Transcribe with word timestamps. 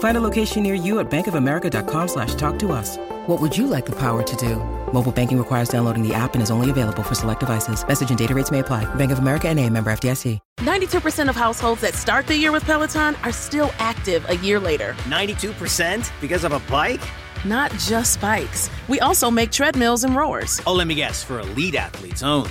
Find 0.00 0.16
a 0.16 0.20
location 0.20 0.62
near 0.62 0.74
you 0.74 0.98
at 0.98 1.10
bankofamerica.com 1.10 2.08
slash 2.08 2.34
talk 2.34 2.58
to 2.60 2.72
us. 2.72 2.96
What 3.26 3.40
would 3.40 3.56
you 3.56 3.66
like 3.66 3.86
the 3.86 3.96
power 3.96 4.22
to 4.22 4.36
do? 4.36 4.56
Mobile 4.92 5.12
banking 5.12 5.38
requires 5.38 5.68
downloading 5.68 6.06
the 6.06 6.12
app 6.14 6.34
and 6.34 6.42
is 6.42 6.50
only 6.50 6.68
available 6.68 7.02
for 7.02 7.14
select 7.14 7.40
devices. 7.40 7.86
Message 7.86 8.08
and 8.10 8.18
data 8.18 8.34
rates 8.34 8.50
may 8.50 8.58
apply. 8.58 8.92
Bank 8.96 9.12
of 9.12 9.18
America 9.18 9.48
and 9.48 9.58
a 9.58 9.68
member 9.70 9.90
FDIC. 9.92 10.38
92% 10.58 11.28
of 11.28 11.36
households 11.36 11.80
that 11.82 11.94
start 11.94 12.26
the 12.26 12.36
year 12.36 12.52
with 12.52 12.64
Peloton 12.64 13.14
are 13.16 13.32
still 13.32 13.72
active 13.78 14.28
a 14.28 14.36
year 14.36 14.58
later. 14.58 14.94
92% 15.04 16.10
because 16.20 16.44
of 16.44 16.52
a 16.52 16.60
bike? 16.70 17.00
Not 17.44 17.70
just 17.72 18.20
bikes. 18.20 18.68
We 18.88 19.00
also 19.00 19.30
make 19.30 19.50
treadmills 19.50 20.04
and 20.04 20.14
rowers. 20.14 20.60
Oh, 20.66 20.74
let 20.74 20.86
me 20.86 20.94
guess, 20.94 21.24
for 21.24 21.40
elite 21.40 21.74
athletes 21.74 22.22
only, 22.22 22.50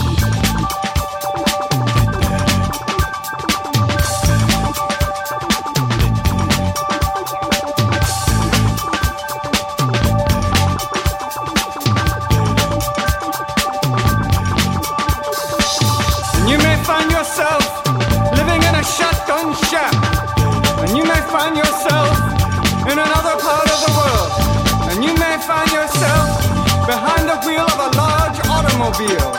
Automobile. 29.01 29.35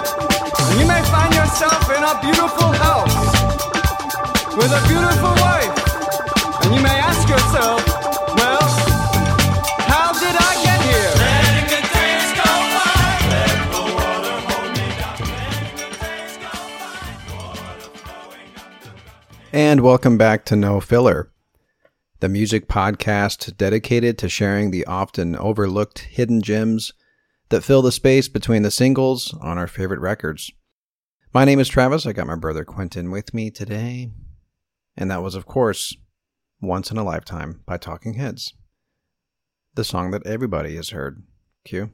And 0.71 0.81
you 0.81 0.87
may 0.87 1.03
find 1.11 1.35
yourself 1.35 1.89
in 1.91 2.03
a 2.03 2.21
beautiful 2.21 2.73
house 2.73 3.15
with 4.57 4.73
a 4.73 4.83
beautiful 4.89 5.35
wife. 5.43 6.65
And 6.65 6.75
you 6.75 6.83
may 6.83 6.99
ask 6.99 7.29
yourself, 7.29 7.87
well, 8.37 8.63
how 9.89 10.13
did 10.13 10.37
I 10.39 10.63
get 10.63 10.83
here? 10.83 11.29
And 19.55 19.83
welcome 19.83 20.17
back 20.17 20.47
to 20.47 20.57
No 20.57 20.81
Filler, 20.81 21.31
the 22.21 22.29
music 22.31 22.69
podcast 22.69 23.55
dedicated 23.59 24.17
to 24.19 24.29
sharing 24.31 24.71
the 24.71 24.87
often 24.87 25.37
overlooked 25.37 25.99
hidden 25.99 26.41
gems 26.41 26.95
that 27.53 27.63
fill 27.63 27.83
the 27.83 27.93
space 27.93 28.29
between 28.29 28.63
the 28.63 28.71
singles 28.71 29.35
on 29.43 29.59
our 29.59 29.67
favorite 29.67 30.01
records. 30.01 30.51
My 31.35 31.45
name 31.45 31.61
is 31.61 31.69
Travis. 31.69 32.07
I 32.07 32.15
got 32.15 32.27
my 32.27 32.35
brother 32.35 32.65
Quentin 32.65 33.11
with 33.11 33.35
me 33.35 33.51
today. 33.51 34.11
And 34.97 35.11
that 35.11 35.23
was, 35.23 35.35
of 35.35 35.45
course, 35.45 35.95
Once 36.63 36.91
in 36.91 36.97
a 36.97 37.05
Lifetime 37.05 37.61
by 37.67 37.77
Talking 37.77 38.15
Heads. 38.15 38.55
The 39.75 39.85
song 39.85 40.13
that 40.13 40.27
everybody 40.27 40.77
has 40.77 40.91
heard. 40.91 41.25
Q. 41.67 41.91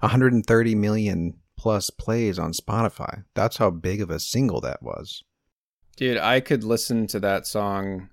130 0.00 0.74
million 0.74 1.38
plus 1.56 1.88
plays 1.88 2.38
on 2.38 2.52
Spotify. 2.52 3.24
That's 3.32 3.56
how 3.56 3.70
big 3.70 4.02
of 4.02 4.10
a 4.10 4.20
single 4.20 4.60
that 4.60 4.82
was. 4.82 5.24
Dude, 5.96 6.18
I 6.18 6.40
could 6.40 6.64
listen 6.64 7.06
to 7.06 7.20
that 7.20 7.46
song, 7.46 8.10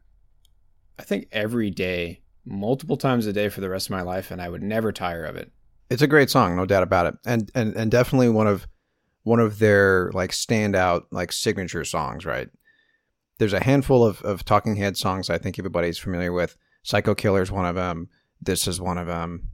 I 0.97 1.03
think 1.03 1.27
every 1.33 1.71
day, 1.71 2.21
multiple 2.45 2.95
times 2.95 3.25
a 3.25 3.33
day 3.33 3.49
for 3.49 3.59
the 3.59 3.69
rest 3.69 3.87
of 3.87 3.91
my 3.91 4.01
life, 4.01 4.31
and 4.31 4.41
I 4.41 4.47
would 4.47 4.63
never 4.63 4.93
tire 4.93 5.25
of 5.25 5.35
it. 5.35 5.51
It's 5.89 6.01
a 6.01 6.07
great 6.07 6.29
song, 6.29 6.55
no 6.55 6.65
doubt 6.65 6.83
about 6.83 7.07
it, 7.07 7.15
and 7.25 7.51
and 7.55 7.75
and 7.75 7.89
definitely 7.89 8.29
one 8.29 8.47
of 8.47 8.67
one 9.23 9.39
of 9.39 9.59
their 9.59 10.11
like 10.13 10.31
standout 10.31 11.03
like 11.11 11.31
signature 11.31 11.83
songs. 11.83 12.25
Right? 12.25 12.49
There's 13.39 13.53
a 13.53 13.63
handful 13.63 14.05
of 14.05 14.21
of 14.21 14.45
Talking 14.45 14.75
Head 14.75 14.97
songs 14.97 15.29
I 15.29 15.37
think 15.37 15.57
everybody's 15.57 15.97
familiar 15.97 16.31
with. 16.31 16.57
Psycho 16.83 17.15
Killer 17.15 17.41
is 17.41 17.51
one 17.51 17.65
of 17.65 17.75
them. 17.75 18.09
This 18.41 18.67
is 18.67 18.79
one 18.79 18.97
of 18.97 19.07
them. 19.07 19.49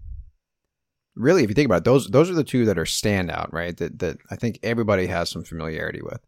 Really, 1.16 1.44
if 1.44 1.50
you 1.50 1.56
think 1.56 1.68
about 1.68 1.79
it, 1.79 1.84
those 1.85 2.07
those 2.07 2.29
are 2.29 2.35
the 2.35 2.44
two 2.44 2.66
that 2.66 2.78
are 2.78 2.85
standout, 2.85 3.53
right? 3.53 3.75
That 3.78 4.00
that 4.00 4.17
I 4.29 4.35
think 4.35 4.59
everybody 4.62 5.07
has 5.07 5.29
some 5.29 5.44
familiarity 5.44 6.02
with. 6.02 6.19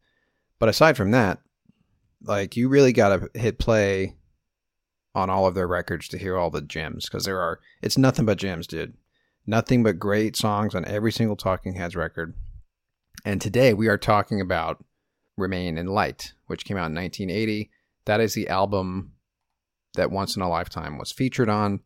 But 0.60 0.70
aside 0.70 0.98
from 0.98 1.12
that, 1.12 1.40
like 2.24 2.56
you 2.56 2.70
really 2.70 2.94
got 2.94 3.10
to 3.10 3.40
hit 3.40 3.60
play 3.60 4.16
on 5.14 5.30
all 5.30 5.48
of 5.48 5.56
their 5.56 5.68
records 5.68 6.08
to 6.08 6.18
hear 6.18 6.38
all 6.38 6.50
the 6.50 6.62
gems 6.62 7.06
because 7.06 7.26
there 7.26 7.40
are 7.40 7.60
it's 7.82 7.98
nothing 7.98 8.26
but 8.26 8.38
gems 8.38 8.68
dude 8.68 8.94
nothing 9.48 9.82
but 9.82 9.98
great 9.98 10.36
songs 10.36 10.76
on 10.76 10.86
every 10.86 11.12
single 11.12 11.38
talking 11.38 11.74
heads 11.74 11.96
record. 11.96 12.36
And 13.26 13.42
today 13.42 13.74
we 13.74 13.88
are 13.88 13.98
talking 13.98 14.42
about 14.42 14.84
remain 15.38 15.78
in 15.78 15.88
light 15.88 16.34
which 16.48 16.66
came 16.66 16.78
out 16.78 16.90
in 16.90 16.96
1980 16.96 17.70
that 18.06 18.20
is 18.20 18.34
the 18.34 18.48
album 18.48 19.12
that 19.94 20.10
once 20.10 20.36
in 20.36 20.42
a 20.42 20.50
lifetime 20.50 20.98
was 20.98 21.12
featured 21.12 21.50
on. 21.50 21.82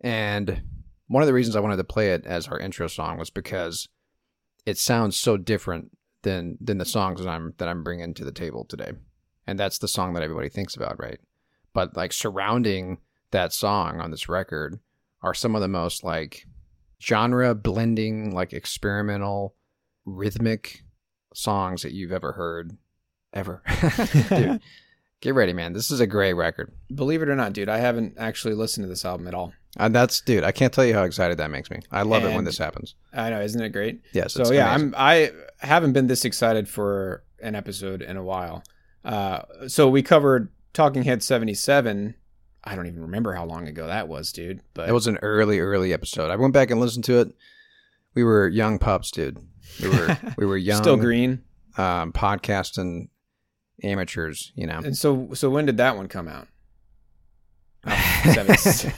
And 0.00 0.62
one 1.08 1.22
of 1.22 1.26
the 1.26 1.32
reasons 1.32 1.56
i 1.56 1.60
wanted 1.60 1.76
to 1.76 1.84
play 1.84 2.12
it 2.12 2.24
as 2.24 2.46
our 2.46 2.58
intro 2.58 2.86
song 2.86 3.18
was 3.18 3.30
because 3.30 3.88
it 4.64 4.78
sounds 4.78 5.16
so 5.16 5.36
different 5.36 5.90
than 6.22 6.56
than 6.60 6.78
the 6.78 6.84
songs 6.84 7.20
that 7.20 7.28
i'm 7.28 7.54
that 7.58 7.68
i'm 7.68 7.82
bringing 7.82 8.14
to 8.14 8.24
the 8.24 8.32
table 8.32 8.64
today. 8.64 8.92
And 9.46 9.58
that's 9.58 9.78
the 9.78 9.88
song 9.88 10.12
that 10.12 10.22
everybody 10.22 10.50
thinks 10.50 10.76
about, 10.76 11.00
right? 11.00 11.18
But 11.72 11.96
like 11.96 12.12
surrounding 12.12 12.98
that 13.30 13.52
song 13.52 14.00
on 14.00 14.10
this 14.10 14.28
record 14.28 14.78
are 15.22 15.34
some 15.34 15.54
of 15.54 15.62
the 15.62 15.68
most 15.68 16.04
like 16.04 16.46
genre 17.02 17.54
blending, 17.54 18.34
like 18.34 18.52
experimental, 18.52 19.54
rhythmic 20.04 20.82
songs 21.34 21.82
that 21.82 21.92
you've 21.92 22.12
ever 22.12 22.32
heard, 22.32 22.76
ever. 23.32 23.62
dude, 24.28 24.60
get 25.20 25.34
ready, 25.34 25.52
man. 25.52 25.72
This 25.72 25.90
is 25.90 26.00
a 26.00 26.06
great 26.06 26.34
record. 26.34 26.72
Believe 26.94 27.22
it 27.22 27.28
or 27.28 27.36
not, 27.36 27.52
dude, 27.52 27.68
I 27.68 27.78
haven't 27.78 28.14
actually 28.18 28.54
listened 28.54 28.84
to 28.84 28.88
this 28.88 29.04
album 29.04 29.28
at 29.28 29.34
all. 29.34 29.52
And 29.76 29.94
that's, 29.94 30.20
dude, 30.20 30.44
I 30.44 30.50
can't 30.52 30.72
tell 30.72 30.84
you 30.84 30.94
how 30.94 31.04
excited 31.04 31.38
that 31.38 31.50
makes 31.50 31.70
me. 31.70 31.80
I 31.92 32.02
love 32.02 32.24
it 32.24 32.34
when 32.34 32.44
this 32.44 32.58
happens. 32.58 32.94
I 33.12 33.30
know, 33.30 33.40
isn't 33.40 33.62
it 33.62 33.68
great? 33.70 34.00
Yes, 34.12 34.32
So 34.32 34.50
yeah, 34.52 34.74
amazing. 34.74 34.94
I'm 34.96 35.30
I 35.60 35.66
haven't 35.66 35.92
been 35.92 36.06
this 36.08 36.24
excited 36.24 36.68
for 36.68 37.22
an 37.40 37.54
episode 37.54 38.02
in 38.02 38.16
a 38.16 38.22
while. 38.24 38.64
Uh, 39.04 39.42
so 39.68 39.88
we 39.88 40.02
covered 40.02 40.48
Talking 40.72 41.04
Head 41.04 41.22
77. 41.22 42.14
I 42.64 42.74
don't 42.74 42.86
even 42.86 43.02
remember 43.02 43.32
how 43.32 43.44
long 43.44 43.68
ago 43.68 43.86
that 43.86 44.08
was, 44.08 44.32
dude. 44.32 44.60
But 44.74 44.88
It 44.88 44.92
was 44.92 45.06
an 45.06 45.18
early, 45.22 45.60
early 45.60 45.92
episode. 45.92 46.30
I 46.30 46.36
went 46.36 46.52
back 46.52 46.70
and 46.70 46.80
listened 46.80 47.04
to 47.04 47.20
it. 47.20 47.28
We 48.14 48.24
were 48.24 48.48
young 48.48 48.78
pups, 48.78 49.10
dude. 49.10 49.38
We 49.82 49.88
were 49.88 50.18
we 50.38 50.44
were 50.46 50.56
young, 50.56 50.82
Still 50.82 50.96
green. 50.96 51.42
um, 51.76 52.12
podcasting 52.12 53.08
amateurs. 53.82 54.52
You 54.56 54.66
know, 54.66 54.78
And 54.84 54.96
so 54.96 55.28
so 55.34 55.48
when 55.50 55.66
did 55.66 55.76
that 55.78 55.96
one 55.96 56.08
come 56.08 56.28
out? 56.28 56.48
Oh, 57.86 58.92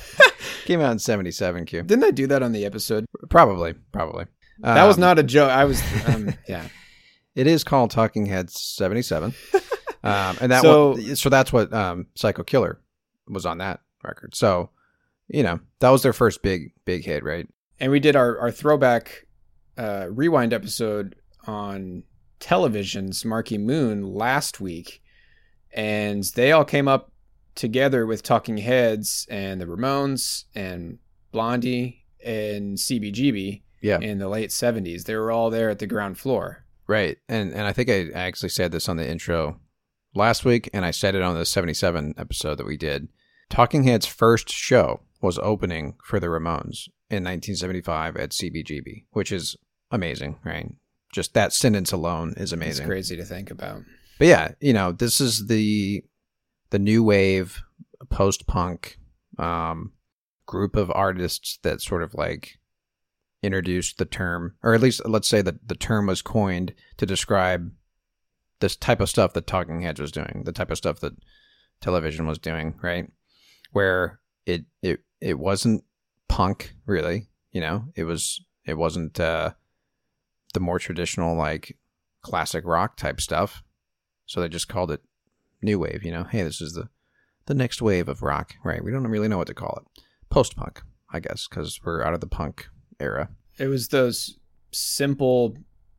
came 0.65 0.81
out 0.81 0.93
in 0.93 0.99
'77. 0.99 1.65
Q. 1.67 1.83
Didn't 1.83 2.05
I 2.05 2.11
do 2.11 2.27
that 2.29 2.43
on 2.43 2.53
the 2.53 2.65
episode? 2.65 3.05
Probably, 3.29 3.75
probably. 3.93 4.25
that 4.61 4.85
was 4.87 4.97
Um, 4.97 5.01
not 5.03 5.19
a 5.19 5.23
joke. 5.23 5.51
I 5.51 5.65
was 5.65 5.83
um, 6.07 6.33
yeah. 6.49 6.67
It 7.35 7.47
is 7.47 7.63
called 7.65 7.91
Talking 7.91 8.27
Heads 8.27 8.61
77. 8.61 9.35
um, 10.03 10.37
and 10.41 10.51
that 10.53 10.63
So- 10.63 10.97
so, 10.97 11.15
so 11.15 11.29
that's 11.29 11.53
what 11.53 11.73
um, 11.73 12.07
Psycho 12.15 12.43
Killer 12.43 12.81
was 13.31 13.47
on 13.47 13.59
that 13.59 13.81
record. 14.05 14.35
So, 14.35 14.71
you 15.29 15.43
know, 15.43 15.61
that 15.81 15.91
was 15.91 16.03
their 16.03 16.13
first 16.13 16.43
big 16.43 16.73
big 16.85 17.05
hit, 17.05 17.23
right? 17.25 17.47
And 17.79 17.91
we 17.91 18.01
did 18.01 18.17
our, 18.17 18.39
our 18.39 18.51
throwback 18.51 19.27
uh, 19.79 20.09
rewind 20.11 20.53
episode 20.53 21.17
on 21.47 22.03
television's 22.41 23.25
Marquee 23.25 23.59
Moon 23.59 24.03
last 24.15 24.61
week. 24.61 25.03
And 25.73 26.25
they 26.35 26.53
all 26.53 26.65
came 26.65 26.89
up 26.89 27.13
together 27.55 28.07
with 28.07 28.23
Talking 28.23 28.59
Heads 28.59 29.27
and 29.31 29.61
the 29.61 29.67
Ramones 29.67 30.45
and 30.55 30.99
Blondie 31.33 32.05
and 32.25 32.77
CBGB 32.77 33.63
Yeah. 33.81 33.99
in 34.01 34.19
the 34.19 34.29
late 34.29 34.51
70s. 34.51 35.05
They 35.05 35.15
were 35.17 35.31
all 35.31 35.49
there 35.51 35.71
at 35.71 35.79
the 35.79 35.87
ground 35.87 36.19
floor. 36.19 36.65
Right. 36.87 37.19
And 37.29 37.53
and 37.53 37.63
I 37.63 37.73
think 37.73 37.89
I 37.89 38.11
actually 38.15 38.49
said 38.49 38.73
this 38.73 38.89
on 38.89 38.97
the 38.97 39.09
intro 39.09 39.61
last 40.15 40.45
week 40.45 40.69
and 40.75 40.85
I 40.85 40.91
said 40.91 41.15
it 41.15 41.23
on 41.23 41.37
the 41.37 41.47
77 41.47 42.15
episode 42.19 42.57
that 42.57 42.67
we 42.67 42.77
did. 42.77 43.09
Talking 43.51 43.83
Heads 43.85 44.07
first 44.07 44.49
show 44.51 45.01
was 45.21 45.39
opening 45.39 45.95
for 46.05 46.19
the 46.19 46.29
Ramones 46.29 46.89
in 47.11 47.25
1975 47.25 48.17
at 48.17 48.31
CBGB, 48.31 49.05
which 49.11 49.33
is 49.33 49.57
amazing, 49.91 50.39
right? 50.45 50.73
Just 51.13 51.35
that 51.35 51.53
sentence 51.53 51.93
alone 51.93 52.31
is 52.37 52.45
It's 52.45 52.53
amazing. 52.53 52.87
crazy 52.87 53.17
to 53.17 53.25
think 53.25 53.51
about. 53.51 53.83
But 54.19 54.29
yeah, 54.29 54.53
you 54.61 54.73
know, 54.73 54.93
this 54.93 55.21
is 55.21 55.49
the 55.49 56.03
the 56.71 56.79
new 56.79 57.03
wave 57.03 57.61
post 58.09 58.47
punk 58.47 58.99
um, 59.39 59.93
group 60.47 60.77
of 60.77 60.91
artists 60.95 61.59
that 61.63 61.81
sort 61.81 62.03
of 62.05 62.15
like 62.15 62.61
introduced 63.43 63.99
the 63.99 64.05
term, 64.05 64.55
or 64.63 64.75
at 64.75 64.81
least 64.81 65.01
let's 65.05 65.29
say 65.29 65.43
that 65.43 65.67
the 65.67 65.75
term 65.75 66.07
was 66.07 66.23
coined 66.23 66.75
to 66.99 67.07
describe 67.07 67.73
this 68.61 68.77
type 68.77 69.01
of 69.01 69.09
stuff 69.09 69.33
that 69.33 69.47
Talking 69.47 69.81
Heads 69.81 70.01
was 70.01 70.13
doing, 70.13 70.43
the 70.45 70.53
type 70.53 70.71
of 70.71 70.79
stuff 70.79 71.01
that 71.01 71.15
television 71.81 72.27
was 72.27 72.39
doing, 72.39 72.75
right? 72.83 73.11
Where 73.73 74.21
it 74.47 74.65
it 74.83 75.01
it 75.21 75.39
wasn't 75.39 75.85
punk 76.29 76.75
really, 76.87 77.29
you 77.53 77.61
know, 77.61 77.87
it 77.95 78.05
was 78.05 78.45
it 78.65 78.75
wasn't 78.75 79.19
uh, 79.19 79.53
the 80.55 80.61
more 80.61 80.79
traditional 80.79 81.37
like 81.37 81.77
classic 82.23 82.65
rock 82.67 82.97
type 82.97 83.21
stuff. 83.21 83.63
So 84.27 84.41
they 84.41 84.49
just 84.49 84.69
called 84.69 84.91
it 84.91 85.03
new 85.63 85.79
wave, 85.79 86.05
you 86.05 86.13
know. 86.13 86.25
Hey, 86.25 86.43
this 86.43 86.61
is 86.61 86.75
the 86.75 86.89
the 87.47 87.55
next 87.55 87.83
wave 87.83 88.09
of 88.09 88.23
rock, 88.23 88.55
right? 88.65 88.83
We 88.83 88.93
don't 88.93 89.07
really 89.07 89.29
know 89.29 89.39
what 89.39 89.49
to 89.49 89.55
call 89.55 89.83
it. 89.83 90.03
Post 90.31 90.57
punk, 90.57 90.83
I 91.13 91.21
guess, 91.21 91.49
because 91.49 91.81
we're 91.85 92.03
out 92.05 92.15
of 92.15 92.21
the 92.21 92.27
punk 92.27 92.69
era. 93.01 93.29
It 93.59 93.67
was 93.67 93.89
those 93.89 94.39
simple 94.73 95.57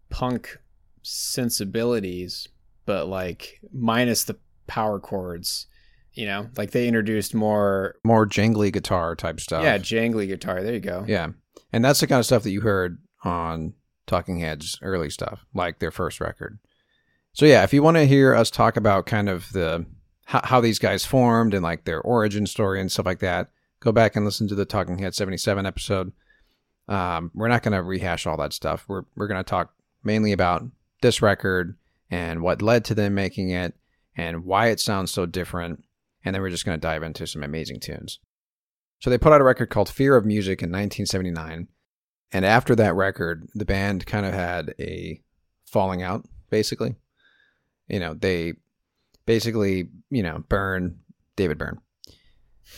punk 0.09 0.57
sensibilities, 1.01 2.47
but 2.85 3.07
like 3.07 3.59
minus 3.73 4.23
the 4.23 4.37
power 4.67 4.99
chords. 4.99 5.67
You 6.13 6.25
know, 6.25 6.49
like 6.57 6.71
they 6.71 6.87
introduced 6.87 7.33
more, 7.33 7.95
More 8.03 8.27
jangly 8.27 8.71
guitar 8.71 9.15
type 9.15 9.39
stuff. 9.39 9.63
yeah, 9.63 9.77
jangly 9.77 10.27
guitar. 10.27 10.61
There 10.61 10.73
you 10.73 10.79
go. 10.81 11.05
Yeah. 11.07 11.29
And 11.71 11.85
that's 11.85 12.01
the 12.01 12.07
kind 12.07 12.19
of 12.19 12.25
stuff 12.25 12.43
that 12.43 12.51
you 12.51 12.61
heard 12.61 12.97
on 13.23 13.73
Talking 14.07 14.39
Heads 14.39 14.77
early 14.81 15.09
stuff, 15.09 15.45
like 15.53 15.79
their 15.79 15.91
first 15.91 16.19
record. 16.19 16.59
So 17.33 17.45
yeah, 17.45 17.63
if 17.63 17.73
you 17.73 17.81
want 17.81 17.95
to 17.95 18.05
hear 18.05 18.35
us 18.35 18.51
talk 18.51 18.75
about 18.75 19.05
kind 19.05 19.29
of 19.29 19.49
the 19.53 19.85
how, 20.25 20.41
how 20.43 20.59
these 20.61 20.79
guys 20.79 21.05
formed 21.05 21.53
and 21.53 21.63
like 21.63 21.85
their 21.85 22.01
origin 22.01 22.45
story 22.45 22.81
and 22.81 22.91
stuff 22.91 23.05
like 23.05 23.19
that, 23.19 23.49
go 23.79 23.93
back 23.93 24.15
and 24.17 24.25
listen 24.25 24.49
to 24.49 24.55
the 24.55 24.65
Talking 24.65 24.97
Heads 24.97 25.15
77 25.15 25.65
episode. 25.65 26.11
Um, 26.89 27.31
we're 27.33 27.47
not 27.47 27.63
going 27.63 27.71
to 27.73 27.81
rehash 27.83 28.27
all 28.27 28.35
that 28.37 28.51
stuff. 28.51 28.83
We're 28.89 29.03
we're 29.15 29.27
going 29.27 29.41
to 29.41 29.49
talk 29.49 29.73
mainly 30.03 30.33
about 30.33 30.63
this 31.01 31.21
record 31.21 31.77
and 32.09 32.41
what 32.41 32.61
led 32.61 32.83
to 32.85 32.95
them 32.95 33.13
making 33.13 33.51
it 33.51 33.75
and 34.17 34.43
why 34.43 34.67
it 34.67 34.81
sounds 34.81 35.11
so 35.11 35.25
different. 35.25 35.85
And 36.23 36.35
then 36.35 36.41
we're 36.41 36.49
just 36.49 36.65
going 36.65 36.77
to 36.77 36.81
dive 36.81 37.03
into 37.03 37.25
some 37.25 37.43
amazing 37.43 37.79
tunes. 37.79 38.19
So 38.99 39.09
they 39.09 39.17
put 39.17 39.33
out 39.33 39.41
a 39.41 39.43
record 39.43 39.69
called 39.69 39.89
Fear 39.89 40.15
of 40.15 40.25
Music 40.25 40.61
in 40.61 40.69
1979. 40.69 41.67
And 42.31 42.45
after 42.45 42.75
that 42.75 42.95
record, 42.95 43.49
the 43.55 43.65
band 43.65 44.05
kind 44.05 44.25
of 44.25 44.33
had 44.33 44.73
a 44.79 45.21
falling 45.65 46.03
out, 46.03 46.25
basically. 46.49 46.95
You 47.87 47.99
know, 47.99 48.13
they 48.13 48.53
basically, 49.25 49.89
you 50.09 50.23
know, 50.23 50.43
Byrne, 50.47 50.99
David 51.35 51.57
Byrne. 51.57 51.79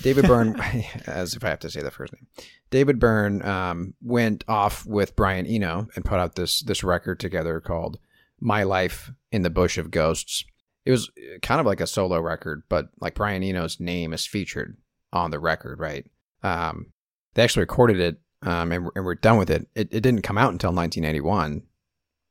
David 0.01 0.25
Byrne, 0.25 0.59
as 1.07 1.35
if 1.35 1.43
I 1.43 1.49
have 1.49 1.59
to 1.59 1.69
say 1.69 1.81
the 1.81 1.91
first 1.91 2.13
name, 2.13 2.27
David 2.71 2.99
Byrne 2.99 3.45
um, 3.45 3.93
went 4.01 4.43
off 4.47 4.85
with 4.85 5.15
Brian 5.15 5.45
Eno 5.45 5.87
and 5.95 6.05
put 6.05 6.19
out 6.19 6.35
this 6.35 6.61
this 6.61 6.83
record 6.83 7.19
together 7.19 7.59
called 7.59 7.99
"My 8.39 8.63
Life 8.63 9.11
in 9.31 9.43
the 9.43 9.49
Bush 9.49 9.77
of 9.77 9.91
Ghosts." 9.91 10.45
It 10.85 10.91
was 10.91 11.09
kind 11.41 11.59
of 11.59 11.65
like 11.65 11.81
a 11.81 11.87
solo 11.87 12.19
record, 12.19 12.63
but 12.69 12.89
like 12.99 13.15
Brian 13.15 13.43
Eno's 13.43 13.79
name 13.79 14.13
is 14.13 14.25
featured 14.25 14.77
on 15.11 15.31
the 15.31 15.39
record, 15.39 15.79
right? 15.79 16.05
Um, 16.41 16.87
they 17.33 17.43
actually 17.43 17.61
recorded 17.61 17.99
it 17.99 18.19
um, 18.45 18.71
and, 18.71 18.89
and 18.95 19.05
we're 19.05 19.15
done 19.15 19.37
with 19.37 19.49
it. 19.49 19.67
it. 19.75 19.89
It 19.91 20.01
didn't 20.01 20.21
come 20.21 20.37
out 20.37 20.51
until 20.51 20.73
1981, 20.73 21.63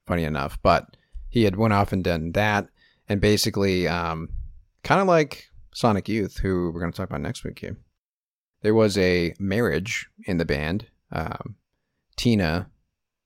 funny 0.07 0.25
enough, 0.25 0.59
but 0.63 0.97
he 1.29 1.45
had 1.45 1.57
went 1.57 1.73
off 1.73 1.93
and 1.93 2.05
done 2.05 2.33
that, 2.33 2.69
and 3.09 3.21
basically, 3.21 3.89
um, 3.89 4.29
kind 4.85 5.01
of 5.01 5.07
like 5.07 5.47
Sonic 5.75 6.09
Youth, 6.09 6.39
who 6.39 6.71
we're 6.73 6.81
going 6.81 6.93
to 6.93 6.97
talk 6.97 7.09
about 7.09 7.23
next 7.23 7.45
week 7.45 7.59
here. 7.59 7.79
There 8.61 8.75
was 8.75 8.99
a 8.99 9.35
marriage 9.39 10.09
in 10.27 10.37
the 10.37 10.45
band. 10.45 10.87
Um, 11.11 11.57
Tina 12.17 12.71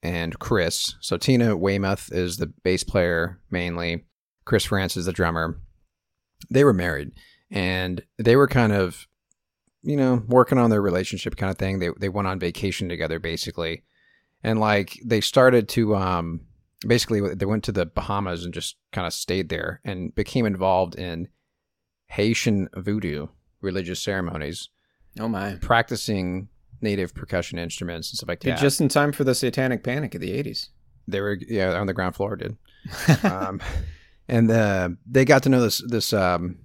and 0.02 0.38
Chris. 0.38 0.94
So 1.00 1.16
Tina 1.16 1.56
Weymouth 1.56 2.10
is 2.12 2.36
the 2.36 2.46
bass 2.46 2.84
player 2.84 3.40
mainly. 3.50 4.04
Chris 4.46 4.64
Frantz 4.64 4.96
is 4.96 5.04
the 5.04 5.12
drummer. 5.12 5.60
They 6.50 6.64
were 6.64 6.72
married, 6.72 7.12
and 7.50 8.02
they 8.18 8.36
were 8.36 8.48
kind 8.48 8.72
of 8.72 9.06
you 9.82 9.96
know, 9.96 10.20
working 10.26 10.58
on 10.58 10.68
their 10.70 10.82
relationship 10.82 11.36
kind 11.36 11.48
of 11.50 11.58
thing. 11.58 11.78
They 11.78 11.90
they 12.00 12.08
went 12.08 12.26
on 12.26 12.40
vacation 12.40 12.88
together 12.88 13.20
basically. 13.20 13.84
And 14.42 14.58
like 14.58 14.98
they 15.04 15.20
started 15.20 15.68
to 15.70 15.94
um 15.94 16.40
basically 16.86 17.20
they 17.34 17.46
went 17.46 17.62
to 17.64 17.72
the 17.72 17.86
Bahamas 17.86 18.44
and 18.44 18.52
just 18.52 18.76
kind 18.92 19.06
of 19.06 19.12
stayed 19.12 19.48
there 19.48 19.80
and 19.84 20.12
became 20.16 20.44
involved 20.44 20.96
in 20.96 21.28
Haitian 22.08 22.68
voodoo 22.76 23.28
religious 23.60 24.02
ceremonies, 24.02 24.68
Oh 25.20 25.28
my! 25.28 25.54
practicing 25.60 26.48
native 26.80 27.14
percussion 27.14 27.58
instruments 27.58 28.10
and 28.10 28.16
stuff 28.18 28.28
like 28.28 28.40
Dude, 28.40 28.54
that. 28.54 28.60
Just 28.60 28.80
in 28.80 28.88
time 28.88 29.12
for 29.12 29.22
the 29.22 29.34
Satanic 29.36 29.84
Panic 29.84 30.16
of 30.16 30.20
the 30.20 30.30
'80s. 30.30 30.68
they 31.06 31.20
were 31.20 31.38
yeah 31.48 31.78
on 31.78 31.86
the 31.86 31.94
ground 31.94 32.16
floor 32.16 32.34
did. 32.34 32.56
um, 33.22 33.60
and 34.28 34.50
uh, 34.50 34.90
they 35.08 35.24
got 35.24 35.42
to 35.44 35.48
know 35.48 35.60
this 35.60 35.82
this 35.86 36.12
um, 36.12 36.58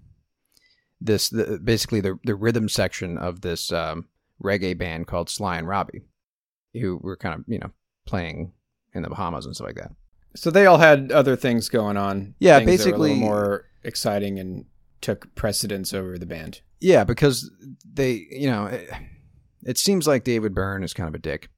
this 1.00 1.30
the, 1.30 1.60
basically 1.63 2.01
the 2.01 2.18
the 2.24 2.36
rhythm 2.36 2.70
section 2.70 3.18
of 3.18 3.41
this 3.41 3.72
um, 3.72 4.08
reggae 4.44 4.77
band 4.77 5.08
called 5.08 5.30
Sly 5.30 5.58
and 5.58 5.68
Robbie, 5.68 6.03
who 6.74 7.00
were 7.01 7.18
kind 7.18 7.36
of 7.36 7.44
you 7.48 7.60
know 7.60 7.72
playing 8.06 8.53
in 8.94 9.03
the 9.03 9.10
Bahamas 9.10 9.46
and 9.46 9.56
stuff 9.56 9.68
like 9.68 9.75
that. 9.75 9.91
So 10.36 10.50
they 10.50 10.65
all 10.65 10.77
had 10.77 11.12
other 11.12 11.36
things 11.36 11.70
going 11.70 11.98
on. 11.98 12.36
Yeah, 12.39 12.60
things 12.60 12.84
that 12.84 12.91
were 12.91 12.96
a 12.96 13.00
little 13.00 13.15
basically- 13.15 13.20
more 13.20 13.65
exciting 13.84 14.39
and 14.39 14.65
took 15.01 15.34
precedence 15.36 15.94
over 15.94 16.18
the 16.18 16.25
band. 16.25 16.62
Yeah, 16.80 17.03
because 17.03 17.51
they 17.91 18.25
you 18.32 18.50
know 18.50 18.65
it, 18.65 18.89
it 19.63 19.77
seems 19.77 20.08
like 20.08 20.24
David 20.24 20.56
Byrne 20.56 20.84
is 20.84 20.94
kind 20.94 21.08
of 21.08 21.15
a 21.15 21.20
dick. 21.20 21.50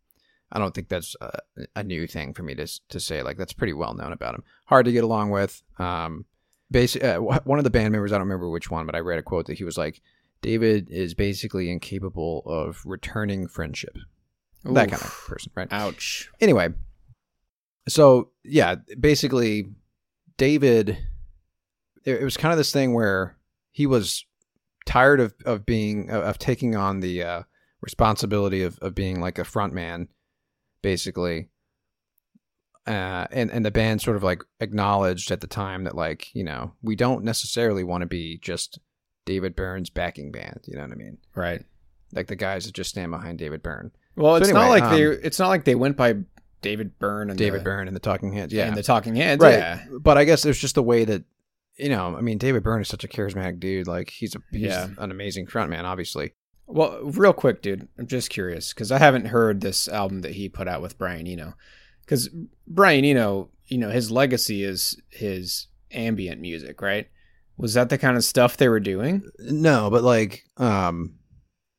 I 0.53 0.59
don't 0.59 0.73
think 0.73 0.87
that's 0.87 1.15
a, 1.19 1.39
a 1.75 1.83
new 1.83 2.05
thing 2.07 2.33
for 2.33 2.43
me 2.43 2.53
to 2.55 2.67
to 2.89 2.99
say. 2.99 3.23
Like 3.23 3.37
that's 3.37 3.53
pretty 3.53 3.73
well 3.73 3.95
known 3.95 4.13
about 4.13 4.35
him. 4.35 4.43
Hard 4.65 4.85
to 4.85 4.91
get 4.91 5.03
along 5.03 5.31
with. 5.31 5.61
Um, 5.79 6.25
basic. 6.71 7.03
Uh, 7.03 7.17
one 7.19 7.57
of 7.57 7.63
the 7.63 7.71
band 7.71 7.91
members, 7.91 8.11
I 8.11 8.15
don't 8.15 8.27
remember 8.27 8.49
which 8.49 8.69
one, 8.69 8.85
but 8.85 8.95
I 8.95 8.99
read 8.99 9.19
a 9.19 9.23
quote 9.23 9.47
that 9.47 9.57
he 9.57 9.63
was 9.63 9.77
like, 9.77 10.01
"David 10.41 10.89
is 10.89 11.15
basically 11.15 11.71
incapable 11.71 12.43
of 12.45 12.81
returning 12.85 13.47
friendship." 13.47 13.97
That 14.63 14.89
kind 14.89 15.01
of 15.01 15.25
person, 15.27 15.51
right? 15.55 15.67
Ouch. 15.71 16.29
Anyway, 16.39 16.69
so 17.89 18.29
yeah, 18.43 18.75
basically, 18.99 19.71
David. 20.37 20.97
It, 22.05 22.21
it 22.21 22.23
was 22.23 22.37
kind 22.37 22.51
of 22.51 22.57
this 22.57 22.71
thing 22.71 22.93
where 22.93 23.37
he 23.71 23.87
was 23.87 24.25
tired 24.85 25.19
of 25.19 25.33
of 25.45 25.65
being 25.65 26.09
of, 26.09 26.23
of 26.23 26.37
taking 26.37 26.75
on 26.75 26.99
the 26.99 27.23
uh, 27.23 27.43
responsibility 27.81 28.61
of 28.61 28.77
of 28.79 28.93
being 28.95 29.19
like 29.19 29.39
a 29.39 29.43
front 29.43 29.73
man, 29.73 30.07
basically. 30.83 31.49
Uh, 32.85 33.25
and 33.31 33.49
and 33.49 33.65
the 33.65 33.71
band 33.71 34.01
sort 34.01 34.17
of 34.17 34.23
like 34.23 34.43
acknowledged 34.59 35.31
at 35.31 35.39
the 35.39 35.47
time 35.47 35.85
that 35.85 35.95
like 35.95 36.35
you 36.35 36.43
know 36.43 36.73
we 36.81 36.97
don't 36.97 37.23
necessarily 37.23 37.81
want 37.83 38.01
to 38.01 38.05
be 38.05 38.37
just 38.41 38.77
David 39.25 39.55
Byrne's 39.55 39.89
backing 39.89 40.31
band. 40.33 40.59
You 40.65 40.75
know 40.75 40.81
what 40.83 40.91
I 40.91 40.95
mean? 40.95 41.17
Right. 41.33 41.63
Like 42.11 42.27
the 42.27 42.35
guys 42.35 42.65
that 42.65 42.75
just 42.75 42.89
stand 42.89 43.09
behind 43.11 43.39
David 43.39 43.63
Byrne. 43.63 43.91
Well, 44.17 44.35
So 44.35 44.43
it's 44.43 44.51
not 44.51 44.63
anyway, 44.69 44.81
like 44.81 44.91
they. 44.91 45.05
um, 45.07 45.19
It's 45.23 45.39
not 45.39 45.47
like 45.47 45.63
they 45.63 45.75
went 45.75 45.95
by 45.95 46.15
David 46.61 46.99
Byrne 46.99 47.29
and 47.29 47.39
David 47.39 47.61
the, 47.61 47.63
Byrne 47.63 47.87
and 47.87 47.95
the 47.95 48.01
Talking 48.01 48.33
Heads. 48.33 48.51
Yeah, 48.53 48.67
and 48.67 48.75
the 48.75 48.83
Talking 48.83 49.15
Heads. 49.15 49.41
right. 49.41 49.53
Yeah, 49.53 49.79
But 50.01 50.17
I 50.17 50.25
guess 50.25 50.43
it 50.43 50.49
was 50.49 50.59
just 50.59 50.75
the 50.75 50.83
way 50.83 51.05
that 51.05 51.23
you 51.77 51.87
know. 51.89 52.17
I 52.17 52.21
mean, 52.21 52.37
David 52.37 52.63
Byrne 52.63 52.81
is 52.81 52.89
such 52.89 53.05
a 53.05 53.07
charismatic 53.07 53.61
dude. 53.61 53.87
Like 53.87 54.09
he's 54.09 54.35
a 54.35 54.39
he's 54.51 54.63
Yeah. 54.63 54.89
an 54.97 55.09
amazing 55.09 55.47
frontman, 55.47 55.85
obviously. 55.85 56.33
Well, 56.73 57.01
real 57.03 57.33
quick, 57.33 57.61
dude, 57.61 57.87
I'm 57.99 58.07
just 58.07 58.31
curious 58.31 58.73
because 58.73 58.91
I 58.91 58.97
haven't 58.97 59.27
heard 59.27 59.61
this 59.61 59.87
album 59.87 60.21
that 60.21 60.33
he 60.33 60.49
put 60.49 60.67
out 60.67 60.81
with 60.81 60.97
Brian 60.97 61.27
Eno. 61.27 61.53
Because 62.01 62.29
Brian 62.67 63.05
Eno, 63.05 63.51
you 63.67 63.77
know, 63.77 63.91
his 63.91 64.09
legacy 64.09 64.63
is 64.63 64.99
his 65.09 65.67
ambient 65.91 66.41
music, 66.41 66.81
right? 66.81 67.07
Was 67.57 67.75
that 67.75 67.89
the 67.89 67.99
kind 67.99 68.17
of 68.17 68.23
stuff 68.23 68.57
they 68.57 68.69
were 68.69 68.79
doing? 68.79 69.21
No, 69.37 69.91
but 69.91 70.01
like 70.01 70.45
um 70.57 71.13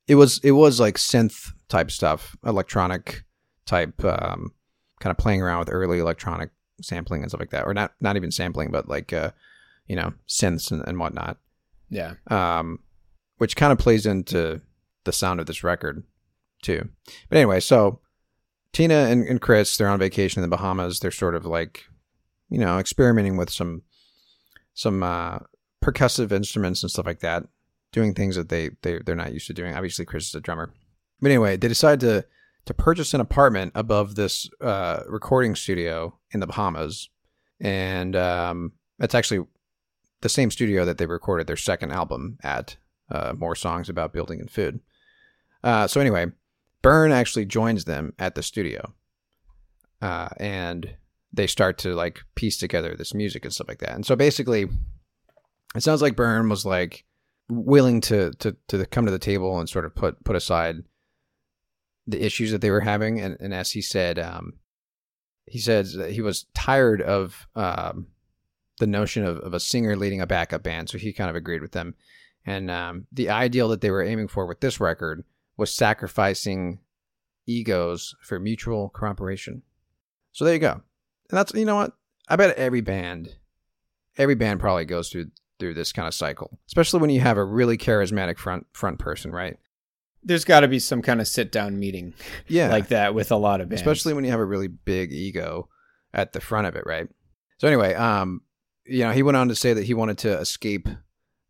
it 0.07 0.15
was 0.15 0.39
it 0.45 0.53
was 0.53 0.79
like 0.79 0.95
synth 0.95 1.51
type 1.69 1.91
stuff, 1.91 2.37
electronic 2.47 3.25
type 3.67 4.05
um 4.05 4.53
kind 5.01 5.11
of 5.11 5.19
playing 5.19 5.43
around 5.43 5.59
with 5.59 5.73
early 5.73 5.99
electronic 5.99 6.51
sampling 6.81 7.23
and 7.23 7.33
stuff 7.33 7.41
like 7.41 7.51
that. 7.51 7.67
Or 7.67 7.75
not 7.75 7.95
not 8.01 8.15
even 8.15 8.31
sampling, 8.31 8.71
but 8.71 8.89
like 8.89 9.13
uh 9.13 9.33
you 9.89 9.97
know, 9.97 10.13
synths 10.29 10.71
and, 10.71 10.85
and 10.87 11.01
whatnot. 11.01 11.39
Yeah. 11.91 12.15
Um 12.29 12.79
which 13.39 13.57
kind 13.57 13.73
of 13.73 13.79
plays 13.79 14.07
into 14.07 14.61
the 15.05 15.13
sound 15.13 15.41
of 15.41 15.47
this 15.47 15.63
record 15.65 16.05
too. 16.63 16.89
But 17.29 17.39
anyway, 17.39 17.61
so 17.61 18.01
Tina 18.73 18.95
and, 18.95 19.27
and 19.27 19.41
Chris, 19.41 19.77
they're 19.77 19.89
on 19.89 19.99
vacation 19.99 20.43
in 20.43 20.49
the 20.49 20.57
Bahamas. 20.57 20.99
They're 20.99 21.11
sort 21.11 21.35
of 21.35 21.47
like, 21.47 21.85
you 22.51 22.59
know, 22.59 22.79
experimenting 22.79 23.37
with 23.37 23.51
some 23.51 23.83
some 24.75 25.03
uh 25.03 25.39
percussive 25.83 26.33
instruments 26.33 26.83
and 26.83 26.91
stuff 26.91 27.07
like 27.07 27.21
that, 27.21 27.45
doing 27.93 28.15
things 28.15 28.37
that 28.37 28.49
they 28.49 28.71
they 28.83 28.99
they're 28.99 29.15
not 29.15 29.33
used 29.33 29.47
to 29.47 29.55
doing. 29.55 29.75
Obviously, 29.75 30.05
Chris 30.05 30.29
is 30.29 30.35
a 30.35 30.41
drummer, 30.41 30.73
but 31.21 31.31
anyway, 31.31 31.57
they 31.57 31.69
decide 31.69 32.01
to 32.01 32.27
to 32.65 32.75
purchase 32.75 33.13
an 33.15 33.21
apartment 33.21 33.73
above 33.75 34.15
this 34.15 34.49
uh, 34.61 35.03
recording 35.07 35.55
studio 35.55 36.19
in 36.33 36.41
the 36.41 36.47
Bahamas, 36.47 37.11
and 37.61 38.17
um, 38.17 38.73
it's 38.99 39.15
actually 39.15 39.47
the 40.23 40.29
same 40.29 40.51
studio 40.51 40.85
that 40.87 40.97
they 40.99 41.07
recorded 41.07 41.47
their 41.47 41.57
second 41.57 41.93
album 41.93 42.39
at. 42.43 42.77
Uh, 43.11 43.35
more 43.37 43.55
songs 43.55 43.91
about 43.91 44.15
building 44.15 44.41
and 44.41 44.51
food. 44.51 44.81
Uh, 45.65 45.89
so 45.89 46.01
anyway, 46.01 46.27
Byrne 46.83 47.11
actually 47.11 47.47
joins 47.47 47.87
them 47.87 48.13
at 48.19 48.35
the 48.35 48.43
studio, 48.43 48.95
uh, 50.03 50.29
and 50.37 50.95
they 51.33 51.47
start 51.47 51.79
to 51.79 51.95
like 51.95 52.21
piece 52.35 52.59
together 52.59 52.95
this 52.95 53.15
music 53.15 53.45
and 53.45 53.53
stuff 53.53 53.69
like 53.69 53.79
that. 53.79 53.95
And 53.95 54.07
so 54.07 54.15
basically, 54.15 54.69
it 55.75 55.83
sounds 55.83 56.03
like 56.03 56.15
Byrne 56.15 56.49
was 56.49 56.65
like 56.65 57.05
willing 57.49 58.01
to 58.03 58.33
to 58.33 58.55
to 58.69 58.85
come 58.87 59.07
to 59.07 59.11
the 59.11 59.19
table 59.19 59.59
and 59.59 59.69
sort 59.69 59.87
of 59.87 59.95
put 59.95 60.23
put 60.23 60.37
aside 60.37 60.85
the 62.07 62.23
issues 62.23 62.51
that 62.51 62.61
they 62.61 62.71
were 62.71 62.81
having. 62.81 63.19
And, 63.19 63.37
and 63.41 63.55
as 63.55 63.71
he 63.71 63.81
said, 63.81 64.19
um, 64.19 64.55
he 65.47 65.59
says 65.59 65.95
that 65.95 66.13
he 66.13 66.21
was 66.21 66.47
tired 66.55 67.01
of 67.01 67.47
um, 67.55 68.09
the 68.79 68.87
notion 68.87 69.25
of, 69.25 69.39
of 69.39 69.55
a 69.55 69.61
singer 69.61 69.97
leading 69.97 70.21
a 70.21 70.27
backup 70.27 70.63
band. 70.63 70.91
So 70.91 70.99
he 70.99 71.15
kind 71.15 71.31
of 71.31 71.37
agreed 71.37 71.63
with 71.63 71.73
them. 71.73 71.95
And 72.45 72.71
um, 72.71 73.07
the 73.11 73.31
ideal 73.31 73.69
that 73.69 73.81
they 73.81 73.91
were 73.91 74.03
aiming 74.03 74.29
for 74.29 74.45
with 74.45 74.61
this 74.61 74.81
record 74.81 75.25
was 75.57 75.73
sacrificing 75.75 76.81
egos 77.47 78.15
for 78.21 78.39
mutual 78.39 78.89
cooperation. 78.91 79.63
So 80.33 80.45
there 80.45 80.55
you 80.55 80.61
go. 80.61 80.73
And 81.31 81.39
that's 81.39 81.55
you 81.55 81.65
know 81.65 81.77
what? 81.77 81.93
I 82.29 82.37
bet 82.37 82.57
every 82.57 82.81
band 82.81 83.37
every 84.17 84.35
band 84.35 84.61
probably 84.61 84.85
goes 84.85 85.09
through 85.11 85.27
through 85.59 85.75
this 85.75 85.93
kind 85.93 86.09
of 86.09 86.15
cycle. 86.15 86.59
Especially 86.67 87.01
when 87.01 87.11
you 87.11 87.21
have 87.21 87.39
a 87.39 87.45
really 87.45 87.79
charismatic 87.79 88.39
front 88.39 88.67
front 88.73 88.99
person, 88.99 89.31
right? 89.33 89.57
There's 90.23 90.45
got 90.45 90.61
to 90.61 90.69
be 90.69 90.79
some 90.79 91.03
kind 91.03 91.21
of 91.21 91.29
sit 91.29 91.53
down 91.53 91.79
meeting 91.79 92.15
Yeah. 92.49 92.69
like 92.71 92.89
that 92.89 93.15
with 93.15 93.31
a 93.31 93.37
lot 93.37 93.61
of 93.61 93.69
bands. 93.69 93.83
Especially 93.83 94.15
when 94.15 94.25
you 94.25 94.31
have 94.31 94.41
a 94.41 94.45
really 94.45 94.69
big 94.69 95.13
ego 95.13 95.69
at 96.15 96.33
the 96.33 96.41
front 96.41 96.67
of 96.67 96.77
it, 96.77 96.85
right? 96.87 97.09
So 97.59 97.69
anyway, 97.69 97.95
um 97.95 98.43
you 98.87 99.01
know, 99.05 99.13
he 99.13 99.23
went 99.23 99.37
on 99.37 99.49
to 99.49 99.55
say 99.55 99.73
that 99.73 99.85
he 99.85 99.95
wanted 99.95 100.19
to 100.19 100.39
escape 100.39 100.89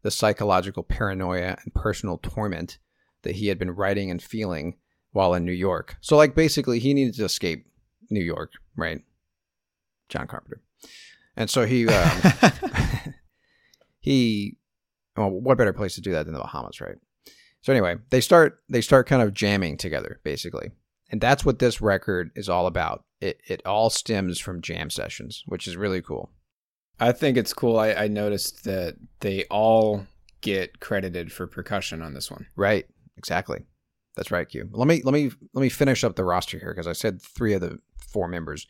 the 0.02 0.10
psychological 0.10 0.82
paranoia 0.82 1.56
and 1.64 1.74
personal 1.74 2.18
torment 2.18 2.78
that 3.24 3.36
he 3.36 3.48
had 3.48 3.58
been 3.58 3.72
writing 3.72 4.10
and 4.10 4.22
feeling 4.22 4.76
while 5.12 5.34
in 5.34 5.44
New 5.44 5.52
York. 5.52 5.96
So 6.00 6.16
like 6.16 6.34
basically 6.34 6.78
he 6.78 6.94
needed 6.94 7.14
to 7.14 7.24
escape 7.24 7.66
New 8.10 8.22
York, 8.22 8.52
right? 8.76 9.00
John 10.08 10.26
Carpenter. 10.26 10.60
And 11.36 11.50
so 11.50 11.66
he 11.66 11.88
um, 11.88 12.22
he 14.00 14.56
well, 15.16 15.30
what 15.30 15.58
better 15.58 15.72
place 15.72 15.94
to 15.94 16.00
do 16.00 16.12
that 16.12 16.24
than 16.26 16.34
the 16.34 16.40
Bahamas, 16.40 16.80
right? 16.80 16.96
So 17.62 17.72
anyway, 17.72 17.96
they 18.10 18.20
start 18.20 18.60
they 18.68 18.80
start 18.80 19.06
kind 19.06 19.22
of 19.22 19.34
jamming 19.34 19.76
together 19.76 20.20
basically. 20.22 20.72
And 21.10 21.20
that's 21.20 21.44
what 21.44 21.58
this 21.58 21.80
record 21.80 22.30
is 22.34 22.48
all 22.48 22.66
about. 22.66 23.04
It 23.20 23.40
it 23.46 23.64
all 23.64 23.90
stems 23.90 24.38
from 24.38 24.62
jam 24.62 24.90
sessions, 24.90 25.42
which 25.46 25.66
is 25.66 25.76
really 25.76 26.02
cool. 26.02 26.30
I 27.00 27.12
think 27.12 27.36
it's 27.36 27.52
cool. 27.52 27.78
I, 27.78 27.92
I 27.92 28.08
noticed 28.08 28.64
that 28.64 28.96
they 29.20 29.44
all 29.44 30.06
get 30.40 30.78
credited 30.80 31.32
for 31.32 31.46
percussion 31.46 32.02
on 32.02 32.14
this 32.14 32.30
one. 32.30 32.46
Right. 32.54 32.86
Exactly. 33.16 33.64
That's 34.16 34.30
right, 34.30 34.48
Q. 34.48 34.68
Let 34.72 34.86
me 34.86 35.02
let 35.04 35.12
me 35.12 35.30
let 35.54 35.62
me 35.62 35.68
finish 35.68 36.04
up 36.04 36.16
the 36.16 36.24
roster 36.24 36.58
here 36.58 36.72
because 36.72 36.86
I 36.86 36.92
said 36.92 37.20
three 37.20 37.52
of 37.52 37.60
the 37.60 37.78
four 37.96 38.28
members. 38.28 38.66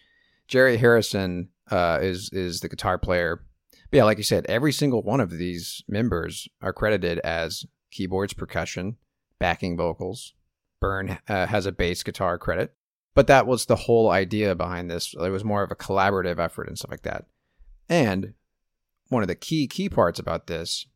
Jerry 0.48 0.76
Harrison 0.76 1.50
uh, 1.70 1.98
is 2.02 2.30
is 2.32 2.60
the 2.60 2.68
guitar 2.68 2.98
player. 2.98 3.44
But 3.90 3.98
yeah, 3.98 4.04
like 4.04 4.18
you 4.18 4.24
said, 4.24 4.46
every 4.48 4.72
single 4.72 5.02
one 5.02 5.20
of 5.20 5.30
these 5.30 5.82
members 5.86 6.48
are 6.62 6.72
credited 6.72 7.18
as 7.20 7.66
keyboards, 7.90 8.32
percussion, 8.32 8.96
backing 9.38 9.76
vocals. 9.76 10.34
Byrne 10.80 11.18
uh, 11.28 11.46
has 11.46 11.66
a 11.66 11.72
bass 11.72 12.02
guitar 12.02 12.38
credit, 12.38 12.74
but 13.14 13.26
that 13.26 13.46
was 13.46 13.66
the 13.66 13.76
whole 13.76 14.10
idea 14.10 14.54
behind 14.54 14.90
this. 14.90 15.14
It 15.14 15.30
was 15.30 15.44
more 15.44 15.62
of 15.62 15.70
a 15.70 15.76
collaborative 15.76 16.38
effort 16.38 16.68
and 16.68 16.78
stuff 16.78 16.90
like 16.90 17.02
that. 17.02 17.26
And 17.88 18.34
one 19.08 19.22
of 19.22 19.28
the 19.28 19.34
key 19.34 19.66
key 19.66 19.88
parts 19.88 20.18
about 20.18 20.46
this 20.46 20.86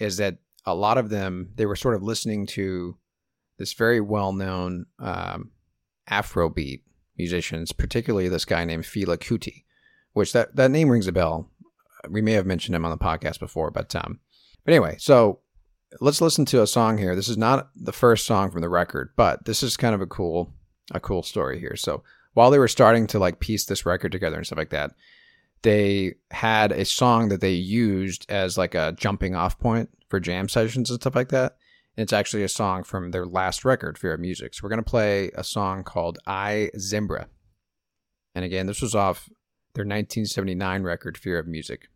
is 0.00 0.16
that 0.16 0.38
a 0.72 0.74
lot 0.74 0.98
of 0.98 1.08
them 1.08 1.50
they 1.56 1.66
were 1.66 1.76
sort 1.76 1.94
of 1.94 2.02
listening 2.02 2.46
to 2.46 2.96
this 3.58 3.72
very 3.72 4.00
well 4.00 4.32
known 4.32 4.86
um, 4.98 5.50
Afrobeat 6.10 6.82
musicians, 7.16 7.72
particularly 7.72 8.28
this 8.28 8.44
guy 8.44 8.64
named 8.64 8.84
Fela 8.84 9.18
Kuti, 9.18 9.64
which 10.12 10.32
that, 10.32 10.54
that 10.56 10.70
name 10.70 10.88
rings 10.88 11.06
a 11.06 11.12
bell. 11.12 11.50
We 12.08 12.22
may 12.22 12.32
have 12.32 12.46
mentioned 12.46 12.76
him 12.76 12.84
on 12.84 12.90
the 12.90 13.04
podcast 13.04 13.40
before, 13.40 13.70
but 13.70 13.94
um, 13.96 14.20
but 14.64 14.72
anyway, 14.72 14.96
so 14.98 15.40
let's 16.00 16.20
listen 16.20 16.44
to 16.46 16.62
a 16.62 16.66
song 16.66 16.98
here. 16.98 17.16
This 17.16 17.28
is 17.28 17.38
not 17.38 17.70
the 17.74 17.92
first 17.92 18.26
song 18.26 18.50
from 18.50 18.60
the 18.60 18.68
record, 18.68 19.10
but 19.16 19.44
this 19.44 19.62
is 19.62 19.76
kind 19.76 19.94
of 19.94 20.00
a 20.00 20.06
cool 20.06 20.52
a 20.92 21.00
cool 21.00 21.22
story 21.22 21.58
here. 21.58 21.76
So 21.76 22.02
while 22.34 22.50
they 22.50 22.58
were 22.58 22.68
starting 22.68 23.06
to 23.08 23.18
like 23.18 23.40
piece 23.40 23.64
this 23.64 23.84
record 23.84 24.12
together 24.12 24.36
and 24.36 24.46
stuff 24.46 24.58
like 24.58 24.70
that, 24.70 24.92
they 25.62 26.14
had 26.30 26.72
a 26.72 26.84
song 26.84 27.28
that 27.28 27.40
they 27.40 27.52
used 27.52 28.26
as 28.28 28.56
like 28.58 28.74
a 28.74 28.94
jumping 28.96 29.34
off 29.34 29.58
point 29.58 29.90
for 30.08 30.20
jam 30.20 30.48
sessions 30.48 30.90
and 30.90 31.00
stuff 31.00 31.14
like 31.14 31.28
that. 31.28 31.56
And 31.96 32.02
it's 32.02 32.12
actually 32.12 32.44
a 32.44 32.48
song 32.48 32.84
from 32.84 33.10
their 33.10 33.26
last 33.26 33.64
record, 33.64 33.98
Fear 33.98 34.14
of 34.14 34.20
Music. 34.20 34.54
So 34.54 34.60
we're 34.62 34.70
going 34.70 34.82
to 34.82 34.90
play 34.90 35.30
a 35.34 35.42
song 35.42 35.82
called 35.82 36.18
I 36.26 36.70
Zimbra. 36.78 37.28
And 38.34 38.44
again, 38.44 38.66
this 38.66 38.80
was 38.80 38.94
off 38.94 39.28
their 39.74 39.82
1979 39.82 40.82
record, 40.82 41.18
Fear 41.18 41.40
of 41.40 41.46
Music. 41.48 41.88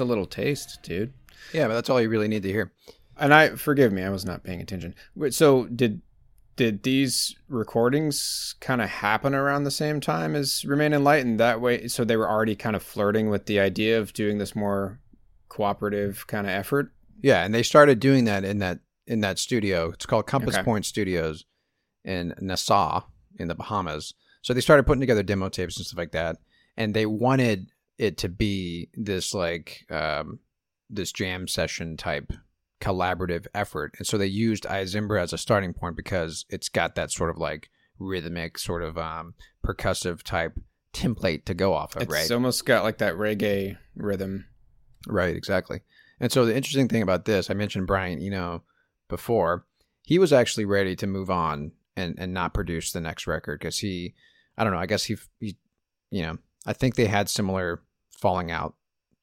Just 0.00 0.08
a 0.08 0.08
little 0.08 0.26
taste, 0.26 0.78
dude. 0.82 1.12
Yeah, 1.52 1.68
but 1.68 1.74
that's 1.74 1.90
all 1.90 2.00
you 2.00 2.08
really 2.08 2.26
need 2.26 2.42
to 2.44 2.48
hear. 2.50 2.72
And 3.18 3.34
I 3.34 3.50
forgive 3.50 3.92
me, 3.92 4.02
I 4.02 4.08
was 4.08 4.24
not 4.24 4.44
paying 4.44 4.62
attention. 4.62 4.94
So 5.28 5.66
did 5.66 6.00
did 6.56 6.82
these 6.84 7.36
recordings 7.48 8.54
kind 8.60 8.80
of 8.80 8.88
happen 8.88 9.34
around 9.34 9.64
the 9.64 9.70
same 9.70 10.00
time 10.00 10.34
as 10.34 10.64
Remain 10.64 10.94
Enlightened? 10.94 11.38
That 11.38 11.60
way, 11.60 11.86
so 11.88 12.04
they 12.04 12.16
were 12.16 12.30
already 12.30 12.56
kind 12.56 12.76
of 12.76 12.82
flirting 12.82 13.28
with 13.28 13.44
the 13.44 13.60
idea 13.60 13.98
of 13.98 14.14
doing 14.14 14.38
this 14.38 14.56
more 14.56 15.00
cooperative 15.50 16.26
kind 16.26 16.46
of 16.46 16.52
effort. 16.52 16.92
Yeah, 17.20 17.44
and 17.44 17.54
they 17.54 17.62
started 17.62 18.00
doing 18.00 18.24
that 18.24 18.42
in 18.42 18.58
that 18.60 18.80
in 19.06 19.20
that 19.20 19.38
studio. 19.38 19.90
It's 19.90 20.06
called 20.06 20.26
Compass 20.26 20.54
Okay. 20.54 20.64
Point 20.64 20.86
Studios 20.86 21.44
in 22.06 22.32
Nassau 22.40 23.02
in 23.38 23.48
the 23.48 23.54
Bahamas. 23.54 24.14
So 24.40 24.54
they 24.54 24.62
started 24.62 24.84
putting 24.84 25.00
together 25.00 25.22
demo 25.22 25.50
tapes 25.50 25.76
and 25.76 25.84
stuff 25.84 25.98
like 25.98 26.12
that, 26.12 26.38
and 26.78 26.94
they 26.94 27.04
wanted 27.04 27.70
it 28.00 28.16
to 28.16 28.30
be 28.30 28.88
this 28.94 29.34
like 29.34 29.84
um, 29.90 30.38
this 30.88 31.12
jam 31.12 31.46
session 31.46 31.98
type 31.98 32.32
collaborative 32.80 33.46
effort, 33.54 33.94
and 33.98 34.06
so 34.06 34.16
they 34.16 34.26
used 34.26 34.66
I 34.66 34.86
Zimbra 34.86 35.22
as 35.22 35.34
a 35.34 35.38
starting 35.38 35.74
point 35.74 35.96
because 35.96 36.46
it's 36.48 36.70
got 36.70 36.94
that 36.94 37.12
sort 37.12 37.28
of 37.28 37.36
like 37.36 37.68
rhythmic, 37.98 38.58
sort 38.58 38.82
of 38.82 38.96
um, 38.96 39.34
percussive 39.62 40.22
type 40.22 40.58
template 40.94 41.44
to 41.44 41.52
go 41.52 41.74
off 41.74 41.94
of, 41.94 42.02
It's 42.02 42.12
right? 42.12 42.22
It's 42.22 42.30
almost 42.30 42.64
got 42.64 42.84
like 42.84 42.98
that 42.98 43.14
reggae 43.14 43.76
rhythm. 43.94 44.46
Right, 45.06 45.36
exactly. 45.36 45.82
And 46.18 46.32
so 46.32 46.46
the 46.46 46.56
interesting 46.56 46.88
thing 46.88 47.02
about 47.02 47.26
this, 47.26 47.50
I 47.50 47.54
mentioned 47.54 47.86
Brian 47.86 48.20
you 48.20 48.30
know, 48.30 48.62
before. 49.08 49.66
He 50.02 50.18
was 50.18 50.32
actually 50.32 50.64
ready 50.64 50.96
to 50.96 51.06
move 51.06 51.28
on 51.28 51.72
and 51.96 52.14
and 52.18 52.32
not 52.32 52.54
produce 52.54 52.92
the 52.92 53.00
next 53.02 53.26
record 53.26 53.60
because 53.60 53.78
he, 53.78 54.14
I 54.56 54.64
don't 54.64 54.72
know, 54.72 54.78
I 54.78 54.86
guess 54.86 55.04
he 55.04 55.16
he, 55.38 55.58
you 56.10 56.22
know, 56.22 56.38
I 56.66 56.72
think 56.72 56.94
they 56.94 57.06
had 57.06 57.28
similar 57.28 57.82
falling 58.20 58.50
out 58.50 58.74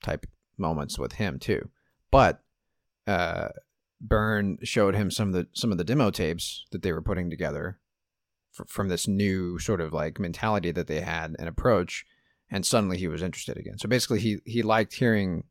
type 0.04 0.25
moments 0.58 0.98
with 0.98 1.13
him 1.13 1.39
too. 1.39 1.70
But 2.12 2.42
uh 3.06 3.50
showed 4.63 4.96
him 4.96 5.10
some 5.10 5.30
of 5.30 5.34
the 5.34 5.48
some 5.54 5.72
of 5.72 5.77
the 5.77 5.84
demo 5.84 6.12
tapes 6.12 6.66
that 6.72 6.82
they 6.82 6.92
were 6.92 7.01
putting 7.01 7.30
together 7.30 7.80
fr- 8.51 8.66
from 8.68 8.89
this 8.89 9.08
new 9.08 9.58
sort 9.58 9.82
of 9.82 9.92
like 9.92 10.20
mentality 10.20 10.72
that 10.72 10.88
they 10.88 11.01
had 11.01 11.36
and 11.39 11.48
approach 11.48 12.06
and 12.50 12.66
suddenly 12.66 12.98
he 12.98 13.08
was 13.08 13.22
interested 13.22 13.58
again. 13.58 13.77
So 13.77 13.88
basically 13.88 14.20
he 14.20 14.39
he 14.46 14.62
liked 14.62 14.94
hearing 14.94 15.44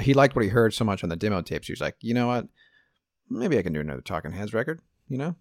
he 0.00 0.14
liked 0.14 0.34
what 0.34 0.44
he 0.44 0.50
heard 0.50 0.72
so 0.72 0.84
much 0.84 1.02
on 1.02 1.10
the 1.10 1.16
demo 1.16 1.42
tapes. 1.42 1.66
He 1.66 1.72
was 1.72 1.80
like, 1.80 1.96
"You 2.00 2.14
know 2.14 2.26
what? 2.26 2.48
Maybe 3.28 3.58
I 3.58 3.62
can 3.62 3.72
do 3.72 3.80
another 3.80 4.00
Talking 4.00 4.32
Heads 4.32 4.54
record, 4.54 4.80
you 5.08 5.18
know? 5.18 5.36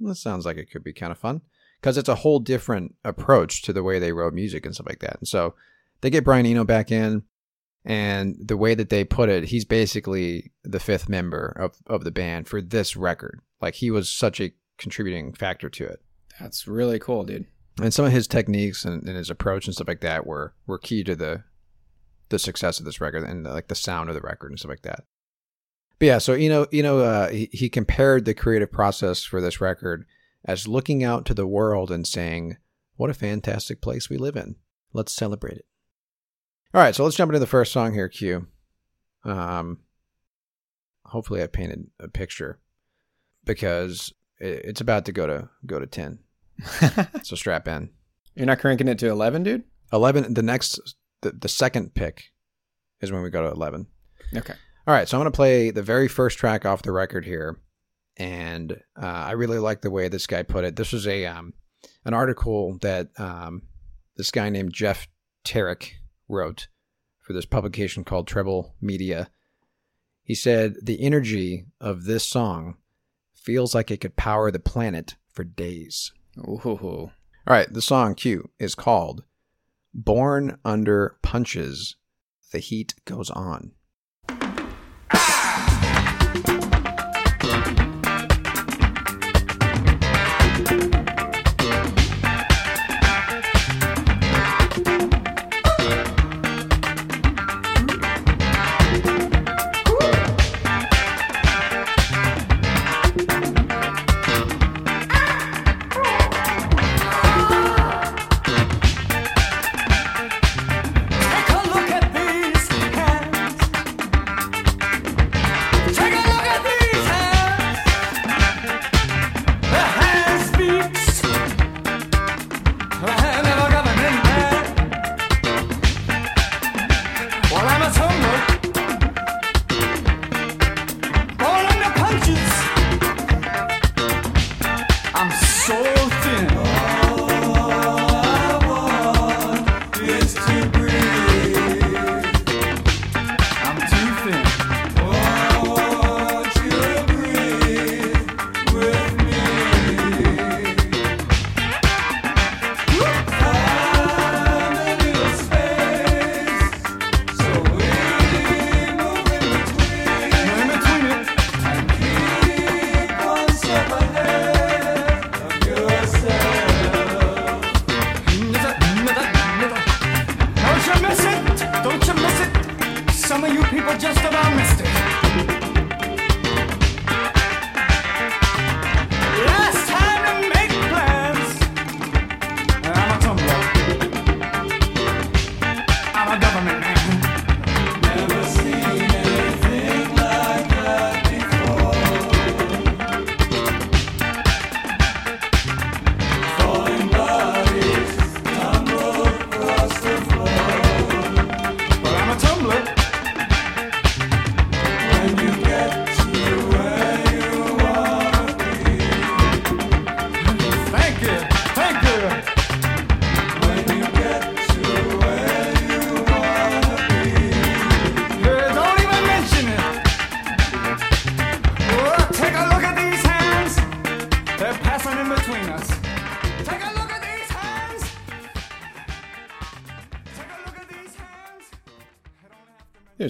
This 0.00 0.20
sounds 0.20 0.44
like 0.44 0.56
it 0.56 0.70
could 0.70 0.82
be 0.82 0.92
kind 0.92 1.12
of 1.12 1.18
fun." 1.18 1.42
Cuz 1.82 1.96
it's 1.96 2.08
a 2.08 2.16
whole 2.16 2.40
different 2.40 2.94
approach 3.04 3.62
to 3.62 3.72
the 3.72 3.82
way 3.82 3.98
they 3.98 4.12
wrote 4.12 4.34
music 4.34 4.64
and 4.64 4.74
stuff 4.74 4.88
like 4.88 5.00
that. 5.00 5.18
And 5.18 5.28
so 5.28 5.54
they 6.04 6.10
get 6.10 6.22
Brian 6.22 6.44
Eno 6.44 6.64
back 6.64 6.92
in 6.92 7.22
and 7.82 8.36
the 8.38 8.58
way 8.58 8.74
that 8.74 8.90
they 8.90 9.04
put 9.04 9.30
it, 9.30 9.44
he's 9.44 9.64
basically 9.64 10.52
the 10.62 10.78
fifth 10.78 11.08
member 11.08 11.56
of, 11.58 11.78
of 11.86 12.04
the 12.04 12.10
band 12.10 12.46
for 12.46 12.60
this 12.60 12.94
record. 12.94 13.40
Like 13.62 13.76
he 13.76 13.90
was 13.90 14.10
such 14.10 14.38
a 14.38 14.52
contributing 14.76 15.32
factor 15.32 15.70
to 15.70 15.86
it. 15.86 16.02
That's 16.38 16.68
really 16.68 16.98
cool, 16.98 17.24
dude. 17.24 17.46
And 17.80 17.94
some 17.94 18.04
of 18.04 18.12
his 18.12 18.28
techniques 18.28 18.84
and, 18.84 19.02
and 19.08 19.16
his 19.16 19.30
approach 19.30 19.64
and 19.64 19.74
stuff 19.74 19.88
like 19.88 20.02
that 20.02 20.26
were 20.26 20.52
were 20.66 20.78
key 20.78 21.04
to 21.04 21.16
the 21.16 21.44
the 22.28 22.38
success 22.38 22.78
of 22.78 22.84
this 22.84 23.00
record 23.00 23.24
and 23.24 23.44
like 23.44 23.68
the 23.68 23.74
sound 23.74 24.10
of 24.10 24.14
the 24.14 24.20
record 24.20 24.50
and 24.50 24.58
stuff 24.58 24.68
like 24.68 24.82
that. 24.82 25.04
But 25.98 26.06
yeah, 26.06 26.18
so 26.18 26.34
you 26.34 26.50
know, 26.50 26.66
you 26.70 26.82
know, 26.82 26.98
uh, 26.98 27.30
he, 27.30 27.48
he 27.50 27.70
compared 27.70 28.26
the 28.26 28.34
creative 28.34 28.70
process 28.70 29.24
for 29.24 29.40
this 29.40 29.58
record 29.58 30.04
as 30.44 30.68
looking 30.68 31.02
out 31.02 31.24
to 31.24 31.34
the 31.34 31.46
world 31.46 31.90
and 31.90 32.06
saying, 32.06 32.58
"What 32.96 33.08
a 33.08 33.14
fantastic 33.14 33.80
place 33.80 34.10
we 34.10 34.18
live 34.18 34.36
in. 34.36 34.56
Let's 34.92 35.10
celebrate 35.10 35.56
it." 35.56 35.64
All 36.74 36.80
right, 36.80 36.94
so 36.94 37.04
let's 37.04 37.16
jump 37.16 37.30
into 37.30 37.38
the 37.38 37.46
first 37.46 37.72
song 37.72 37.94
here, 37.94 38.08
Q. 38.08 38.48
Um, 39.24 39.78
hopefully, 41.04 41.42
I 41.42 41.46
painted 41.46 41.86
a 42.00 42.08
picture 42.08 42.58
because 43.44 44.12
it's 44.38 44.80
about 44.80 45.04
to 45.04 45.12
go 45.12 45.26
to 45.26 45.48
go 45.64 45.78
to 45.78 45.86
ten. 45.86 46.18
so 47.22 47.36
strap 47.36 47.68
in. 47.68 47.90
You're 48.34 48.46
not 48.46 48.58
cranking 48.58 48.88
it 48.88 48.98
to 48.98 49.08
11, 49.08 49.44
dude? 49.44 49.62
11 49.92 50.34
the 50.34 50.42
next 50.42 50.96
the, 51.22 51.32
the 51.32 51.48
second 51.48 51.94
pick 51.94 52.32
is 53.00 53.12
when 53.12 53.22
we 53.22 53.30
go 53.30 53.42
to 53.42 53.50
11 53.50 53.86
Okay. 54.36 54.54
all 54.86 54.94
right 54.94 55.08
so 55.08 55.16
i'm 55.16 55.22
going 55.22 55.30
to 55.30 55.36
play 55.36 55.70
the 55.70 55.82
very 55.82 56.08
first 56.08 56.38
track 56.38 56.66
off 56.66 56.82
the 56.82 56.92
record 56.92 57.24
here 57.24 57.58
and 58.16 58.72
uh, 59.00 59.06
i 59.06 59.32
really 59.32 59.58
like 59.58 59.82
the 59.82 59.90
way 59.90 60.08
this 60.08 60.26
guy 60.26 60.42
put 60.42 60.64
it 60.64 60.76
this 60.76 60.92
was 60.92 61.06
a 61.06 61.26
um, 61.26 61.52
an 62.04 62.14
article 62.14 62.78
that 62.80 63.08
um, 63.18 63.62
this 64.16 64.30
guy 64.30 64.48
named 64.48 64.72
jeff 64.72 65.06
Terich 65.44 65.92
wrote 66.28 66.68
for 67.18 67.32
this 67.32 67.46
publication 67.46 68.04
called 68.04 68.26
treble 68.26 68.74
media 68.80 69.28
he 70.22 70.34
said 70.34 70.76
the 70.82 71.02
energy 71.02 71.66
of 71.80 72.04
this 72.04 72.24
song 72.24 72.76
feels 73.34 73.74
like 73.74 73.90
it 73.90 74.00
could 74.00 74.16
power 74.16 74.50
the 74.50 74.58
planet 74.58 75.16
for 75.28 75.44
days 75.44 76.12
Ooh. 76.38 76.60
all 76.64 77.10
right 77.46 77.72
the 77.72 77.82
song 77.82 78.14
q 78.14 78.50
is 78.58 78.74
called 78.74 79.24
Born 79.94 80.58
Under 80.64 81.16
Punches, 81.22 81.94
The 82.50 82.58
Heat 82.58 82.94
Goes 83.04 83.30
On. 83.30 83.70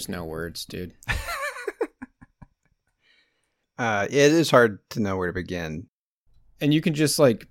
No 0.08 0.24
words, 0.24 0.64
dude. 0.64 0.94
Uh, 3.78 4.06
it 4.08 4.32
is 4.32 4.50
hard 4.50 4.78
to 4.90 5.00
know 5.00 5.16
where 5.16 5.26
to 5.26 5.32
begin. 5.32 5.86
And 6.60 6.72
you 6.72 6.80
can 6.80 6.94
just 6.94 7.18
like 7.18 7.48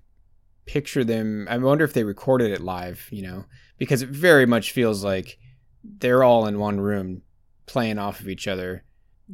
picture 0.66 1.04
them. 1.04 1.46
I 1.50 1.58
wonder 1.58 1.84
if 1.84 1.92
they 1.92 2.04
recorded 2.04 2.50
it 2.50 2.60
live, 2.60 3.06
you 3.10 3.22
know, 3.22 3.44
because 3.78 4.02
it 4.02 4.08
very 4.08 4.46
much 4.46 4.72
feels 4.72 5.04
like 5.04 5.38
they're 5.82 6.24
all 6.24 6.46
in 6.46 6.58
one 6.58 6.80
room 6.80 7.22
playing 7.66 7.98
off 7.98 8.20
of 8.20 8.28
each 8.28 8.48
other 8.48 8.84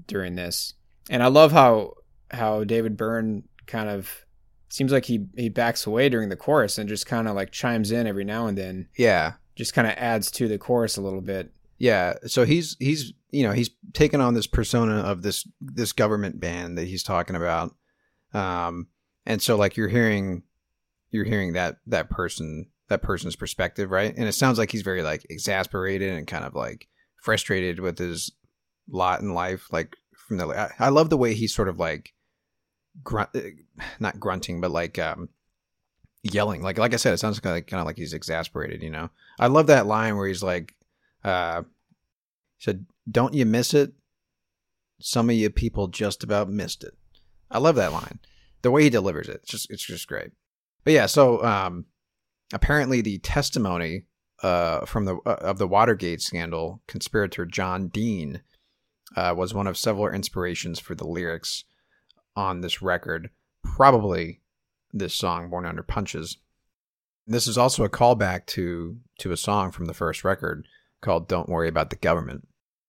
during 0.06 0.34
this. 0.34 0.74
And 1.08 1.22
I 1.22 1.28
love 1.28 1.52
how 1.52 1.94
how 2.30 2.64
David 2.64 2.96
Byrne 2.96 3.44
kind 3.66 3.88
of 3.88 4.24
seems 4.68 4.92
like 4.92 5.04
he 5.04 5.26
he 5.36 5.48
backs 5.48 5.86
away 5.86 6.08
during 6.08 6.28
the 6.28 6.36
chorus 6.36 6.78
and 6.78 6.88
just 6.88 7.06
kind 7.06 7.28
of 7.28 7.36
like 7.36 7.52
chimes 7.52 7.92
in 7.92 8.06
every 8.06 8.24
now 8.24 8.46
and 8.46 8.58
then. 8.58 8.88
Yeah. 8.96 9.34
Just 9.54 9.74
kind 9.74 9.86
of 9.86 9.94
adds 9.96 10.30
to 10.32 10.48
the 10.48 10.58
chorus 10.58 10.96
a 10.96 11.02
little 11.02 11.20
bit. 11.20 11.52
Yeah, 11.80 12.16
so 12.26 12.44
he's 12.44 12.76
he's 12.78 13.14
you 13.30 13.42
know 13.42 13.52
he's 13.52 13.70
taken 13.94 14.20
on 14.20 14.34
this 14.34 14.46
persona 14.46 14.96
of 14.98 15.22
this 15.22 15.48
this 15.62 15.92
government 15.92 16.38
band 16.38 16.76
that 16.76 16.86
he's 16.86 17.02
talking 17.02 17.34
about, 17.34 17.74
um, 18.34 18.88
and 19.24 19.40
so 19.40 19.56
like 19.56 19.78
you're 19.78 19.88
hearing 19.88 20.42
you're 21.10 21.24
hearing 21.24 21.54
that 21.54 21.76
that 21.86 22.10
person 22.10 22.66
that 22.90 23.00
person's 23.00 23.34
perspective, 23.34 23.90
right? 23.90 24.14
And 24.14 24.28
it 24.28 24.34
sounds 24.34 24.58
like 24.58 24.70
he's 24.70 24.82
very 24.82 25.02
like 25.02 25.26
exasperated 25.30 26.12
and 26.12 26.26
kind 26.26 26.44
of 26.44 26.54
like 26.54 26.86
frustrated 27.22 27.80
with 27.80 27.98
his 27.98 28.30
lot 28.90 29.22
in 29.22 29.32
life. 29.32 29.66
Like 29.72 29.96
from 30.14 30.36
the 30.36 30.48
I, 30.48 30.70
I 30.78 30.88
love 30.90 31.08
the 31.08 31.16
way 31.16 31.32
he's 31.32 31.54
sort 31.54 31.70
of 31.70 31.78
like 31.78 32.12
grunt, 33.02 33.30
not 33.98 34.20
grunting, 34.20 34.60
but 34.60 34.70
like 34.70 34.98
um 34.98 35.30
yelling. 36.22 36.60
Like 36.60 36.76
like 36.76 36.92
I 36.92 36.98
said, 36.98 37.14
it 37.14 37.20
sounds 37.20 37.40
kind 37.40 37.52
of 37.52 37.56
like, 37.56 37.68
kind 37.68 37.80
of 37.80 37.86
like 37.86 37.96
he's 37.96 38.12
exasperated. 38.12 38.82
You 38.82 38.90
know, 38.90 39.08
I 39.38 39.46
love 39.46 39.68
that 39.68 39.86
line 39.86 40.18
where 40.18 40.28
he's 40.28 40.42
like 40.42 40.74
uh, 41.24 41.62
said, 42.58 42.86
"Don't 43.10 43.34
you 43.34 43.46
miss 43.46 43.74
it? 43.74 43.92
Some 45.00 45.30
of 45.30 45.36
you 45.36 45.50
people 45.50 45.88
just 45.88 46.22
about 46.22 46.50
missed 46.50 46.84
it." 46.84 46.94
I 47.50 47.58
love 47.58 47.76
that 47.76 47.92
line. 47.92 48.20
The 48.62 48.70
way 48.70 48.84
he 48.84 48.90
delivers 48.90 49.28
it, 49.28 49.36
it's 49.36 49.50
just 49.50 49.70
it's 49.70 49.84
just 49.84 50.08
great. 50.08 50.30
But 50.84 50.92
yeah, 50.92 51.06
so 51.06 51.42
um, 51.44 51.86
apparently 52.52 53.00
the 53.00 53.18
testimony 53.18 54.04
uh, 54.42 54.84
from 54.86 55.04
the 55.04 55.16
uh, 55.26 55.36
of 55.40 55.58
the 55.58 55.68
Watergate 55.68 56.22
scandal 56.22 56.82
conspirator 56.86 57.44
John 57.44 57.88
Dean 57.88 58.42
uh, 59.16 59.34
was 59.36 59.54
one 59.54 59.66
of 59.66 59.76
several 59.76 60.08
inspirations 60.08 60.78
for 60.78 60.94
the 60.94 61.06
lyrics 61.06 61.64
on 62.36 62.60
this 62.60 62.80
record. 62.80 63.30
Probably 63.62 64.40
this 64.92 65.14
song, 65.14 65.50
"Born 65.50 65.66
Under 65.66 65.82
Punches." 65.82 66.38
This 67.26 67.46
is 67.46 67.58
also 67.58 67.84
a 67.84 67.90
callback 67.90 68.46
to 68.46 68.98
to 69.18 69.32
a 69.32 69.36
song 69.36 69.70
from 69.70 69.86
the 69.86 69.94
first 69.94 70.24
record 70.24 70.66
called 71.00 71.28
"Don't 71.28 71.48
Worry 71.48 71.68
About 71.68 71.90
the 71.90 71.96
Government." 71.96 72.46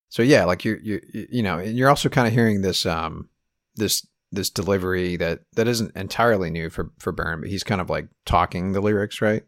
So 0.10 0.22
yeah, 0.22 0.46
like 0.46 0.66
you 0.66 0.80
you 0.82 1.02
you 1.12 1.44
know, 1.44 1.60
and 1.60 1.78
you're 1.78 1.90
also 1.90 2.10
kind 2.10 2.28
of 2.28 2.34
hearing 2.34 2.62
this 2.62 2.86
um 2.86 3.30
this 3.76 4.06
this 4.32 4.50
delivery 4.50 5.18
that 5.18 5.42
that 5.56 5.68
isn't 5.68 5.96
entirely 5.96 6.50
new 6.50 6.70
for 6.70 6.92
for 7.00 7.12
Byrne, 7.12 7.42
but 7.42 7.50
he's 7.50 7.64
kind 7.64 7.82
of 7.82 7.90
like 7.90 8.08
talking 8.26 8.72
the 8.72 8.82
lyrics, 8.82 9.22
right? 9.22 9.44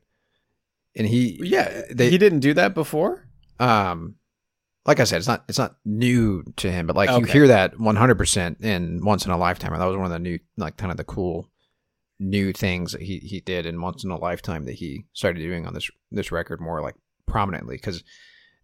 And 0.95 1.07
he 1.07 1.39
yeah, 1.43 1.83
they, 1.91 2.09
he 2.09 2.17
didn't 2.17 2.41
do 2.41 2.53
that 2.53 2.73
before. 2.73 3.27
Um, 3.59 4.15
like 4.85 4.99
I 4.99 5.05
said, 5.05 5.17
it's 5.17 5.27
not 5.27 5.43
it's 5.47 5.57
not 5.57 5.77
new 5.85 6.43
to 6.57 6.71
him, 6.71 6.87
but 6.87 6.95
like 6.95 7.09
okay. 7.09 7.19
you 7.19 7.25
hear 7.25 7.47
that 7.47 7.79
100 7.79 8.15
percent 8.15 8.61
in 8.61 9.03
Once 9.03 9.25
in 9.25 9.31
a 9.31 9.37
Lifetime, 9.37 9.73
and 9.73 9.81
that 9.81 9.85
was 9.87 9.95
one 9.95 10.05
of 10.05 10.11
the 10.11 10.19
new 10.19 10.39
like 10.57 10.77
kind 10.77 10.91
of 10.91 10.97
the 10.97 11.03
cool 11.03 11.49
new 12.19 12.53
things 12.53 12.91
that 12.91 13.01
he 13.01 13.19
he 13.19 13.39
did 13.39 13.65
in 13.65 13.81
Once 13.81 14.03
in 14.03 14.11
a 14.11 14.17
Lifetime 14.17 14.65
that 14.65 14.75
he 14.75 15.05
started 15.13 15.39
doing 15.39 15.65
on 15.65 15.73
this 15.73 15.89
this 16.11 16.31
record 16.31 16.59
more 16.59 16.81
like 16.81 16.95
prominently 17.25 17.75
because 17.75 18.03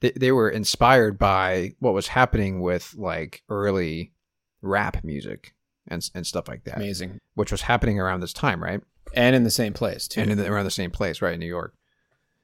they, 0.01 0.11
they 0.11 0.31
were 0.31 0.49
inspired 0.49 1.17
by 1.17 1.73
what 1.79 1.93
was 1.93 2.07
happening 2.07 2.61
with 2.61 2.95
like 2.97 3.43
early 3.49 4.13
rap 4.61 5.03
music 5.03 5.53
and 5.87 6.07
and 6.13 6.25
stuff 6.25 6.47
like 6.47 6.63
that. 6.65 6.77
Amazing, 6.77 7.19
which 7.35 7.51
was 7.51 7.61
happening 7.61 7.99
around 7.99 8.21
this 8.21 8.33
time, 8.33 8.63
right? 8.63 8.81
And 9.13 9.35
in 9.35 9.43
the 9.43 9.51
same 9.51 9.73
place 9.73 10.07
too, 10.07 10.21
and 10.21 10.31
the, 10.31 10.51
around 10.51 10.65
the 10.65 10.71
same 10.71 10.91
place, 10.91 11.21
right, 11.21 11.33
in 11.33 11.39
New 11.39 11.47
York. 11.47 11.75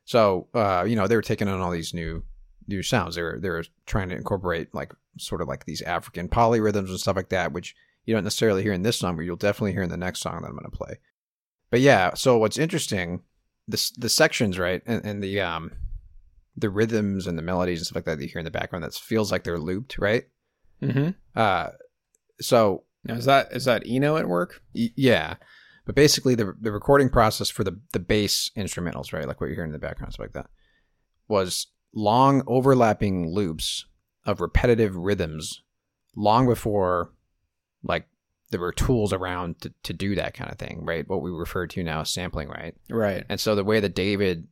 So, 0.06 0.48
uh, 0.54 0.86
you 0.88 0.96
know, 0.96 1.08
they 1.08 1.16
were 1.16 1.22
taking 1.22 1.48
on 1.48 1.62
all 1.62 1.72
these 1.72 1.94
new 1.94 2.24
new 2.68 2.84
sounds. 2.84 3.16
They 3.16 3.22
were 3.22 3.40
they 3.40 3.50
were 3.50 3.66
trying 3.86 4.10
to 4.10 4.16
incorporate 4.16 4.74
like 4.74 4.94
sort 5.18 5.42
of 5.42 5.48
like 5.48 5.66
these 5.66 5.82
African 5.82 6.28
polyrhythms 6.28 6.90
and 6.90 7.00
stuff 7.00 7.16
like 7.16 7.30
that, 7.30 7.54
which 7.54 7.76
you 8.06 8.14
don't 8.14 8.24
necessarily 8.24 8.64
hear 8.64 8.74
in 8.74 8.84
this 8.84 8.98
song, 8.98 9.16
but 9.16 9.24
you'll 9.24 9.36
definitely 9.36 9.74
hear 9.74 9.84
in 9.84 9.90
the 9.90 9.98
next 9.98 10.22
song 10.22 10.42
that 10.42 10.48
I'm 10.48 10.58
going 10.58 10.70
to 10.70 10.78
play. 10.78 11.00
But 11.72 11.82
yeah, 11.82 12.14
so 12.14 12.38
what's 12.38 12.58
interesting, 12.58 13.24
this 13.68 13.90
the 13.92 14.10
sections, 14.10 14.60
right, 14.60 14.82
and, 14.86 15.04
and 15.06 15.24
the 15.24 15.42
um 15.42 15.72
the 16.58 16.70
rhythms 16.70 17.28
and 17.28 17.38
the 17.38 17.42
melodies 17.44 17.80
and 17.80 17.88
stuff 17.88 17.98
like 17.98 18.06
that, 18.06 18.18
that 18.18 18.24
you 18.24 18.30
hear 18.30 18.40
in 18.40 18.46
the 18.46 18.52
background 18.52 18.84
that 18.84 18.94
feels 18.94 19.32
like 19.32 19.44
they're 19.44 19.60
looped, 19.60 19.98
right? 19.98 20.24
Mm-hmm. 20.82 21.10
Uh, 21.36 21.70
so 22.40 22.84
now 23.04 23.16
is 23.16 23.26
that 23.26 23.52
is 23.52 23.66
that 23.66 23.84
Eno 23.86 24.18
at 24.18 24.28
work? 24.28 24.62
Y- 24.74 24.94
yeah, 24.96 25.36
but 25.86 25.96
basically 25.96 26.36
the 26.36 26.54
the 26.60 26.72
recording 26.72 27.10
process 27.10 27.50
for 27.50 27.64
the 27.64 27.80
the 27.94 28.00
bass 28.00 28.52
instrumentals, 28.58 29.14
right, 29.14 29.28
like 29.28 29.40
what 29.40 29.48
you're 29.48 29.56
hearing 29.56 29.70
in 29.70 29.74
the 29.74 29.80
background, 29.80 30.14
stuff 30.14 30.26
like 30.26 30.34
that, 30.34 30.50
was 31.28 31.68
long 31.94 32.44
overlapping 32.48 33.32
loops 33.32 33.86
of 34.26 34.42
repetitive 34.42 34.96
rhythms, 34.96 35.62
long 36.16 36.48
before 36.48 37.12
like 37.84 38.08
there 38.52 38.60
were 38.60 38.72
tools 38.72 39.12
around 39.12 39.60
to, 39.62 39.74
to 39.84 39.94
do 39.94 40.16
that 40.16 40.34
kind 40.34 40.52
of 40.52 40.58
thing, 40.58 40.82
right? 40.84 41.08
What 41.08 41.22
we 41.22 41.32
refer 41.32 41.68
to 41.68 41.84
now 41.84 42.02
as 42.02 42.14
sampling, 42.14 42.48
right? 42.50 42.76
Right. 42.90 43.24
And 43.28 43.40
so 43.40 43.56
the 43.56 43.64
way 43.64 43.80
that 43.80 43.96
David 43.96 44.48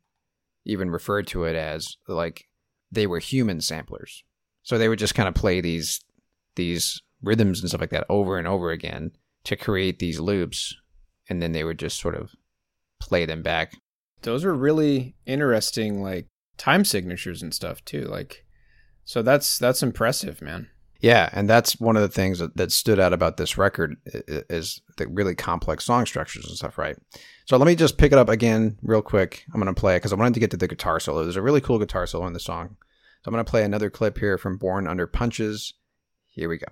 even 0.65 0.89
referred 0.89 1.27
to 1.27 1.43
it 1.43 1.55
as 1.55 1.97
like 2.07 2.47
they 2.91 3.07
were 3.07 3.19
human 3.19 3.61
samplers. 3.61 4.23
So 4.63 4.77
they 4.77 4.87
would 4.87 4.99
just 4.99 5.15
kind 5.15 5.27
of 5.27 5.35
play 5.35 5.61
these 5.61 6.01
these 6.55 7.01
rhythms 7.21 7.59
and 7.59 7.69
stuff 7.69 7.81
like 7.81 7.89
that 7.89 8.05
over 8.09 8.37
and 8.37 8.47
over 8.47 8.71
again 8.71 9.11
to 9.45 9.55
create 9.55 9.99
these 9.99 10.19
loops 10.19 10.75
and 11.29 11.41
then 11.41 11.51
they 11.51 11.63
would 11.63 11.79
just 11.79 11.99
sort 11.99 12.15
of 12.15 12.31
play 12.99 13.25
them 13.25 13.41
back. 13.41 13.73
Those 14.21 14.45
were 14.45 14.53
really 14.53 15.15
interesting 15.25 16.01
like 16.01 16.27
time 16.57 16.85
signatures 16.85 17.41
and 17.41 17.53
stuff 17.53 17.83
too. 17.85 18.03
Like 18.03 18.45
so 19.05 19.21
that's 19.21 19.57
that's 19.57 19.83
impressive, 19.83 20.41
man. 20.41 20.69
Yeah, 20.99 21.29
and 21.33 21.49
that's 21.49 21.81
one 21.81 21.97
of 21.97 22.01
the 22.01 22.07
things 22.07 22.39
that, 22.39 22.55
that 22.55 22.71
stood 22.71 22.97
out 22.97 23.11
about 23.11 23.35
this 23.35 23.57
record 23.57 23.97
is 24.05 24.81
the 24.95 25.05
really 25.07 25.35
complex 25.35 25.83
song 25.83 26.05
structures 26.05 26.45
and 26.45 26.55
stuff, 26.55 26.77
right? 26.77 26.95
So 27.45 27.57
let 27.57 27.65
me 27.65 27.75
just 27.75 27.97
pick 27.97 28.11
it 28.11 28.17
up 28.17 28.29
again 28.29 28.77
real 28.81 29.01
quick. 29.01 29.45
I'm 29.53 29.61
going 29.61 29.73
to 29.73 29.79
play 29.79 29.95
it 29.95 29.99
because 29.99 30.13
I 30.13 30.15
wanted 30.15 30.33
to 30.35 30.39
get 30.39 30.51
to 30.51 30.57
the 30.57 30.67
guitar 30.67 30.99
solo. 30.99 31.23
There's 31.23 31.35
a 31.35 31.41
really 31.41 31.61
cool 31.61 31.79
guitar 31.79 32.07
solo 32.07 32.25
in 32.27 32.33
the 32.33 32.39
song. 32.39 32.77
So 33.21 33.29
I'm 33.29 33.33
going 33.33 33.43
to 33.43 33.49
play 33.49 33.63
another 33.63 33.89
clip 33.89 34.17
here 34.17 34.37
from 34.37 34.57
Born 34.57 34.87
Under 34.87 35.07
Punches. 35.07 35.73
Here 36.29 36.49
we 36.49 36.57
go. 36.57 36.67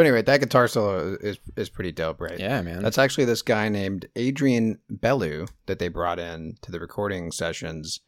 So 0.00 0.02
anyway, 0.02 0.22
that 0.22 0.40
guitar 0.40 0.66
solo 0.66 1.18
is 1.20 1.36
is 1.56 1.68
pretty 1.68 1.92
dope, 1.92 2.22
right? 2.22 2.40
Yeah, 2.40 2.62
man. 2.62 2.82
That's 2.82 2.96
actually 2.96 3.26
this 3.26 3.42
guy 3.42 3.68
named 3.68 4.08
Adrian 4.16 4.78
Belew 4.88 5.46
that 5.66 5.78
they 5.78 5.88
brought 5.88 6.18
in 6.18 6.56
to 6.62 6.72
the 6.72 6.80
recording 6.80 7.30
sessions, 7.30 8.00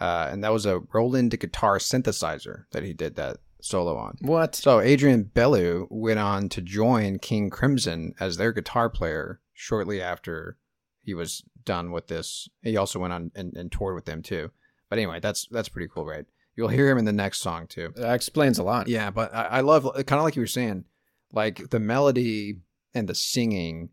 uh, 0.00 0.30
and 0.32 0.42
that 0.42 0.54
was 0.54 0.64
a 0.64 0.80
Roland 0.94 1.38
guitar 1.38 1.76
synthesizer 1.76 2.64
that 2.70 2.82
he 2.82 2.94
did 2.94 3.16
that 3.16 3.40
solo 3.60 3.94
on. 3.94 4.16
What? 4.22 4.54
So 4.54 4.80
Adrian 4.80 5.24
Belew 5.24 5.86
went 5.90 6.18
on 6.18 6.48
to 6.48 6.62
join 6.62 7.18
King 7.18 7.50
Crimson 7.50 8.14
as 8.18 8.38
their 8.38 8.54
guitar 8.54 8.88
player 8.88 9.42
shortly 9.52 10.00
after 10.00 10.56
he 11.02 11.12
was 11.12 11.42
done 11.66 11.92
with 11.92 12.06
this. 12.06 12.48
He 12.62 12.78
also 12.78 13.00
went 13.00 13.12
on 13.12 13.32
and, 13.34 13.54
and 13.54 13.70
toured 13.70 13.96
with 13.96 14.06
them 14.06 14.22
too. 14.22 14.50
But 14.88 14.98
anyway, 14.98 15.20
that's 15.20 15.46
that's 15.48 15.68
pretty 15.68 15.90
cool, 15.92 16.06
right? 16.06 16.24
You'll 16.56 16.68
hear 16.68 16.88
him 16.88 16.96
in 16.96 17.04
the 17.04 17.12
next 17.12 17.42
song 17.42 17.66
too. 17.66 17.92
That 17.96 18.14
explains 18.14 18.58
a 18.58 18.62
lot. 18.62 18.88
Yeah, 18.88 19.10
but 19.10 19.34
I, 19.34 19.42
I 19.42 19.60
love 19.60 19.84
kind 20.06 20.12
of 20.18 20.22
like 20.22 20.36
you 20.36 20.42
were 20.42 20.46
saying 20.46 20.86
like 21.34 21.70
the 21.70 21.80
melody 21.80 22.58
and 22.94 23.08
the 23.08 23.14
singing 23.14 23.90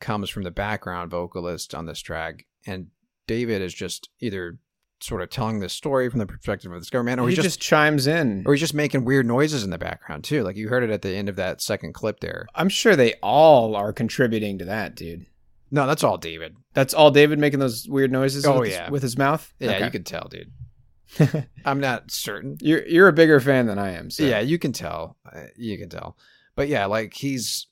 comes 0.00 0.30
from 0.30 0.44
the 0.44 0.50
background 0.50 1.10
vocalist 1.10 1.74
on 1.74 1.86
this 1.86 2.00
track, 2.00 2.46
and 2.66 2.86
David 3.26 3.62
is 3.62 3.74
just 3.74 4.08
either 4.20 4.58
sort 5.00 5.22
of 5.22 5.30
telling 5.30 5.60
the 5.60 5.68
story 5.68 6.08
from 6.08 6.18
the 6.18 6.26
perspective 6.26 6.72
of 6.72 6.80
this 6.80 6.90
government, 6.90 7.20
or 7.20 7.24
he 7.28 7.34
he's 7.34 7.36
just, 7.44 7.58
just, 7.58 7.60
chimes 7.60 8.06
in. 8.06 8.42
or 8.46 8.52
he's 8.54 8.60
just 8.60 8.74
making 8.74 9.04
weird 9.04 9.26
noises 9.26 9.62
in 9.62 9.70
the 9.70 9.78
background 9.78 10.24
too. 10.24 10.42
Like 10.42 10.56
you 10.56 10.68
heard 10.68 10.82
it 10.82 10.90
at 10.90 11.02
the 11.02 11.14
end 11.14 11.28
of 11.28 11.36
that 11.36 11.60
second 11.60 11.92
clip 11.94 12.20
there. 12.20 12.46
I'm 12.54 12.68
sure 12.68 12.96
they 12.96 13.14
all 13.22 13.76
are 13.76 13.92
contributing 13.92 14.58
to 14.58 14.64
that, 14.64 14.94
dude. 14.96 15.26
No, 15.70 15.86
that's 15.86 16.02
all 16.02 16.16
David. 16.16 16.56
That's 16.74 16.94
all 16.94 17.10
David 17.10 17.38
making 17.38 17.60
those 17.60 17.86
weird 17.88 18.10
noises. 18.10 18.46
Oh, 18.46 18.58
with 18.60 18.68
his- 18.70 18.76
yeah. 18.76 18.90
with 18.90 19.02
his 19.02 19.18
mouth. 19.18 19.52
Yeah, 19.60 19.72
Okay. 19.72 19.84
you 19.84 19.90
can 19.90 20.04
tell, 20.04 20.28
dude. 20.28 20.50
I'm 21.64 21.80
not 21.80 22.10
certain. 22.10 22.56
You're 22.60 22.86
you're 22.86 23.08
a 23.08 23.12
bigger 23.12 23.38
fan 23.40 23.66
than 23.66 23.78
I 23.78 23.92
am. 23.92 24.10
So. 24.10 24.24
Yeah, 24.24 24.40
you 24.40 24.58
can 24.58 24.72
tell. 24.72 25.16
Uh, 25.30 25.44
You 25.56 25.78
can 25.78 25.88
tell. 25.88 26.16
But 26.58 26.66
yeah, 26.66 26.86
like 26.86 27.14
he's. 27.14 27.68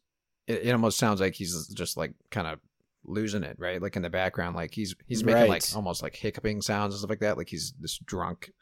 It, 0.47 0.69
it 0.69 0.71
almost 0.71 0.97
sounds 0.97 1.21
like 1.21 1.35
he's 1.35 1.67
just 1.75 1.97
like 1.97 2.13
kind 2.31 2.47
of 2.47 2.61
losing 3.05 3.43
it, 3.43 3.57
right? 3.59 3.83
Like 3.83 3.97
in 3.97 4.03
the 4.03 4.11
background, 4.11 4.55
like 4.55 4.73
he's 4.73 4.95
he's 5.09 5.25
making 5.25 5.41
Right. 5.41 5.49
like 5.51 5.65
almost 5.75 6.05
like 6.05 6.15
hiccuping 6.15 6.63
sounds 6.63 6.95
and 6.95 7.01
stuff 7.01 7.11
like 7.11 7.19
that. 7.19 7.37
Like 7.37 7.49
he's 7.49 7.75
this 7.81 7.99
drunk, 7.99 8.53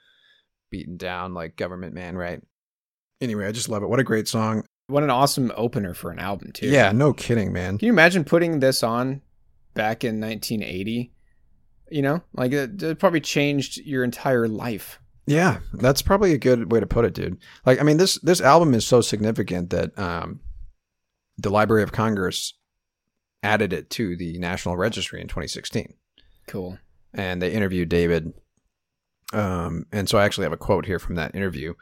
beaten 0.71 0.97
down 0.97 1.35
like 1.35 1.57
government 1.57 1.95
man, 1.95 2.17
right? 2.17 2.41
Anyway, 3.21 3.47
I 3.47 3.53
just 3.53 3.69
love 3.69 3.83
it. 3.83 3.89
What 3.91 4.01
a 4.01 4.05
great 4.05 4.27
song. 4.27 4.65
What 4.87 5.03
an 5.03 5.11
awesome 5.11 5.53
opener 5.57 5.93
for 5.93 6.11
an 6.11 6.19
album 6.19 6.53
too. 6.53 6.69
Yeah, 6.69 6.93
no 6.93 7.13
kidding, 7.13 7.53
man. 7.53 7.77
Can 7.77 7.85
you 7.87 7.93
imagine 7.93 8.25
putting 8.25 8.61
this 8.61 8.83
on 8.83 9.21
back 9.75 10.05
in 10.05 10.21
1980? 10.23 11.13
You 11.91 12.01
know, 12.01 12.23
like 12.33 12.53
it, 12.53 12.83
it 12.83 12.99
probably 12.99 13.21
changed 13.21 13.77
your 13.77 14.05
entire 14.05 14.49
life. 14.49 15.01
Yeah, 15.27 15.61
that's 15.73 16.03
probably 16.03 16.33
a 16.33 16.39
good 16.39 16.71
way 16.71 16.81
to 16.81 16.87
put 16.87 17.05
it, 17.05 17.15
dude. 17.15 17.39
Like, 17.65 17.81
I 17.81 17.83
mean, 17.83 17.97
this 17.97 18.19
this 18.21 18.41
album 18.41 18.75
is 18.75 18.87
so 18.87 19.01
significant 19.01 19.71
that 19.71 19.99
um, 19.99 20.41
the 21.39 21.51
Library 21.51 21.83
of 21.83 21.93
Congress 21.93 22.55
added 23.43 23.73
it 23.73 23.91
to 23.91 24.17
the 24.17 24.39
National 24.39 24.77
Registry 24.77 25.21
in 25.21 25.29
2016. 25.29 25.95
Cool. 26.47 26.79
and 27.13 27.41
they 27.41 27.53
interviewed 27.53 27.89
David. 27.89 28.33
Um, 29.33 29.87
and 29.93 30.09
so 30.09 30.19
I 30.19 30.25
actually 30.25 30.45
have 30.45 30.53
a 30.53 30.59
quote 30.59 30.87
here 30.87 30.99
from 30.99 31.15
that 31.15 31.35
interview. 31.35 31.75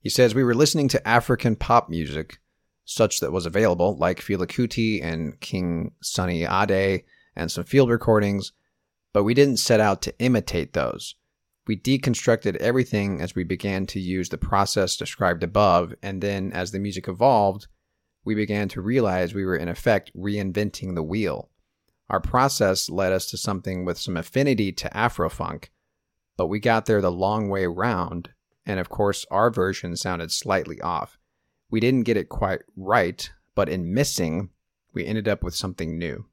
He 0.00 0.10
says, 0.10 0.34
We 0.34 0.44
were 0.44 0.54
listening 0.54 0.88
to 0.88 1.08
African 1.08 1.56
pop 1.56 1.88
music, 1.88 2.38
such 2.84 3.20
that 3.20 3.32
was 3.32 3.46
available, 3.46 3.96
like 3.96 4.20
Fela 4.20 4.46
Kuti 4.46 5.02
and 5.02 5.40
King 5.40 5.92
Sunny 6.02 6.44
Ade, 6.44 7.04
and 7.34 7.50
some 7.50 7.64
field 7.64 7.90
recordings, 7.90 8.52
but 9.12 9.24
we 9.24 9.34
didn't 9.34 9.58
set 9.58 9.80
out 9.80 10.02
to 10.02 10.18
imitate 10.18 10.74
those. 10.74 11.14
We 11.66 11.76
deconstructed 11.76 12.56
everything 12.56 13.20
as 13.20 13.34
we 13.34 13.42
began 13.42 13.86
to 13.86 14.00
use 14.00 14.28
the 14.28 14.38
process 14.38 14.96
described 14.96 15.42
above, 15.42 15.94
and 16.00 16.22
then 16.22 16.52
as 16.52 16.70
the 16.70 16.78
music 16.78 17.08
evolved, 17.08 17.66
we 18.24 18.34
began 18.34 18.68
to 18.68 18.80
realize 18.80 19.34
we 19.34 19.44
were 19.44 19.56
in 19.56 19.68
effect 19.68 20.12
reinventing 20.16 20.94
the 20.94 21.02
wheel. 21.02 21.50
Our 22.08 22.20
process 22.20 22.88
led 22.88 23.12
us 23.12 23.26
to 23.30 23.36
something 23.36 23.84
with 23.84 23.98
some 23.98 24.16
affinity 24.16 24.70
to 24.72 24.88
Afrofunk, 24.90 25.70
but 26.36 26.46
we 26.46 26.60
got 26.60 26.86
there 26.86 27.00
the 27.00 27.10
long 27.10 27.48
way 27.48 27.66
round, 27.66 28.30
and 28.64 28.78
of 28.78 28.88
course, 28.88 29.26
our 29.30 29.50
version 29.50 29.96
sounded 29.96 30.30
slightly 30.30 30.80
off. 30.80 31.18
We 31.68 31.80
didn't 31.80 32.04
get 32.04 32.16
it 32.16 32.28
quite 32.28 32.60
right, 32.76 33.28
but 33.56 33.68
in 33.68 33.92
missing, 33.92 34.50
we 34.92 35.04
ended 35.04 35.26
up 35.26 35.42
with 35.42 35.54
something 35.54 35.98
new. 35.98 36.26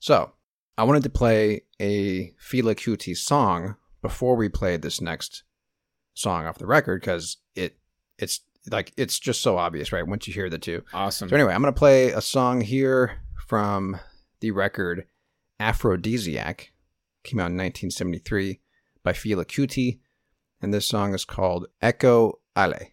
So, 0.00 0.32
I 0.76 0.84
wanted 0.84 1.02
to 1.04 1.10
play 1.10 1.62
a 1.80 2.32
Fela 2.32 2.74
Kuti 2.74 3.16
song 3.16 3.76
before 4.02 4.36
we 4.36 4.48
played 4.48 4.82
this 4.82 5.00
next 5.00 5.42
song 6.14 6.46
off 6.46 6.58
the 6.58 6.66
record 6.66 7.00
because 7.00 7.38
it 7.54 7.78
it's 8.18 8.40
like 8.70 8.92
it's 8.96 9.18
just 9.18 9.40
so 9.42 9.56
obvious, 9.58 9.92
right? 9.92 10.06
Once 10.06 10.26
you 10.28 10.34
hear 10.34 10.50
the 10.50 10.58
two. 10.58 10.82
Awesome. 10.92 11.28
So 11.28 11.36
anyway, 11.36 11.54
I'm 11.54 11.62
gonna 11.62 11.72
play 11.72 12.10
a 12.10 12.20
song 12.20 12.60
here 12.60 13.18
from 13.46 13.98
the 14.40 14.50
record 14.50 15.06
Aphrodisiac. 15.58 16.72
Came 17.22 17.38
out 17.38 17.52
in 17.52 17.58
1973 17.58 18.60
by 19.02 19.12
Fela 19.12 19.44
Kuti, 19.44 19.98
and 20.62 20.72
this 20.72 20.86
song 20.86 21.14
is 21.14 21.24
called 21.24 21.66
Eko 21.82 22.34
Ile. 22.56 22.92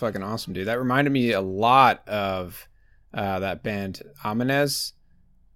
Fucking 0.00 0.22
awesome, 0.22 0.54
dude. 0.54 0.66
That 0.66 0.78
reminded 0.78 1.10
me 1.10 1.32
a 1.32 1.42
lot 1.42 2.08
of 2.08 2.66
uh, 3.12 3.40
that 3.40 3.62
band 3.62 4.00
Amanaz 4.24 4.92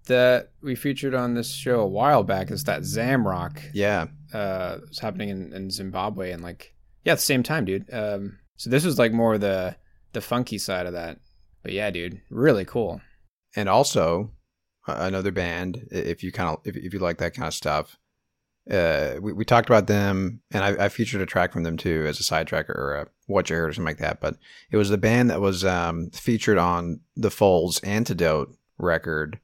that 0.05 0.51
we 0.61 0.75
featured 0.75 1.15
on 1.15 1.33
this 1.33 1.51
show 1.51 1.79
a 1.79 1.87
while 1.87 2.23
back. 2.23 2.51
It's 2.51 2.65
that 2.65 2.81
Zamrock. 2.81 3.59
Yeah. 3.73 4.05
Uh, 4.31 4.77
it's 4.87 4.99
happening 4.99 5.29
in, 5.29 5.51
in 5.51 5.71
Zimbabwe 5.71 6.31
and 6.31 6.43
like 6.43 6.75
yeah, 7.03 7.13
at 7.13 7.15
the 7.15 7.23
same 7.23 7.41
time, 7.41 7.65
dude. 7.65 7.91
Um, 7.91 8.37
so 8.55 8.69
this 8.69 8.85
was 8.85 8.99
like 8.99 9.11
more 9.11 9.39
the 9.39 9.77
the 10.13 10.21
funky 10.21 10.59
side 10.59 10.85
of 10.85 10.93
that. 10.93 11.17
But 11.63 11.71
yeah, 11.71 11.89
dude, 11.89 12.21
really 12.29 12.65
cool. 12.65 13.01
And 13.55 13.67
also 13.67 14.29
another 14.85 15.31
band, 15.31 15.87
if 15.89 16.21
you 16.21 16.31
kind 16.31 16.49
of 16.49 16.59
if, 16.65 16.75
if 16.75 16.93
you 16.93 16.99
like 16.99 17.17
that 17.17 17.33
kind 17.33 17.47
of 17.47 17.53
stuff. 17.55 17.97
Uh, 18.69 19.15
we, 19.21 19.33
we 19.33 19.45
talked 19.45 19.69
about 19.69 19.87
them, 19.87 20.41
and 20.51 20.63
I, 20.63 20.85
I 20.85 20.89
featured 20.89 21.21
a 21.21 21.25
track 21.25 21.53
from 21.53 21.63
them 21.63 21.77
too 21.77 22.05
as 22.07 22.19
a 22.19 22.23
sidetrack 22.23 22.69
or 22.69 22.95
a 22.95 23.07
what 23.27 23.49
you 23.49 23.55
heard 23.55 23.69
or 23.69 23.73
something 23.73 23.85
like 23.85 23.99
that. 23.99 24.19
But 24.19 24.37
it 24.71 24.77
was 24.77 24.89
the 24.89 24.97
band 24.97 25.29
that 25.29 25.41
was 25.41 25.63
um, 25.63 26.09
featured 26.11 26.57
on 26.57 27.01
the 27.15 27.31
Foals 27.31 27.79
Antidote 27.81 28.55
record, 28.77 29.39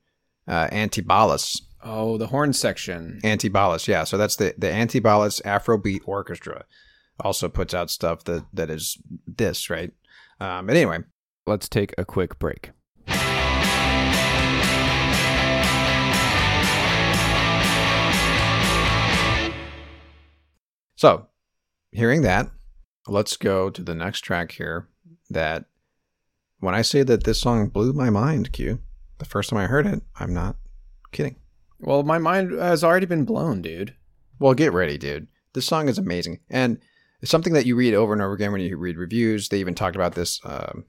uh, 0.47 0.67
Antibalas. 0.69 1.61
Oh, 1.83 2.17
the 2.17 2.27
horn 2.27 2.53
section. 2.53 3.19
Antibalas, 3.23 3.87
yeah. 3.87 4.03
So 4.03 4.17
that's 4.17 4.35
the 4.35 4.55
the 4.57 4.67
Antibalas 4.67 5.41
Afrobeat 5.43 6.01
Orchestra. 6.05 6.65
Also 7.19 7.49
puts 7.49 7.73
out 7.73 7.91
stuff 7.91 8.23
that 8.23 8.45
that 8.53 8.69
is 8.69 8.97
this 9.27 9.69
right. 9.69 9.91
Um, 10.39 10.65
but 10.65 10.75
anyway, 10.75 10.99
Let's 11.47 11.67
take 11.67 11.93
a 11.97 12.05
quick 12.05 12.37
break. 12.39 12.71
So, 21.01 21.25
hearing 21.91 22.21
that, 22.21 22.51
let's 23.07 23.35
go 23.35 23.71
to 23.71 23.81
the 23.81 23.95
next 23.95 24.21
track 24.21 24.51
here. 24.51 24.87
That 25.31 25.65
when 26.59 26.75
I 26.75 26.83
say 26.83 27.01
that 27.01 27.23
this 27.23 27.41
song 27.41 27.69
blew 27.69 27.91
my 27.91 28.11
mind, 28.11 28.51
Q, 28.51 28.77
the 29.17 29.25
first 29.25 29.49
time 29.49 29.57
I 29.57 29.65
heard 29.65 29.87
it, 29.87 30.03
I'm 30.19 30.31
not 30.31 30.57
kidding. 31.11 31.37
Well, 31.79 32.03
my 32.03 32.19
mind 32.19 32.51
has 32.51 32.83
already 32.83 33.07
been 33.07 33.25
blown, 33.25 33.63
dude. 33.63 33.95
Well, 34.37 34.53
get 34.53 34.73
ready, 34.73 34.99
dude. 34.99 35.25
This 35.53 35.65
song 35.65 35.89
is 35.89 35.97
amazing, 35.97 36.41
and 36.51 36.77
it's 37.19 37.31
something 37.31 37.53
that 37.53 37.65
you 37.65 37.75
read 37.75 37.95
over 37.95 38.13
and 38.13 38.21
over 38.21 38.33
again 38.33 38.51
when 38.51 38.61
you 38.61 38.77
read 38.77 38.97
reviews. 38.97 39.49
They 39.49 39.59
even 39.59 39.73
talked 39.73 39.95
about 39.95 40.13
this 40.13 40.39
um, 40.45 40.85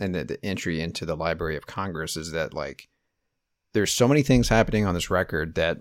and 0.00 0.12
the, 0.12 0.24
the 0.24 0.44
entry 0.44 0.80
into 0.80 1.06
the 1.06 1.16
Library 1.16 1.56
of 1.56 1.68
Congress 1.68 2.16
is 2.16 2.32
that 2.32 2.52
like 2.52 2.88
there's 3.74 3.94
so 3.94 4.08
many 4.08 4.22
things 4.24 4.48
happening 4.48 4.86
on 4.86 4.94
this 4.94 5.08
record 5.08 5.54
that 5.54 5.78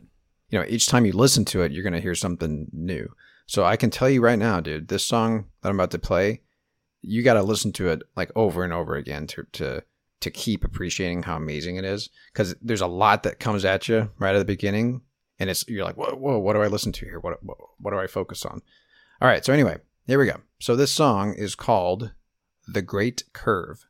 you 0.50 0.60
know 0.60 0.66
each 0.70 0.86
time 0.86 1.04
you 1.04 1.14
listen 1.14 1.46
to 1.46 1.64
it 1.64 1.72
you're 1.72 1.82
going 1.82 1.94
to 1.94 2.00
hear 2.00 2.14
something 2.14 2.68
new 2.72 3.12
so 3.52 3.66
i 3.66 3.76
can 3.76 3.90
tell 3.90 4.10
you 4.10 4.22
right 4.22 4.40
now 4.40 4.60
dude 4.60 4.88
this 4.88 5.06
song 5.06 5.46
that 5.62 5.70
i'm 5.70 5.76
about 5.76 5.92
to 5.92 6.00
play 6.00 6.42
you 7.02 7.24
got 7.24 7.34
to 7.34 7.44
listen 7.44 7.72
to 7.74 7.90
it 7.90 8.04
like 8.16 8.32
over 8.36 8.64
and 8.64 8.74
over 8.74 8.96
again 8.96 9.28
to 9.28 9.44
to 9.52 9.84
to 10.22 10.32
keep 10.32 10.64
appreciating 10.64 11.24
how 11.24 11.36
amazing 11.36 11.76
it 11.76 11.86
is. 11.86 12.10
Because 12.32 12.56
there's 12.62 12.82
a 12.82 12.88
lot 12.88 13.24
that 13.24 13.40
comes 13.40 13.66
at 13.66 13.88
you 13.88 14.12
right 14.20 14.36
at 14.36 14.40
the 14.40 14.46
beginning 14.46 15.02
and 15.40 15.50
it's 15.50 15.68
you're 15.68 15.84
like 15.84 15.98
whoa 15.98 16.16
whoa 16.16 16.38
what 16.38 16.54
do 16.54 16.62
i 16.62 16.68
listen 16.68 16.92
to 16.94 17.06
here? 17.06 17.20
What 17.20 17.44
what, 17.44 17.58
what 17.80 17.92
do 17.92 18.00
i 18.00 18.08
focus 18.08 18.46
on? 18.46 18.62
All 19.20 19.28
right 19.28 19.44
so 19.44 19.54
anyway 19.54 19.78
here 20.08 20.20
we 20.20 20.28
go. 20.28 20.42
So 20.60 20.76
this 20.76 20.92
song 20.92 21.34
is 21.34 21.56
called 21.56 22.14
the 22.68 22.82
great 22.82 23.24
curve 23.34 23.86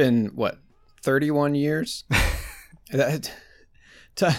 been 0.00 0.32
what, 0.34 0.58
thirty-one 1.02 1.54
years. 1.54 2.04
that, 2.92 3.30
to, 4.16 4.34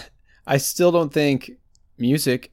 I 0.46 0.58
still 0.58 0.90
don't 0.90 1.12
think 1.12 1.52
music 1.98 2.52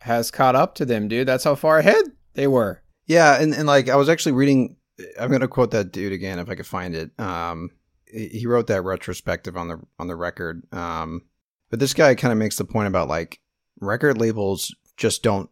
has 0.00 0.30
caught 0.30 0.56
up 0.56 0.74
to 0.76 0.84
them, 0.84 1.08
dude. 1.08 1.26
That's 1.26 1.44
how 1.44 1.54
far 1.54 1.78
ahead 1.78 2.04
they 2.34 2.46
were. 2.46 2.82
Yeah, 3.06 3.40
and, 3.40 3.54
and 3.54 3.66
like 3.66 3.88
I 3.88 3.96
was 3.96 4.08
actually 4.08 4.32
reading 4.32 4.76
I'm 5.18 5.30
gonna 5.30 5.48
quote 5.48 5.70
that 5.72 5.92
dude 5.92 6.12
again 6.12 6.38
if 6.38 6.48
I 6.48 6.54
could 6.54 6.66
find 6.66 6.94
it. 6.94 7.18
Um 7.18 7.70
he 8.06 8.28
he 8.28 8.46
wrote 8.46 8.66
that 8.68 8.82
retrospective 8.82 9.56
on 9.56 9.68
the 9.68 9.80
on 9.98 10.06
the 10.06 10.16
record. 10.16 10.62
Um 10.72 11.22
but 11.70 11.80
this 11.80 11.94
guy 11.94 12.14
kind 12.14 12.32
of 12.32 12.38
makes 12.38 12.56
the 12.56 12.64
point 12.64 12.88
about 12.88 13.08
like 13.08 13.40
record 13.80 14.18
labels 14.18 14.74
just 14.96 15.22
don't 15.22 15.50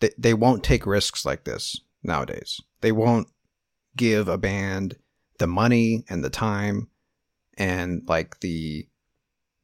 they, 0.00 0.10
they 0.18 0.34
won't 0.34 0.64
take 0.64 0.86
risks 0.86 1.24
like 1.24 1.44
this 1.44 1.80
nowadays. 2.02 2.60
They 2.80 2.92
won't 2.92 3.28
give 3.96 4.28
a 4.28 4.38
band 4.38 4.96
the 5.38 5.46
money 5.46 6.04
and 6.08 6.22
the 6.22 6.30
time 6.30 6.88
and 7.56 8.02
like 8.06 8.40
the 8.40 8.88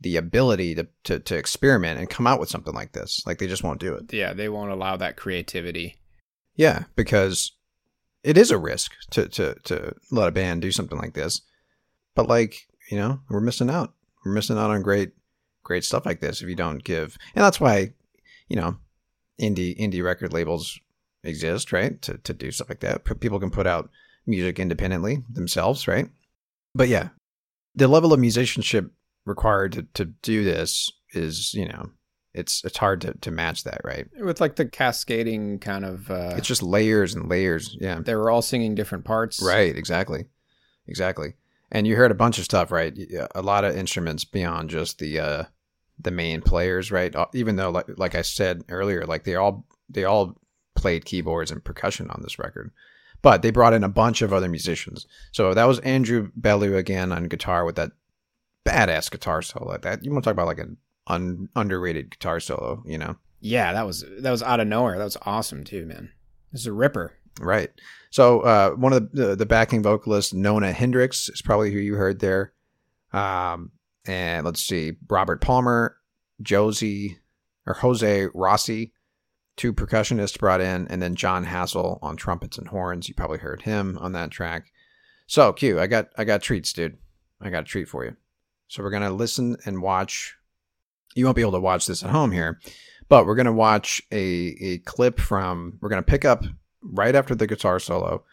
the 0.00 0.16
ability 0.16 0.74
to, 0.74 0.86
to, 1.04 1.18
to 1.18 1.34
experiment 1.34 1.98
and 1.98 2.10
come 2.10 2.26
out 2.26 2.38
with 2.38 2.50
something 2.50 2.74
like 2.74 2.92
this. 2.92 3.22
Like 3.26 3.38
they 3.38 3.46
just 3.46 3.64
won't 3.64 3.80
do 3.80 3.94
it. 3.94 4.12
Yeah, 4.12 4.34
they 4.34 4.50
won't 4.50 4.70
allow 4.70 4.98
that 4.98 5.16
creativity. 5.16 5.96
Yeah, 6.56 6.84
because 6.94 7.52
it 8.22 8.36
is 8.36 8.50
a 8.50 8.58
risk 8.58 8.92
to, 9.12 9.28
to, 9.30 9.54
to 9.64 9.94
let 10.10 10.28
a 10.28 10.32
band 10.32 10.60
do 10.60 10.72
something 10.72 10.98
like 10.98 11.14
this. 11.14 11.40
But 12.14 12.28
like, 12.28 12.68
you 12.90 12.98
know, 12.98 13.20
we're 13.30 13.40
missing 13.40 13.70
out. 13.70 13.94
We're 14.24 14.32
missing 14.32 14.58
out 14.58 14.70
on 14.70 14.82
great 14.82 15.12
great 15.62 15.84
stuff 15.84 16.04
like 16.04 16.20
this 16.20 16.42
if 16.42 16.48
you 16.50 16.54
don't 16.54 16.84
give 16.84 17.16
and 17.34 17.42
that's 17.42 17.58
why, 17.58 17.90
you 18.48 18.56
know, 18.56 18.76
indie 19.40 19.74
indie 19.78 20.04
record 20.04 20.34
labels 20.34 20.78
exist, 21.22 21.72
right? 21.72 22.00
To 22.02 22.18
to 22.18 22.34
do 22.34 22.50
stuff 22.50 22.68
like 22.68 22.80
that. 22.80 23.04
People 23.20 23.40
can 23.40 23.50
put 23.50 23.66
out 23.66 23.88
music 24.26 24.58
independently 24.58 25.22
themselves, 25.32 25.86
right? 25.88 26.08
But 26.74 26.88
yeah, 26.88 27.08
the 27.74 27.88
level 27.88 28.12
of 28.12 28.20
musicianship 28.20 28.90
required 29.26 29.72
to, 29.72 29.82
to 29.94 30.04
do 30.06 30.44
this 30.44 30.90
is, 31.12 31.54
you 31.54 31.66
know, 31.68 31.90
it's 32.32 32.64
it's 32.64 32.78
hard 32.78 33.00
to, 33.02 33.14
to 33.14 33.30
match 33.30 33.64
that, 33.64 33.80
right? 33.84 34.06
With 34.20 34.40
like 34.40 34.56
the 34.56 34.66
cascading 34.66 35.60
kind 35.60 35.84
of 35.84 36.10
uh 36.10 36.34
It's 36.36 36.48
just 36.48 36.62
layers 36.62 37.14
and 37.14 37.28
layers. 37.28 37.76
Yeah. 37.80 38.00
they 38.00 38.14
were 38.16 38.30
all 38.30 38.42
singing 38.42 38.74
different 38.74 39.04
parts. 39.04 39.40
Right, 39.42 39.76
exactly. 39.76 40.26
Exactly. 40.86 41.34
And 41.70 41.86
you 41.86 41.96
heard 41.96 42.10
a 42.10 42.16
bunch 42.16 42.38
of 42.38 42.44
stuff, 42.44 42.70
right? 42.70 42.96
A 43.34 43.42
lot 43.42 43.64
of 43.64 43.76
instruments 43.76 44.24
beyond 44.24 44.70
just 44.70 44.98
the 44.98 45.20
uh 45.20 45.44
the 45.98 46.10
main 46.10 46.40
players, 46.42 46.90
right? 46.90 47.14
Uh, 47.14 47.26
Even 47.34 47.54
though 47.56 47.70
like 47.70 47.86
like 47.96 48.14
I 48.16 48.22
said 48.22 48.64
earlier, 48.68 49.06
like 49.06 49.22
they 49.24 49.36
all 49.36 49.64
they 49.88 50.04
all 50.04 50.36
played 50.74 51.04
keyboards 51.04 51.52
and 51.52 51.62
percussion 51.62 52.10
on 52.10 52.20
this 52.22 52.38
record. 52.38 52.72
But 53.24 53.40
they 53.40 53.50
brought 53.50 53.72
in 53.72 53.82
a 53.82 53.88
bunch 53.88 54.20
of 54.20 54.34
other 54.34 54.50
musicians. 54.50 55.06
So 55.32 55.54
that 55.54 55.64
was 55.64 55.80
Adrian 55.82 56.30
Belew 56.36 56.76
again 56.76 57.10
on 57.10 57.24
guitar 57.24 57.64
with 57.64 57.76
that 57.76 57.92
badass 58.66 59.10
guitar 59.10 59.40
solo. 59.40 59.66
Like 59.66 59.80
that 59.82 60.04
you 60.04 60.12
want 60.12 60.22
to 60.22 60.28
talk 60.28 60.34
about 60.34 60.46
like 60.46 60.58
an 60.58 60.76
un- 61.06 61.48
underrated 61.56 62.10
guitar 62.10 62.38
solo, 62.38 62.82
you 62.84 62.98
know? 62.98 63.16
Yeah, 63.40 63.72
that 63.72 63.86
was 63.86 64.04
that 64.20 64.30
was 64.30 64.42
out 64.42 64.60
of 64.60 64.68
nowhere. 64.68 64.98
That 64.98 65.04
was 65.04 65.16
awesome 65.22 65.64
too, 65.64 65.86
man. 65.86 66.12
This 66.52 66.60
is 66.60 66.66
a 66.66 66.72
ripper. 66.74 67.14
Right. 67.40 67.70
So 68.10 68.40
uh, 68.40 68.70
one 68.72 68.92
of 68.92 69.10
the, 69.12 69.26
the 69.26 69.36
the 69.36 69.46
backing 69.46 69.82
vocalists, 69.82 70.34
Nona 70.34 70.72
Hendryx, 70.72 71.30
is 71.30 71.40
probably 71.40 71.72
who 71.72 71.78
you 71.78 71.94
heard 71.94 72.20
there. 72.20 72.52
Um, 73.14 73.72
and 74.04 74.44
let's 74.44 74.60
see, 74.60 74.96
Robert 75.08 75.40
Palmer, 75.40 75.96
Josie 76.42 77.18
or 77.66 77.72
Jose 77.72 78.28
Rossy, 78.34 78.92
two 79.56 79.72
percussionists 79.72 80.38
brought 80.38 80.60
in, 80.60 80.86
and 80.88 81.00
then 81.00 81.14
Jon 81.14 81.44
Hassell 81.44 81.98
on 82.02 82.16
trumpets 82.16 82.58
and 82.58 82.68
horns. 82.68 83.08
You 83.08 83.14
probably 83.14 83.38
heard 83.38 83.62
him 83.62 83.98
on 84.00 84.12
that 84.12 84.30
track. 84.30 84.72
So 85.26 85.52
Q, 85.52 85.80
I 85.80 85.86
got 85.86 86.08
I 86.16 86.24
got 86.24 86.42
treats, 86.42 86.72
dude. 86.72 86.98
I 87.40 87.50
got 87.50 87.62
a 87.62 87.66
treat 87.66 87.88
for 87.88 88.04
you. 88.04 88.16
So 88.68 88.82
we're 88.82 88.90
gonna 88.90 89.10
listen 89.10 89.56
and 89.64 89.82
watch. 89.82 90.36
You 91.14 91.24
won't 91.24 91.36
be 91.36 91.42
able 91.42 91.52
to 91.52 91.60
watch 91.60 91.86
this 91.86 92.02
at 92.02 92.10
home 92.10 92.32
here, 92.32 92.60
but 93.08 93.26
we're 93.26 93.36
gonna 93.36 93.52
watch 93.52 94.02
a 94.10 94.22
a 94.22 94.78
clip 94.78 95.20
from. 95.20 95.78
We're 95.80 95.90
gonna 95.90 96.02
pick 96.02 96.24
up 96.24 96.44
right 96.82 97.14
after 97.14 97.34
the 97.34 97.46
guitar 97.46 97.78
solo, 97.78 98.24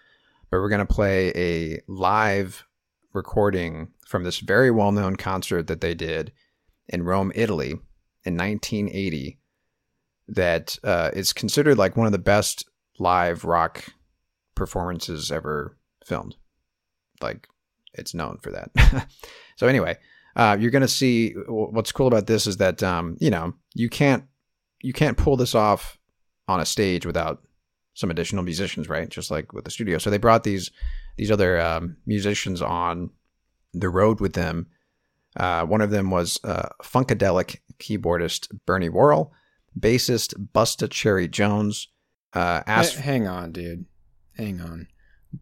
but 0.49 0.59
we're 0.59 0.69
gonna 0.69 0.86
play 0.86 1.32
a 1.36 1.82
live 1.88 2.65
recording 3.13 3.89
from 4.07 4.24
this 4.24 4.39
very 4.39 4.72
well 4.72 4.91
known 4.91 5.15
concert 5.15 5.67
that 5.67 5.82
they 5.82 5.93
did 5.93 6.32
in 6.88 7.03
Rome, 7.03 7.32
Italy, 7.36 7.72
in 8.24 8.38
1980. 8.38 9.39
That 10.32 10.78
uh, 10.84 11.12
is 11.14 11.34
considered 11.34 11.78
like 11.78 11.98
one 11.98 12.06
of 12.06 12.14
the 12.14 12.18
best 12.18 12.68
live 13.00 13.44
rock 13.44 13.84
performances 14.56 15.32
ever 15.32 15.78
filmed. 16.06 16.36
Like 17.22 17.48
it's 17.94 18.14
known 18.14 18.38
for 18.42 18.52
that. 18.52 19.08
so 19.58 19.68
anyway, 19.68 19.98
uh, 20.36 20.58
you're 20.60 20.72
gonna 20.72 20.88
see 20.88 21.34
what's 21.48 21.92
cool 21.92 22.08
about 22.08 22.28
this 22.28 22.48
is 22.48 22.58
that 22.58 22.82
um, 22.82 23.18
you 23.20 23.30
know 23.30 23.54
you 23.74 23.90
can't 23.90 24.24
you 24.82 24.94
can't 24.94 25.18
pull 25.18 25.38
this 25.38 25.56
off 25.56 25.98
on 26.48 26.60
a 26.60 26.66
stage 26.66 27.06
without 27.06 27.42
some 27.94 28.10
additional 28.10 28.44
musicians, 28.44 28.90
right? 28.90 29.10
Just 29.10 29.32
like 29.32 29.54
with 29.54 29.66
the 29.66 29.72
studio. 29.72 29.98
So 29.98 30.10
they 30.10 30.18
brought 30.18 30.44
these 30.44 30.72
these 31.18 31.32
other 31.32 31.60
um, 31.60 31.98
musicians 32.06 32.62
on 32.62 33.10
the 33.74 33.90
road 33.90 34.20
with 34.20 34.34
them. 34.34 34.68
Uh, 35.38 35.66
one 35.66 35.82
of 35.82 35.92
them 35.92 36.12
was 36.12 36.40
uh, 36.44 36.70
funkadelic 36.84 37.60
keyboardist 37.80 38.48
Bernie 38.66 38.90
Worrell, 38.90 39.34
bassist 39.80 40.34
Busta 40.53 40.89
Cherry 40.89 41.28
Jones. 41.28 41.88
Uh, 42.34 42.61
asked, 42.65 42.97
H- 42.97 43.03
hang 43.03 43.28
on, 43.28 43.51
dude. 43.51 43.86
Hang 44.38 44.61
on. 44.61 44.88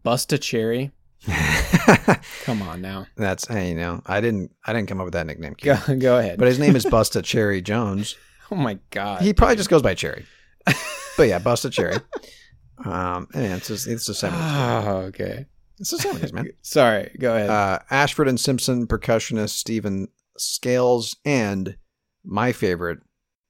Busta 0.04 0.40
Cherry. 0.40 0.92
Come 2.44 2.62
on 2.62 2.80
now. 2.80 3.06
That's 3.16 3.46
hey, 3.46 3.70
you 3.70 3.74
know, 3.74 4.00
I 4.06 4.20
didn't 4.20 4.52
I 4.64 4.72
didn't 4.72 4.88
come 4.88 5.00
up 5.00 5.04
with 5.04 5.12
that 5.12 5.26
nickname. 5.26 5.54
Go, 5.60 5.76
go 5.98 6.18
ahead. 6.18 6.38
But 6.38 6.48
his 6.48 6.58
name 6.58 6.76
is 6.76 6.84
Busta 6.86 7.22
Cherry 7.22 7.60
Jones. 7.60 8.16
Oh 8.50 8.56
my 8.56 8.78
god. 8.90 9.22
He 9.22 9.34
probably 9.34 9.56
just 9.56 9.68
goes 9.68 9.82
by 9.82 9.94
Cherry. 9.94 10.24
but 11.16 11.24
yeah, 11.24 11.38
Busta 11.38 11.70
Cherry. 11.70 11.96
Um, 12.84 13.28
and 13.34 13.52
it's 13.54 13.68
just, 13.68 13.86
it's 13.86 14.06
the 14.06 14.14
seventies. 14.14 14.44
Oh, 14.46 14.96
okay. 15.08 15.46
It's 15.78 15.90
the 15.90 15.98
seventies, 15.98 16.32
man. 16.32 16.48
Sorry, 16.62 17.14
go 17.18 17.34
ahead. 17.34 17.50
Uh, 17.50 17.78
Ashford 17.90 18.28
and 18.28 18.40
Simpson 18.40 18.86
percussionist 18.86 19.50
Stephen 19.50 20.08
Scales 20.38 21.16
and 21.24 21.76
my 22.24 22.52
favorite, 22.52 23.00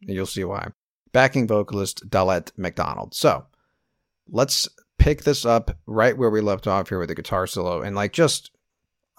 you'll 0.00 0.26
see 0.26 0.44
why, 0.44 0.68
backing 1.12 1.46
vocalist 1.46 2.08
Dolette 2.08 2.52
McDonald. 2.56 3.14
So 3.14 3.46
let's 4.28 4.68
pick 4.98 5.22
this 5.22 5.44
up 5.44 5.76
right 5.86 6.16
where 6.16 6.30
we 6.30 6.40
left 6.40 6.66
off 6.66 6.88
here 6.88 6.98
with 6.98 7.08
the 7.08 7.14
guitar 7.14 7.46
solo, 7.46 7.82
and 7.82 7.96
like 7.96 8.12
just 8.12 8.50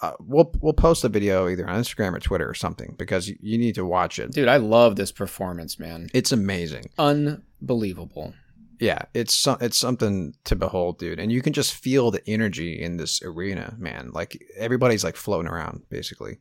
uh, 0.01 0.13
we'll 0.19 0.51
we'll 0.61 0.73
post 0.73 1.03
the 1.03 1.09
video 1.09 1.47
either 1.47 1.67
on 1.67 1.79
Instagram 1.79 2.15
or 2.15 2.19
Twitter 2.19 2.49
or 2.49 2.55
something 2.55 2.95
because 2.97 3.27
you, 3.29 3.37
you 3.39 3.57
need 3.57 3.75
to 3.75 3.85
watch 3.85 4.19
it. 4.19 4.31
Dude, 4.31 4.47
I 4.47 4.57
love 4.57 4.95
this 4.95 5.11
performance, 5.11 5.79
man. 5.79 6.09
It's 6.13 6.31
amazing, 6.31 6.85
unbelievable. 6.97 8.33
Yeah, 8.79 9.03
it's 9.13 9.35
so, 9.35 9.57
it's 9.61 9.77
something 9.77 10.33
to 10.45 10.55
behold, 10.55 10.97
dude, 10.97 11.19
and 11.19 11.31
you 11.31 11.43
can 11.43 11.53
just 11.53 11.75
feel 11.75 12.09
the 12.09 12.27
energy 12.27 12.81
in 12.81 12.97
this 12.97 13.21
arena, 13.21 13.75
man. 13.77 14.09
Like 14.11 14.43
everybody's 14.57 15.03
like 15.03 15.15
floating 15.15 15.51
around, 15.51 15.83
basically, 15.89 16.39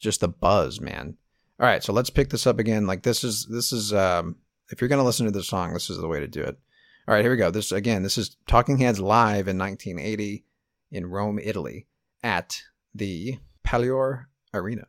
just 0.00 0.20
the 0.20 0.28
buzz, 0.28 0.80
man. 0.80 1.16
All 1.58 1.66
right, 1.66 1.82
so 1.82 1.92
let's 1.92 2.10
pick 2.10 2.28
this 2.28 2.46
up 2.46 2.58
again. 2.58 2.86
Like 2.86 3.02
this 3.02 3.24
is 3.24 3.46
this 3.46 3.72
is 3.72 3.92
um, 3.92 4.36
if 4.70 4.80
you're 4.80 4.88
gonna 4.88 5.04
listen 5.04 5.26
to 5.26 5.32
this 5.32 5.48
song, 5.48 5.72
this 5.72 5.88
is 5.88 5.98
the 5.98 6.08
way 6.08 6.20
to 6.20 6.28
do 6.28 6.42
it. 6.42 6.58
All 7.08 7.14
right, 7.14 7.22
here 7.22 7.30
we 7.30 7.38
go. 7.38 7.50
This 7.50 7.72
again, 7.72 8.02
this 8.02 8.18
is 8.18 8.36
Talking 8.46 8.78
Heads 8.78 9.00
live 9.00 9.48
in 9.48 9.56
1980 9.56 10.44
in 10.90 11.06
Rome, 11.06 11.38
Italy, 11.38 11.86
at 12.22 12.60
the 12.94 13.38
Palaeur 13.64 14.26
Arena. 14.52 14.86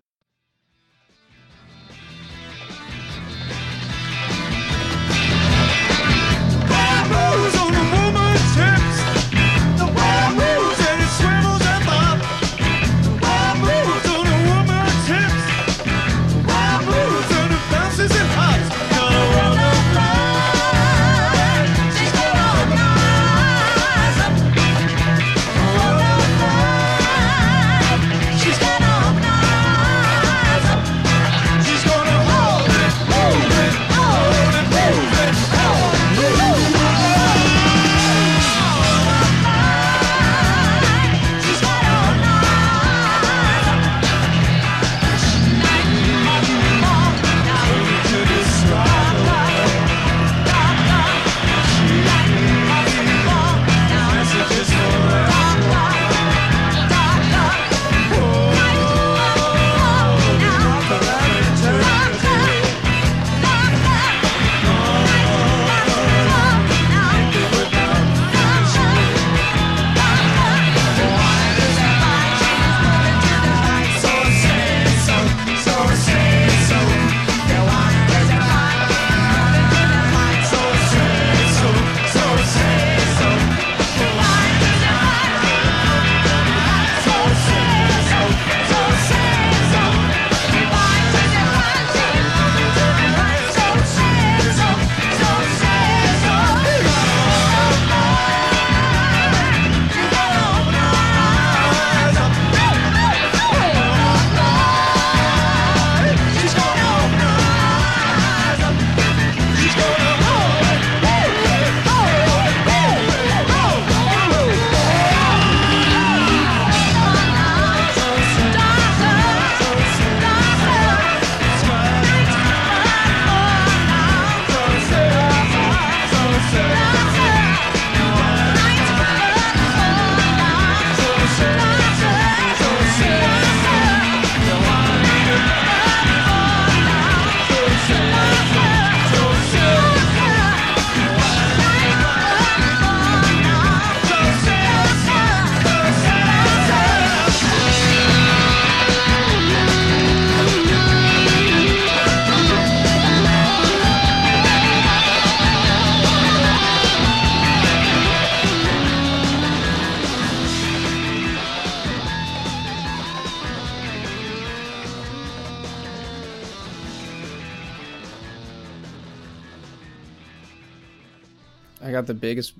The 172.07 172.13
biggest 172.13 172.53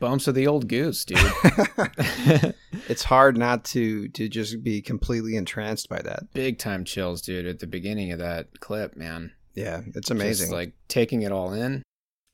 bumps 0.00 0.26
of 0.26 0.34
the 0.34 0.46
old 0.46 0.68
goose, 0.68 1.04
dude. 1.04 1.18
it's 2.88 3.04
hard 3.04 3.36
not 3.36 3.64
to 3.66 4.08
to 4.08 4.28
just 4.28 4.62
be 4.62 4.82
completely 4.82 5.36
entranced 5.36 5.88
by 5.88 6.02
that. 6.02 6.32
Big 6.32 6.58
time 6.58 6.84
chills, 6.84 7.22
dude, 7.22 7.46
at 7.46 7.60
the 7.60 7.66
beginning 7.66 8.12
of 8.12 8.18
that 8.18 8.60
clip, 8.60 8.96
man. 8.96 9.32
Yeah, 9.54 9.82
it's 9.94 10.10
amazing. 10.10 10.46
Just, 10.46 10.52
like 10.52 10.72
taking 10.88 11.22
it 11.22 11.32
all 11.32 11.52
in. 11.52 11.82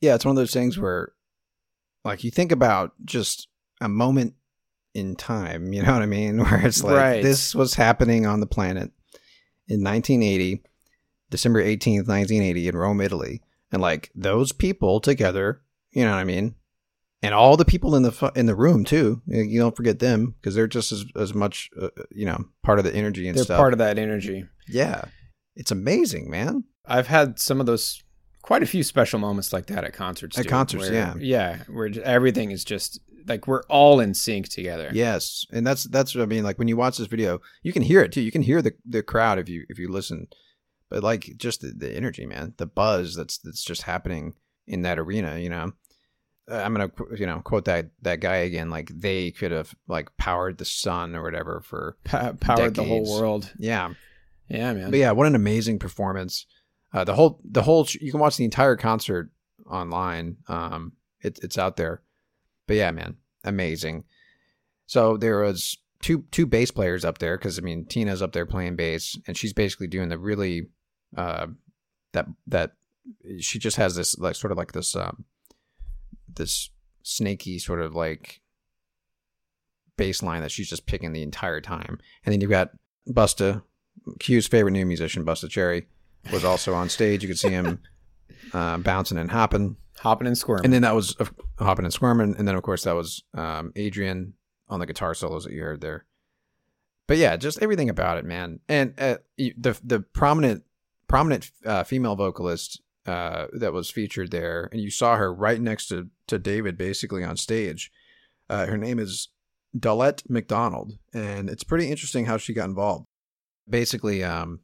Yeah, 0.01 0.15
it's 0.15 0.25
one 0.25 0.31
of 0.31 0.37
those 0.37 0.53
things 0.53 0.77
where 0.77 1.13
like 2.03 2.23
you 2.23 2.31
think 2.31 2.51
about 2.51 2.93
just 3.05 3.47
a 3.79 3.89
moment 3.89 4.33
in 4.93 5.15
time, 5.15 5.71
you 5.73 5.83
know 5.83 5.93
what 5.93 6.01
I 6.01 6.07
mean? 6.07 6.39
Where 6.43 6.65
it's 6.65 6.83
like 6.83 6.95
Right. 6.95 7.23
this 7.23 7.55
was 7.55 7.75
happening 7.75 8.25
on 8.25 8.39
the 8.39 8.47
planet 8.47 8.91
in 9.67 9.83
1980, 9.83 10.63
December 11.29 11.63
18th, 11.63 12.07
1980 12.07 12.67
in 12.67 12.75
Rome, 12.75 13.01
Italy. 13.01 13.41
And 13.71 13.81
like 13.81 14.11
those 14.13 14.51
people 14.51 14.99
together, 14.99 15.61
you 15.91 16.03
know 16.03 16.11
what 16.11 16.17
I 16.17 16.25
mean? 16.25 16.55
And 17.23 17.33
all 17.35 17.55
the 17.55 17.65
people 17.65 17.95
in 17.95 18.01
the 18.03 18.11
fu- 18.11 18.31
in 18.35 18.47
the 18.47 18.55
room 18.55 18.83
too. 18.83 19.21
You 19.27 19.59
don't 19.59 19.75
forget 19.75 19.99
them 19.99 20.35
because 20.39 20.55
they're 20.55 20.67
just 20.67 20.91
as 20.91 21.05
as 21.15 21.33
much 21.33 21.69
uh, 21.79 21.89
you 22.09 22.25
know, 22.25 22.45
part 22.63 22.79
of 22.79 22.85
the 22.85 22.95
energy 22.95 23.27
and 23.27 23.37
They're 23.37 23.43
stuff. 23.43 23.57
part 23.59 23.73
of 23.73 23.79
that 23.79 23.99
energy. 23.99 24.45
Yeah. 24.67 25.03
It's 25.55 25.71
amazing, 25.71 26.29
man. 26.31 26.63
I've 26.85 27.07
had 27.07 27.37
some 27.39 27.59
of 27.59 27.65
those 27.67 28.01
quite 28.41 28.63
a 28.63 28.65
few 28.65 28.83
special 28.83 29.19
moments 29.19 29.53
like 29.53 29.67
that 29.67 29.83
at 29.83 29.93
concerts. 29.93 30.37
At 30.37 30.43
dude, 30.45 30.49
concerts, 30.49 30.89
where- 30.89 30.93
yeah. 30.93 31.13
yeah, 31.19 31.57
where 31.69 31.91
everything 32.03 32.49
is 32.51 32.63
just 32.63 32.99
like 33.27 33.45
we're 33.47 33.61
all 33.63 33.99
in 33.99 34.15
sync 34.15 34.49
together. 34.49 34.89
Yes, 34.91 35.45
and 35.51 35.65
that's 35.67 35.83
that's 35.83 36.15
what 36.15 36.23
I 36.23 36.25
mean. 36.25 36.43
Like 36.43 36.57
when 36.57 36.67
you 36.67 36.75
watch 36.77 36.97
this 36.97 37.07
video, 37.07 37.39
you 37.61 37.71
can 37.71 37.83
hear 37.83 38.01
it 38.01 38.11
too. 38.11 38.21
You 38.21 38.31
can 38.31 38.41
hear 38.41 38.63
the 38.63 38.73
the 38.83 39.03
crowd 39.03 39.37
if 39.37 39.47
you 39.47 39.65
if 39.69 39.77
you 39.77 39.89
listen, 39.91 40.25
but 40.89 41.03
like 41.03 41.29
just 41.37 41.61
the, 41.61 41.71
the 41.77 41.95
energy, 41.95 42.25
man, 42.25 42.55
the 42.57 42.65
buzz 42.65 43.15
that's 43.15 43.37
that's 43.37 43.63
just 43.63 43.83
happening 43.83 44.33
in 44.65 44.81
that 44.81 44.97
arena. 44.97 45.37
You 45.37 45.49
know, 45.49 45.65
uh, 45.65 45.71
I'm 46.47 46.73
gonna 46.73 46.91
you 47.17 47.25
know 47.25 47.39
quote 47.43 47.65
that 47.65 47.91
that 48.01 48.19
guy 48.19 48.37
again. 48.37 48.69
Like 48.69 48.89
they 48.89 49.31
could 49.31 49.51
have 49.51 49.73
like 49.87 50.15
powered 50.17 50.57
the 50.57 50.65
sun 50.65 51.15
or 51.15 51.23
whatever 51.23 51.61
for 51.61 51.97
Pa- 52.03 52.33
powered 52.39 52.75
the 52.75 52.83
whole 52.83 53.09
world. 53.19 53.51
Yeah, 53.57 53.93
Yeah, 54.47 54.73
man. 54.73 54.89
but 54.91 54.99
yeah, 54.99 55.11
what 55.11 55.27
an 55.27 55.35
amazing 55.35 55.79
performance. 55.79 56.45
Uh, 56.93 57.03
the 57.03 57.13
whole 57.15 57.39
the 57.43 57.61
whole 57.61 57.87
you 57.99 58.11
can 58.11 58.19
watch 58.19 58.37
the 58.37 58.43
entire 58.45 58.75
concert 58.75 59.31
online. 59.69 60.37
Um, 60.47 60.93
it, 61.21 61.39
it's 61.43 61.57
out 61.57 61.77
there. 61.77 62.01
But 62.67 62.75
yeah, 62.77 62.91
man, 62.91 63.17
amazing. 63.43 64.03
So 64.87 65.15
there 65.17 65.39
was 65.39 65.77
two 66.01 66.25
two 66.31 66.45
bass 66.45 66.71
players 66.71 67.05
up 67.05 67.19
there 67.19 67.37
because 67.37 67.57
I 67.59 67.61
mean 67.61 67.85
Tina's 67.85 68.21
up 68.21 68.33
there 68.33 68.45
playing 68.45 68.75
bass 68.75 69.17
and 69.27 69.37
she's 69.37 69.53
basically 69.53 69.87
doing 69.87 70.09
the 70.09 70.17
really 70.17 70.67
uh, 71.15 71.47
that 72.13 72.25
that 72.47 72.71
she 73.39 73.59
just 73.59 73.77
has 73.77 73.95
this 73.95 74.17
like 74.17 74.35
sort 74.35 74.51
of 74.51 74.57
like 74.57 74.73
this 74.73 74.95
um, 74.95 75.23
this 76.35 76.69
snaky 77.03 77.59
sort 77.59 77.81
of 77.81 77.95
like 77.95 78.41
bass 79.97 80.23
line 80.23 80.41
that 80.41 80.51
she's 80.51 80.69
just 80.69 80.85
picking 80.85 81.13
the 81.13 81.23
entire 81.23 81.61
time. 81.61 81.99
And 82.25 82.33
then 82.33 82.41
you've 82.41 82.49
got 82.49 82.71
Busta, 83.07 83.63
Q's 84.19 84.47
favorite 84.47 84.71
new 84.71 84.85
musician, 84.85 85.25
Busta 85.25 85.49
Cherry, 85.49 85.87
was 86.31 86.45
also 86.45 86.73
on 86.73 86.89
stage. 86.89 87.21
You 87.21 87.29
could 87.29 87.39
see 87.39 87.49
him 87.49 87.79
uh, 88.53 88.77
bouncing 88.77 89.17
and 89.17 89.31
hopping. 89.31 89.77
Hopping 89.99 90.27
and 90.27 90.37
squirming. 90.37 90.65
And 90.65 90.73
then 90.73 90.81
that 90.81 90.95
was 90.95 91.15
uh, 91.19 91.25
hopping 91.59 91.85
and 91.85 91.93
squirming. 91.93 92.35
And 92.37 92.47
then, 92.47 92.55
of 92.55 92.63
course, 92.63 92.83
that 92.83 92.95
was 92.95 93.23
um, 93.33 93.71
Adrian 93.75 94.33
on 94.69 94.79
the 94.79 94.85
guitar 94.85 95.13
solos 95.13 95.43
that 95.43 95.53
you 95.53 95.61
heard 95.61 95.81
there. 95.81 96.05
But 97.07 97.17
yeah, 97.17 97.35
just 97.35 97.61
everything 97.61 97.89
about 97.89 98.17
it, 98.17 98.25
man. 98.25 98.61
And 98.69 98.93
uh, 98.97 99.17
the 99.37 99.77
the 99.83 99.99
prominent 99.99 100.63
prominent 101.07 101.51
uh, 101.65 101.83
female 101.83 102.15
vocalist 102.15 102.81
uh, 103.05 103.47
that 103.53 103.73
was 103.73 103.89
featured 103.89 104.31
there, 104.31 104.69
and 104.71 104.81
you 104.81 104.91
saw 104.91 105.15
her 105.15 105.33
right 105.33 105.59
next 105.59 105.87
to 105.87 106.09
to 106.27 106.37
David, 106.37 106.77
basically 106.77 107.23
on 107.23 107.37
stage. 107.37 107.91
Uh, 108.49 108.65
her 108.67 108.77
name 108.77 108.99
is 108.99 109.29
Dolette 109.77 110.23
McDonald, 110.29 110.93
and 111.13 111.49
it's 111.49 111.63
pretty 111.63 111.89
interesting 111.89 112.25
how 112.25 112.37
she 112.37 112.53
got 112.53 112.69
involved. 112.69 113.05
Basically, 113.67 114.23
um, 114.23 114.59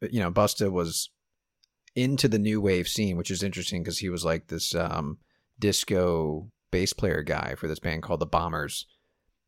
you 0.00 0.20
know, 0.20 0.30
Busta 0.30 0.70
was 0.70 1.10
into 1.94 2.28
the 2.28 2.38
new 2.38 2.60
wave 2.60 2.88
scene, 2.88 3.16
which 3.16 3.30
is 3.30 3.42
interesting 3.42 3.82
because 3.82 3.98
he 3.98 4.08
was 4.08 4.24
like 4.24 4.46
this 4.46 4.74
um, 4.74 5.18
disco 5.58 6.50
bass 6.70 6.92
player 6.92 7.22
guy 7.22 7.54
for 7.56 7.66
this 7.66 7.80
band 7.80 8.02
called 8.02 8.20
the 8.20 8.26
Bombers, 8.26 8.86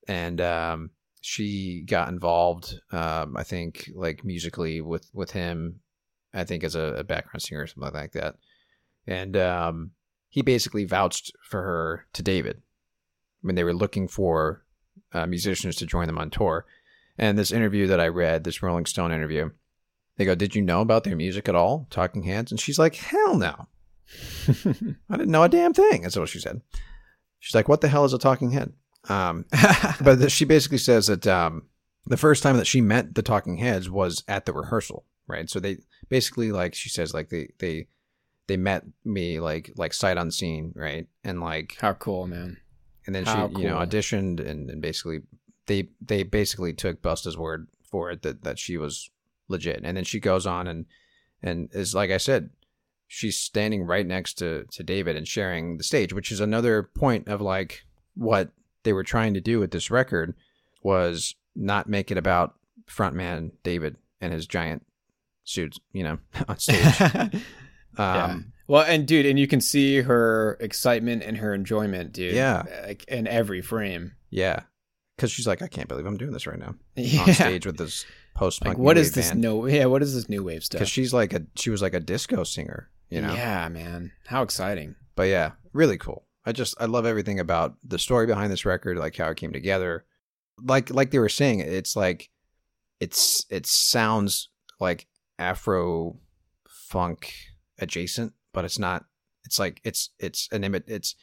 and 0.09 0.41
um, 0.41 0.91
she 1.21 1.83
got 1.87 2.09
involved. 2.09 2.79
Um, 2.91 3.37
I 3.37 3.45
think 3.45 3.91
like 3.95 4.25
musically 4.25 4.81
with 4.81 5.09
with 5.15 5.31
him. 5.31 5.81
I 6.35 6.45
think 6.45 6.65
as 6.65 6.75
a, 6.75 6.95
a 6.99 7.05
background 7.05 7.43
singer 7.43 7.63
or 7.63 7.67
something 7.67 7.93
like 7.93 8.13
that, 8.13 8.37
and 9.07 9.37
um, 9.37 9.91
he 10.29 10.43
basically 10.43 10.85
vouched 10.85 11.33
for 11.43 11.63
her 11.63 12.07
to 12.13 12.23
David 12.23 12.63
when 13.41 13.55
they 13.55 13.65
were 13.65 13.75
looking 13.75 14.09
for 14.09 14.65
uh, 15.13 15.27
musicians 15.27 15.77
to 15.77 15.87
join 15.87 16.07
them 16.07 16.19
on 16.19 16.31
tour. 16.31 16.65
And 17.19 17.39
this 17.39 17.53
interview 17.53 17.87
that 17.89 18.01
I 18.01 18.09
read, 18.09 18.45
this 18.45 18.63
Rolling 18.63 18.87
Stone 18.87 19.13
interview, 19.13 19.51
they 20.17 20.25
go, 20.25 20.35
"Did 20.35 20.55
you 20.55 20.63
know 20.63 20.81
about 20.81 21.05
their 21.05 21.17
music 21.17 21.49
at 21.49 21.55
all, 21.55 21.87
Talking 21.91 22.23
Heads?" 22.23 22.51
And 22.51 22.61
she's 22.61 22.79
like, 22.79 22.95
"Hell 22.95 23.37
no, 23.37 23.69
I 24.49 25.17
didn't 25.17 25.31
know 25.31 25.43
a 25.43 25.49
damn 25.49 25.75
thing." 25.75 26.03
That's 26.03 26.17
what 26.17 26.29
she 26.29 26.41
said. 26.41 26.63
She's 27.39 27.55
like, 27.55 27.69
"What 27.69 27.81
the 27.81 27.89
hell 27.89 28.05
is 28.05 28.15
a 28.15 28.19
talking 28.19 28.53
head?" 28.53 28.73
Um, 29.09 29.47
but 30.01 30.17
th- 30.17 30.33
she 30.33 30.45
basically 30.45 30.79
says 30.79 31.09
that 31.09 31.27
um, 31.27 31.67
the 32.07 32.17
first 32.17 32.43
time 32.43 32.57
that 32.57 32.67
she 32.67 32.81
met 32.81 33.15
the 33.15 33.23
Talking 33.23 33.57
Heads 33.57 33.91
was 33.91 34.25
at 34.29 34.47
the 34.47 34.53
rehearsal, 34.53 35.05
right? 35.27 35.49
So 35.49 35.61
they 35.61 35.79
basically, 36.13 36.53
like 36.53 36.75
she 36.75 36.91
says, 36.91 37.15
like 37.15 37.31
they 37.31 37.49
they 37.59 37.89
they 38.47 38.59
met 38.59 38.85
me 39.03 39.41
like 39.41 39.73
like 39.77 39.95
sight 39.95 40.19
unseen, 40.19 40.73
right? 40.77 41.07
And 41.25 41.41
like 41.41 41.79
How 41.81 41.95
cool, 41.95 42.27
man. 42.27 42.59
and 43.07 43.15
then 43.15 43.25
How 43.25 43.49
she 43.49 43.63
you 43.63 43.69
know 43.69 43.79
auditioned 43.79 44.39
and, 44.47 44.69
and 44.71 44.83
basically 44.83 45.21
they 45.67 45.89
they 46.01 46.23
basically 46.23 46.75
took 46.75 47.01
Busta's 47.01 47.39
word 47.39 47.67
for 47.91 48.11
it 48.11 48.21
that 48.23 48.45
that 48.45 48.59
she 48.59 48.77
was 48.77 49.11
legit 49.49 49.81
and 49.85 49.97
then 49.97 50.05
she 50.05 50.21
goes 50.21 50.47
on 50.47 50.67
and 50.67 50.85
and 51.43 51.69
is 51.73 51.95
like 51.95 52.11
I 52.11 52.19
said 52.19 52.51
she's 53.07 53.39
standing 53.39 53.85
right 53.85 54.07
next 54.07 54.35
to 54.35 54.65
to 54.73 54.83
David 54.83 55.17
and 55.17 55.27
sharing 55.27 55.79
the 55.79 55.85
stage 55.85 56.13
which 56.13 56.31
is 56.31 56.41
another 56.41 56.83
point 56.83 57.29
of 57.29 57.41
like 57.41 57.85
what 58.15 58.51
they 58.83 58.93
were 58.93 59.05
trying 59.05 59.35
to 59.35 59.41
do 59.41 59.61
with 59.61 59.71
this 59.71 59.91
record 59.91 60.35
was 60.83 61.35
not 61.55 61.89
make 61.89 62.11
it 62.11 62.19
about 62.19 62.55
frontman 62.87 63.53
David 63.63 63.97
and 64.21 64.33
his 64.33 64.47
giant 64.47 64.85
suits 65.45 65.79
you 65.93 66.03
know 66.05 66.19
on 66.49 66.59
stage 66.59 67.01
um 67.03 67.31
yeah. 67.97 68.37
Well, 68.69 68.85
and 68.85 69.07
dude, 69.07 69.27
and 69.27 69.39
you 69.39 69.47
can 69.49 69.61
see 69.61 70.01
her 70.01 70.57
excitement 70.61 71.23
and 71.25 71.37
her 71.39 71.53
enjoyment, 71.53 72.13
dude. 72.13 72.35
Yeah. 72.35 72.63
Like 72.87 73.05
in 73.07 73.27
every 73.27 73.61
frame. 73.61 74.13
Yeah. 74.31 74.61
Because 75.17 75.31
she's 75.31 75.47
like, 75.47 75.61
I 75.61 75.67
can't 75.67 75.89
believe 75.89 76.07
I'm 76.07 76.17
doing 76.17 76.31
this 76.31 76.47
right 76.47 76.59
now 76.59 76.77
Yeah. 76.97 77.23
on 77.23 77.33
stage 77.35 77.67
with 77.67 77.77
this 77.77 78.07
post 78.35 78.63
Like 78.63 78.69
punk. 78.77 78.79
what 78.79 78.97
is 78.97 79.13
this 79.13 79.35
no 79.35 79.67
yeah, 79.67 79.87
what 79.87 80.01
is 80.03 80.15
this 80.15 80.29
new 80.29 80.43
wave 80.43 80.65
stuff? 80.65 80.79
Because 80.79 80.89
she's 80.89 81.13
like 81.13 81.35
a 81.35 81.43
she 81.57 81.69
was 81.69 81.83
like 81.83 81.93
a 81.93 82.01
disco 82.01 82.45
singer, 82.45 82.89
you 83.11 83.21
know. 83.21 83.35
Yeah, 83.35 83.69
man. 83.69 84.13
How 84.27 84.43
exciting. 84.43 84.95
But 85.17 85.25
yeah, 85.25 85.51
really 85.75 85.99
cool. 85.99 86.25
I 86.47 86.53
just 86.53 86.75
I 86.81 86.87
love 86.87 87.05
everything 87.05 87.41
about 87.41 87.75
the 87.85 87.99
story 87.99 88.27
behind 88.27 88.51
this 88.51 88.65
record, 88.65 88.97
like 88.97 89.17
how 89.17 89.29
it 89.29 89.37
came 89.37 89.53
together. 89.53 90.07
Like 90.63 90.89
like 90.89 91.11
they 91.11 91.19
were 91.19 91.29
saying, 91.29 91.61
it's 91.61 91.95
like 91.95 92.31
it's 93.01 93.45
it 93.51 93.67
sounds 93.67 94.49
like 94.81 95.07
Afro 95.43 96.17
funk 96.69 97.35
adjacent, 97.79 98.33
but 98.53 98.65
it's 98.65 98.79
not. 98.79 99.05
It's 99.45 99.59
like 99.59 99.81
it's 99.85 100.11
it's 100.19 100.49
an 100.53 100.63
imi- 100.63 100.85
it's 100.87 101.17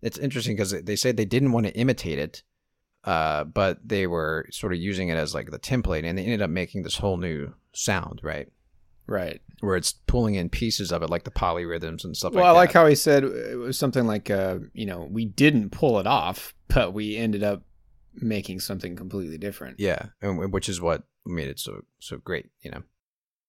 it's 0.00 0.18
interesting 0.18 0.54
because 0.54 0.70
they 0.70 0.96
said 0.96 1.16
they 1.16 1.24
didn't 1.24 1.52
want 1.52 1.66
to 1.66 1.76
imitate 1.76 2.18
it, 2.18 2.42
uh, 3.04 3.44
but 3.44 3.78
they 3.84 4.06
were 4.06 4.46
sort 4.50 4.72
of 4.72 4.78
using 4.78 5.08
it 5.08 5.16
as 5.16 5.34
like 5.34 5.50
the 5.50 5.58
template, 5.58 6.04
and 6.04 6.16
they 6.16 6.22
ended 6.22 6.42
up 6.42 6.50
making 6.50 6.82
this 6.82 6.98
whole 6.98 7.16
new 7.16 7.52
sound, 7.72 8.20
right? 8.22 8.48
Right. 9.06 9.40
Where 9.60 9.76
it's 9.76 9.92
pulling 10.06 10.36
in 10.36 10.48
pieces 10.48 10.92
of 10.92 11.02
it, 11.02 11.10
like 11.10 11.24
the 11.24 11.30
polyrhythms 11.30 12.04
and 12.04 12.16
stuff 12.16 12.32
Well, 12.32 12.44
like 12.44 12.50
I 12.50 12.58
like 12.58 12.72
how 12.72 12.86
he 12.86 12.94
said 12.94 13.24
it 13.24 13.58
was 13.58 13.78
something 13.78 14.06
like 14.06 14.30
uh, 14.30 14.58
you 14.72 14.86
know, 14.86 15.08
we 15.10 15.24
didn't 15.24 15.70
pull 15.70 15.98
it 15.98 16.06
off, 16.06 16.54
but 16.68 16.94
we 16.94 17.16
ended 17.16 17.42
up 17.42 17.62
making 18.14 18.60
something 18.60 18.96
completely 18.96 19.38
different. 19.38 19.80
Yeah, 19.80 20.06
and 20.22 20.52
which 20.52 20.68
is 20.68 20.80
what 20.80 21.02
made 21.26 21.48
it 21.48 21.58
so 21.58 21.82
so 21.98 22.18
great, 22.18 22.46
you 22.62 22.70
know. 22.70 22.82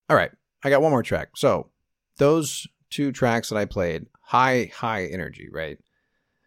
All 0.09 0.15
right, 0.15 0.31
I 0.63 0.69
got 0.69 0.81
one 0.81 0.91
more 0.91 1.03
track. 1.03 1.29
So 1.35 1.69
those 2.17 2.67
two 2.89 3.11
tracks 3.11 3.49
that 3.49 3.57
I 3.57 3.65
played, 3.65 4.05
high 4.21 4.71
high 4.73 5.05
energy, 5.05 5.47
right? 5.51 5.77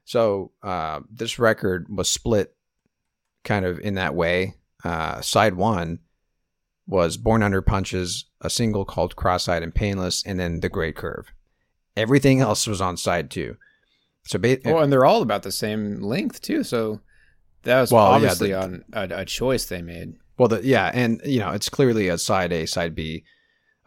So 0.05 0.53
uh, 0.63 1.01
this 1.13 1.39
record 1.39 1.87
was 1.91 2.09
split 2.09 2.55
kind 3.45 3.65
of 3.65 3.79
in 3.81 3.95
that 3.95 4.15
way. 4.15 4.55
Uh, 4.85 5.21
side 5.21 5.55
one 5.55 5.99
was 6.87 7.17
Born 7.19 7.43
Under 7.43 7.61
Punches, 7.61 8.25
a 8.41 8.49
single 8.49 8.85
called 8.87 9.17
Cross-eyed 9.17 9.63
and 9.63 9.75
Painless, 9.75 10.25
and 10.25 10.41
then 10.41 10.61
The 10.61 10.71
Great 10.71 10.97
Curve. 10.97 11.27
Everything 11.97 12.41
else 12.41 12.67
was 12.67 12.81
on 12.81 12.97
side 12.97 13.31
two. 13.31 13.57
So 14.27 14.39
ba- 14.39 14.59
Oh, 14.67 14.79
and 14.79 14.91
they're 14.93 15.05
all 15.05 15.21
about 15.21 15.43
the 15.43 15.53
same 15.53 16.01
length 16.01 16.41
too. 16.41 16.63
So 16.63 17.01
that 17.65 17.81
was 17.81 17.93
Well, 17.93 18.05
yeah, 18.09 18.15
obviously 18.15 18.51
the- 18.53 18.63
on 18.63 18.85
a, 18.93 19.09
a 19.11 19.25
choice 19.25 19.67
they 19.67 19.83
made. 19.83 20.15
Well, 20.39 20.49
the, 20.49 20.65
yeah, 20.65 20.91
and 20.95 21.21
you 21.25 21.41
know, 21.41 21.51
it's 21.51 21.69
clearly 21.69 22.09
a 22.09 22.17
side 22.17 22.53
A, 22.53 22.65
side 22.67 22.95
B. 22.95 23.25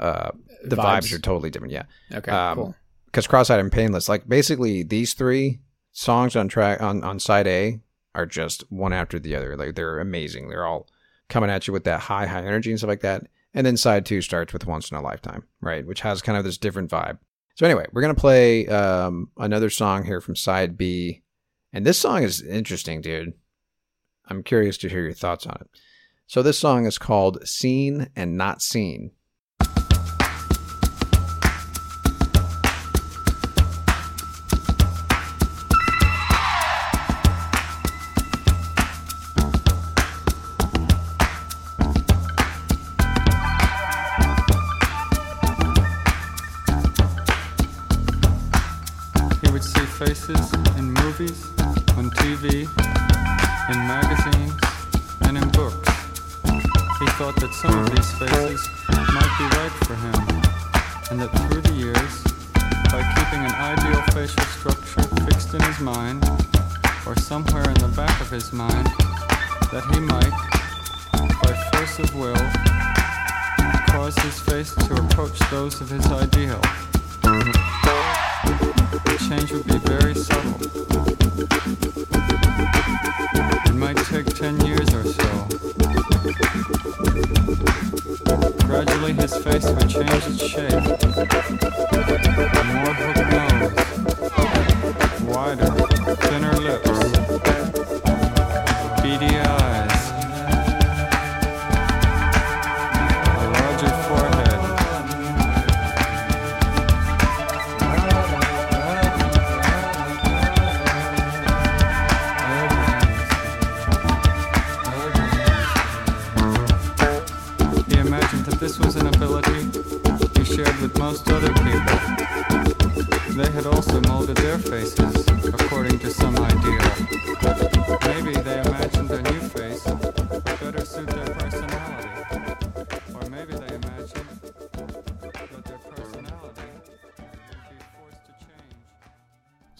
Uh, 0.01 0.31
the 0.63 0.75
vibes. 0.75 1.03
Vibes. 1.03 1.13
are 1.13 1.19
totally 1.19 1.49
different. 1.49 1.73
Yeah. 1.73 1.83
Okay, 2.13 2.31
Um, 2.31 2.55
cool. 2.55 2.75
Because 3.05 3.27
cross-eyed 3.27 3.59
and 3.59 3.71
painless, 3.71 4.07
like 4.09 4.27
basically 4.27 4.83
these 4.83 5.13
three 5.13 5.59
songs 5.91 6.35
on 6.35 6.47
track 6.47 6.81
on 6.81 7.03
on 7.03 7.19
side 7.19 7.47
A 7.47 7.79
are 8.15 8.25
just 8.25 8.63
one 8.71 8.93
after 8.93 9.19
the 9.19 9.35
other. 9.35 9.55
Like 9.57 9.75
they're 9.75 9.99
amazing. 9.99 10.47
They're 10.49 10.65
all 10.65 10.87
coming 11.29 11.49
at 11.49 11.67
you 11.67 11.73
with 11.73 11.83
that 11.85 12.01
high 12.01 12.25
high 12.25 12.39
energy 12.45 12.69
and 12.71 12.79
stuff 12.79 12.87
like 12.89 13.01
that. 13.01 13.27
And 13.53 13.65
then 13.67 13.75
side 13.75 14.05
two 14.05 14.21
starts 14.21 14.53
with 14.53 14.65
Once 14.65 14.89
in 14.91 14.97
a 14.97 15.01
Lifetime, 15.01 15.43
right? 15.59 15.85
Which 15.85 16.01
has 16.01 16.21
kind 16.21 16.37
of 16.37 16.45
this 16.45 16.57
different 16.57 16.89
vibe. 16.89 17.17
So 17.55 17.65
anyway, 17.65 17.85
we're 17.91 18.01
gonna 18.01 18.13
play 18.15 18.65
um, 18.67 19.29
another 19.37 19.69
song 19.69 20.05
here 20.05 20.21
from 20.21 20.37
side 20.37 20.77
B, 20.77 21.21
and 21.73 21.85
this 21.85 21.97
song 21.97 22.23
is 22.23 22.41
interesting, 22.41 23.01
dude. 23.01 23.33
I'm 24.27 24.41
curious 24.43 24.77
to 24.79 24.89
hear 24.89 25.03
your 25.03 25.13
thoughts 25.13 25.45
on 25.45 25.57
it. 25.59 25.69
So 26.27 26.41
this 26.41 26.57
song 26.57 26.85
is 26.85 26.97
called 26.97 27.45
"Seen 27.45 28.07
and 28.15 28.37
Not 28.37 28.61
Seen." 28.61 29.11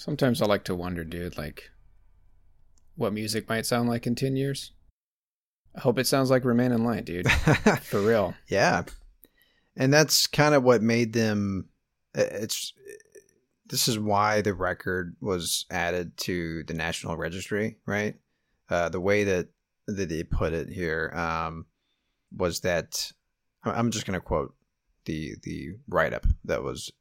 Sometimes 0.02 0.42
I 0.42 0.48
like 0.48 0.64
to 0.64 0.74
wonder, 0.74 1.04
dude, 1.04 1.38
like 1.38 1.70
what 2.96 3.14
music 3.14 3.48
might 3.48 3.68
sound 3.68 3.88
like 3.88 4.08
in 4.08 4.16
10 4.16 4.36
years. 4.36 4.72
I 5.76 5.82
hope 5.82 6.00
it 6.00 6.08
sounds 6.08 6.32
like 6.32 6.44
Remain 6.44 6.72
in 6.72 6.84
Light, 6.84 7.06
dude. 7.06 7.30
For 7.84 8.02
real. 8.02 8.34
Yeah. 8.48 8.82
And 9.78 9.94
that's 9.94 10.26
kind 10.26 10.56
of 10.56 10.64
what 10.64 10.82
made 10.82 11.14
them 11.14 11.70
it's 12.16 12.74
this 13.68 13.88
is 13.88 14.00
why 14.00 14.42
the 14.42 14.56
record 14.56 15.16
was 15.22 15.68
added 15.70 16.18
to 16.18 16.64
the 16.64 16.74
National 16.74 17.16
Registry, 17.16 17.78
right? 17.86 18.16
Uh, 18.72 18.90
the 18.90 19.00
way 19.00 19.24
that 19.24 19.50
that 19.86 20.10
they 20.10 20.24
put 20.24 20.54
it 20.54 20.70
here 20.70 21.14
um, 21.16 21.68
was 22.36 22.62
that 22.62 23.12
I'm 23.64 23.92
just 23.92 24.08
going 24.08 24.20
to 24.20 24.26
quote 24.26 24.56
the 25.06 25.36
the 25.44 25.76
write 25.88 26.16
up 26.16 26.26
that 26.46 26.64
was 26.64 26.92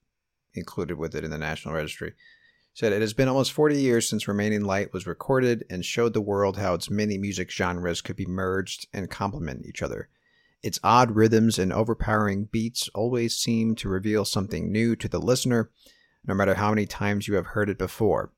included 0.53 0.99
with 0.99 1.15
it 1.15 1.25
in 1.25 1.31
the 1.31 1.39
National 1.39 1.75
Registry. 1.75 2.13
Said 2.73 2.93
it 2.93 3.01
has 3.01 3.13
been 3.13 3.29
almost 3.29 3.53
40 3.53 3.81
years 3.81 4.09
since 4.09 4.29
Remain 4.29 4.53
in 4.53 4.65
Light 4.65 4.93
was 4.93 5.07
recorded 5.07 5.65
and 5.69 5.85
showed 5.85 6.15
the 6.15 6.21
world 6.21 6.57
how 6.57 6.75
its 6.75 6.89
many 6.89 7.19
music 7.19 7.51
genres 7.51 8.01
could 8.01 8.17
be 8.17 8.27
merged 8.27 8.87
and 8.93 9.11
complement 9.11 9.67
each 9.67 9.83
other. 9.83 10.09
Its 10.63 10.79
odd 10.85 11.17
rhythms 11.17 11.59
and 11.59 11.73
overpowering 11.73 12.45
beats 12.45 12.89
always 12.95 13.37
seem 13.37 13.75
to 13.75 13.89
reveal 13.89 14.25
something 14.25 14.71
new 14.71 14.95
to 14.95 15.09
the 15.09 15.21
listener, 15.21 15.71
no 16.27 16.35
matter 16.35 16.55
how 16.55 16.71
many 16.71 16.87
times 16.87 17.27
you 17.27 17.35
have 17.35 17.47
heard 17.47 17.71
it 17.71 17.79
before. 17.79 18.33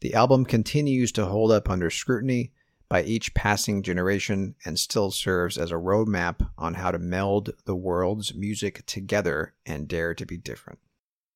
The 0.00 0.14
album 0.14 0.44
continues 0.44 1.12
to 1.12 1.26
hold 1.26 1.52
up 1.52 1.70
under 1.70 1.90
scrutiny 1.90 2.52
by 2.88 3.02
each 3.02 3.34
passing 3.34 3.82
generation 3.82 4.54
and 4.64 4.78
still 4.78 5.10
serves 5.10 5.56
as 5.58 5.70
a 5.70 5.76
roadmap 5.76 6.48
on 6.58 6.74
how 6.74 6.90
to 6.90 6.98
meld 6.98 7.50
the 7.64 7.76
world's 7.76 8.34
music 8.34 8.84
together 8.86 9.54
and 9.64 9.88
dare 9.88 10.14
to 10.14 10.26
be 10.26 10.36
different. 10.36 10.78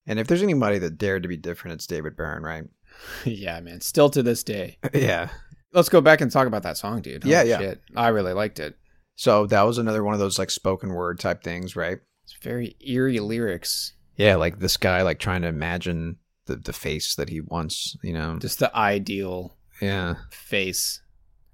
And 0.08 0.18
if 0.18 0.26
there's 0.26 0.42
anybody 0.42 0.78
that 0.78 0.98
dared 0.98 1.22
to 1.22 1.28
be 1.28 1.36
different, 1.36 1.74
it's 1.74 1.86
David 1.86 2.16
Byrne, 2.16 2.42
right? 2.42 2.64
yeah, 3.24 3.60
man. 3.60 3.80
Still 3.80 4.10
to 4.10 4.22
this 4.22 4.42
day. 4.42 4.78
yeah. 4.94 5.28
Let's 5.72 5.90
go 5.90 6.00
back 6.00 6.20
and 6.20 6.32
talk 6.32 6.48
about 6.48 6.62
that 6.64 6.78
song, 6.78 7.02
dude. 7.02 7.24
Yeah, 7.24 7.38
Holy 7.38 7.50
yeah. 7.50 7.58
Shit. 7.58 7.82
I 7.94 8.08
really 8.08 8.32
liked 8.32 8.58
it. 8.58 8.76
So 9.14 9.46
that 9.46 9.62
was 9.62 9.78
another 9.78 10.02
one 10.02 10.14
of 10.14 10.20
those 10.20 10.38
like 10.38 10.50
spoken 10.50 10.94
word 10.94 11.20
type 11.20 11.44
things, 11.44 11.76
right? 11.76 11.98
It's 12.24 12.36
very 12.42 12.76
eerie 12.80 13.20
lyrics. 13.20 13.92
Yeah, 14.16 14.36
like 14.36 14.58
this 14.58 14.76
guy 14.76 15.02
like 15.02 15.18
trying 15.18 15.42
to 15.42 15.48
imagine 15.48 16.16
the 16.46 16.56
the 16.56 16.72
face 16.72 17.14
that 17.16 17.28
he 17.28 17.40
wants, 17.40 17.96
you 18.02 18.12
know. 18.12 18.38
Just 18.38 18.58
the 18.58 18.74
ideal 18.76 19.56
yeah. 19.80 20.14
face. 20.30 21.02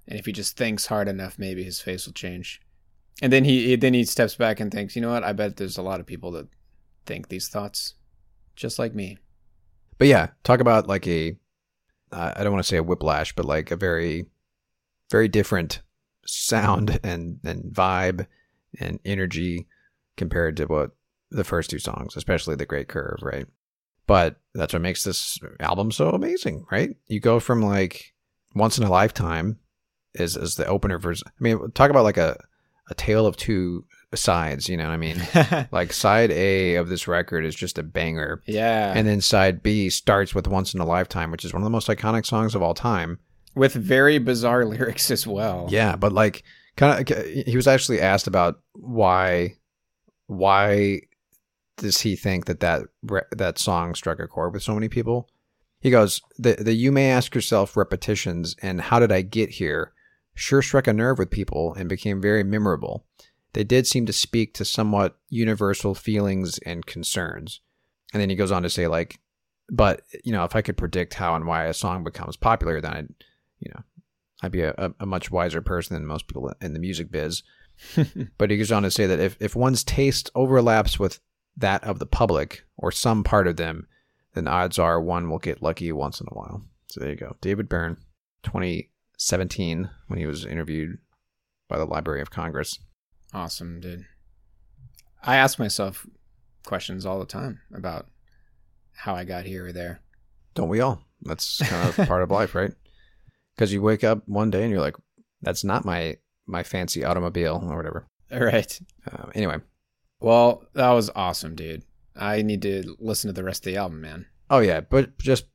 And 0.07 0.17
if 0.19 0.25
he 0.25 0.31
just 0.31 0.57
thinks 0.57 0.85
hard 0.85 1.07
enough, 1.07 1.37
maybe 1.37 1.63
his 1.63 1.81
face 1.81 2.05
will 2.05 2.13
change. 2.13 2.61
And 3.21 3.31
then 3.31 3.43
he 3.45 3.75
then 3.75 3.93
he 3.93 4.03
steps 4.05 4.35
back 4.35 4.59
and 4.59 4.71
thinks, 4.71 4.95
you 4.95 5.01
know 5.01 5.11
what? 5.11 5.23
I 5.23 5.33
bet 5.33 5.57
there's 5.57 5.77
a 5.77 5.83
lot 5.83 5.99
of 5.99 6.05
people 6.05 6.31
that 6.31 6.47
think 7.05 7.29
these 7.29 7.47
thoughts, 7.47 7.95
just 8.55 8.79
like 8.79 8.95
me. 8.95 9.17
But 9.97 10.07
yeah, 10.07 10.29
talk 10.43 10.59
about 10.59 10.87
like 10.87 11.07
a 11.07 11.37
uh, 12.11 12.33
I 12.35 12.43
don't 12.43 12.53
want 12.53 12.63
to 12.63 12.67
say 12.67 12.77
a 12.77 12.83
whiplash, 12.83 13.35
but 13.35 13.45
like 13.45 13.71
a 13.71 13.75
very 13.75 14.25
very 15.09 15.27
different 15.27 15.81
sound 16.25 16.99
and 17.03 17.39
and 17.43 17.73
vibe 17.73 18.27
and 18.79 18.99
energy 19.05 19.67
compared 20.17 20.57
to 20.57 20.65
what 20.65 20.91
the 21.31 21.43
first 21.43 21.69
two 21.69 21.79
songs, 21.79 22.15
especially 22.15 22.55
the 22.55 22.65
Great 22.65 22.87
Curve, 22.87 23.19
right? 23.21 23.47
But 24.07 24.37
that's 24.53 24.73
what 24.73 24.81
makes 24.81 25.03
this 25.03 25.39
album 25.59 25.91
so 25.91 26.09
amazing, 26.09 26.65
right? 26.71 26.95
You 27.07 27.19
go 27.19 27.39
from 27.39 27.61
like 27.61 28.13
once 28.53 28.77
in 28.77 28.83
a 28.83 28.89
lifetime 28.89 29.59
is 30.13 30.37
is 30.37 30.55
the 30.55 30.67
opener 30.67 30.99
version. 30.99 31.27
I 31.27 31.43
mean, 31.43 31.71
talk 31.71 31.89
about 31.89 32.03
like 32.03 32.17
a 32.17 32.37
a 32.89 32.93
tale 32.93 33.25
of 33.25 33.35
two 33.35 33.85
sides, 34.15 34.69
you 34.69 34.77
know 34.77 34.85
what 34.85 34.93
I 34.93 34.97
mean? 34.97 35.67
like 35.71 35.93
side 35.93 36.31
A 36.31 36.75
of 36.75 36.89
this 36.89 37.07
record 37.07 37.45
is 37.45 37.55
just 37.55 37.77
a 37.77 37.83
banger. 37.83 38.41
Yeah. 38.45 38.93
And 38.95 39.07
then 39.07 39.21
side 39.21 39.63
B 39.63 39.89
starts 39.89 40.35
with 40.35 40.47
Once 40.47 40.73
in 40.73 40.79
a 40.79 40.85
Lifetime, 40.85 41.31
which 41.31 41.45
is 41.45 41.53
one 41.53 41.61
of 41.61 41.65
the 41.65 41.71
most 41.71 41.87
iconic 41.87 42.25
songs 42.25 42.55
of 42.55 42.61
all 42.61 42.73
time. 42.73 43.19
With 43.55 43.73
very 43.73 44.17
bizarre 44.17 44.65
lyrics 44.65 45.11
as 45.11 45.25
well. 45.25 45.67
Yeah, 45.69 45.95
but 45.95 46.11
like 46.11 46.43
kind 46.75 47.09
of 47.09 47.17
he 47.25 47.55
was 47.55 47.67
actually 47.67 48.01
asked 48.01 48.27
about 48.27 48.59
why 48.73 49.55
why 50.27 51.01
does 51.77 52.01
he 52.01 52.15
think 52.15 52.45
that 52.45 52.61
that 52.61 52.83
re- 53.03 53.21
that 53.31 53.57
song 53.57 53.95
struck 53.95 54.19
a 54.19 54.27
chord 54.27 54.53
with 54.53 54.63
so 54.63 54.73
many 54.73 54.89
people? 54.89 55.29
He 55.79 55.91
goes, 55.91 56.21
"The 56.37 56.55
the 56.55 56.73
you 56.73 56.91
may 56.91 57.11
ask 57.11 57.35
yourself 57.35 57.77
repetitions 57.77 58.55
and 58.61 58.81
how 58.81 58.99
did 58.99 59.11
I 59.11 59.21
get 59.21 59.51
here 59.51 59.93
sure 60.35 60.61
struck 60.61 60.87
a 60.87 60.93
nerve 60.93 61.17
with 61.17 61.31
people 61.31 61.73
and 61.73 61.89
became 61.89 62.21
very 62.21 62.43
memorable. 62.43 63.05
They 63.55 63.63
did 63.63 63.87
seem 63.87 64.05
to 64.05 64.13
speak 64.13 64.53
to 64.55 64.65
somewhat 64.65 65.17
universal 65.29 65.95
feelings 65.95 66.59
and 66.59 66.85
concerns." 66.85 67.61
And 68.13 68.21
then 68.21 68.29
he 68.29 68.35
goes 68.35 68.51
on 68.51 68.63
to 68.63 68.69
say 68.69 68.87
like, 68.87 69.19
"But, 69.69 70.01
you 70.23 70.31
know, 70.31 70.43
if 70.43 70.55
I 70.55 70.61
could 70.61 70.77
predict 70.77 71.13
how 71.15 71.35
and 71.35 71.47
why 71.47 71.65
a 71.65 71.73
song 71.73 72.03
becomes 72.03 72.37
popular, 72.37 72.81
then 72.81 72.93
I'd, 72.93 73.13
you 73.59 73.71
know, 73.73 73.81
I'd 74.43 74.51
be 74.51 74.61
a, 74.61 74.93
a, 74.99 75.05
much 75.05 75.31
wiser 75.31 75.61
person 75.61 75.95
than 75.95 76.05
most 76.05 76.27
people 76.27 76.53
in 76.61 76.73
the 76.73 76.79
music 76.79 77.09
biz." 77.09 77.43
but 78.37 78.51
he 78.51 78.57
goes 78.57 78.71
on 78.71 78.83
to 78.83 78.91
say 78.91 79.05
that 79.05 79.19
if, 79.19 79.37
if 79.41 79.55
one's 79.55 79.83
taste 79.83 80.29
overlaps 80.35 80.99
with 80.99 81.19
that 81.57 81.83
of 81.83 81.99
the 81.99 82.05
public 82.05 82.65
or 82.77 82.91
some 82.91 83.23
part 83.23 83.47
of 83.47 83.55
them, 83.55 83.87
then 84.33 84.47
odds 84.47 84.77
are 84.77 85.01
one 85.01 85.29
will 85.29 85.39
get 85.39 85.63
lucky 85.63 85.91
once 85.91 86.19
in 86.19 86.27
a 86.29 86.35
while. 86.35 86.61
So 86.87 86.99
there 86.99 87.09
you 87.09 87.15
go. 87.15 87.35
David 87.41 87.69
Byrne, 87.69 87.97
2017, 88.43 89.89
when 90.07 90.19
he 90.19 90.25
was 90.25 90.45
interviewed 90.45 90.97
by 91.67 91.77
the 91.77 91.85
Library 91.85 92.21
of 92.21 92.29
Congress. 92.29 92.79
Awesome, 93.35 93.81
dude. 93.81 94.05
I 95.21 95.35
ask 95.35 95.59
myself 95.59 96.07
questions 96.65 97.05
all 97.05 97.19
the 97.19 97.25
time 97.25 97.59
about 97.73 98.07
how 98.93 99.13
I 99.13 99.25
got 99.25 99.45
here 99.45 99.67
or 99.67 99.71
there. 99.73 99.99
Don't 100.53 100.69
we 100.69 100.79
all? 100.79 101.01
That's 101.21 101.59
kind 101.59 101.89
of 101.89 101.97
part 102.07 102.23
of 102.23 102.31
life, 102.31 102.55
right? 102.55 102.71
Because 103.55 103.73
you 103.73 103.81
wake 103.81 104.05
up 104.05 104.23
one 104.25 104.49
day 104.51 104.61
and 104.61 104.71
you're 104.71 104.79
like, 104.79 104.95
"That's 105.41 105.65
not 105.65 105.83
my 105.83 106.17
my 106.45 106.63
fancy 106.63 107.03
automobile 107.03 107.61
or 107.69 107.75
whatever." 107.75 108.07
All 108.31 108.39
right. 108.43 108.79
Uh, 109.11 109.25
anyway, 109.35 109.57
Well, 110.21 110.63
that 110.73 110.91
was 110.91 111.09
awesome, 111.13 111.55
dude. 111.55 111.83
I 112.15 112.41
need 112.41 112.61
to 112.61 112.95
listen 112.99 113.27
to 113.27 113.33
the 113.33 113.43
rest 113.43 113.65
of 113.67 113.73
the 113.73 113.77
album, 113.77 113.99
man. 113.99 114.27
oh 114.49 114.59
yeah, 114.59 114.79
but 114.79 115.17
just 115.19 115.47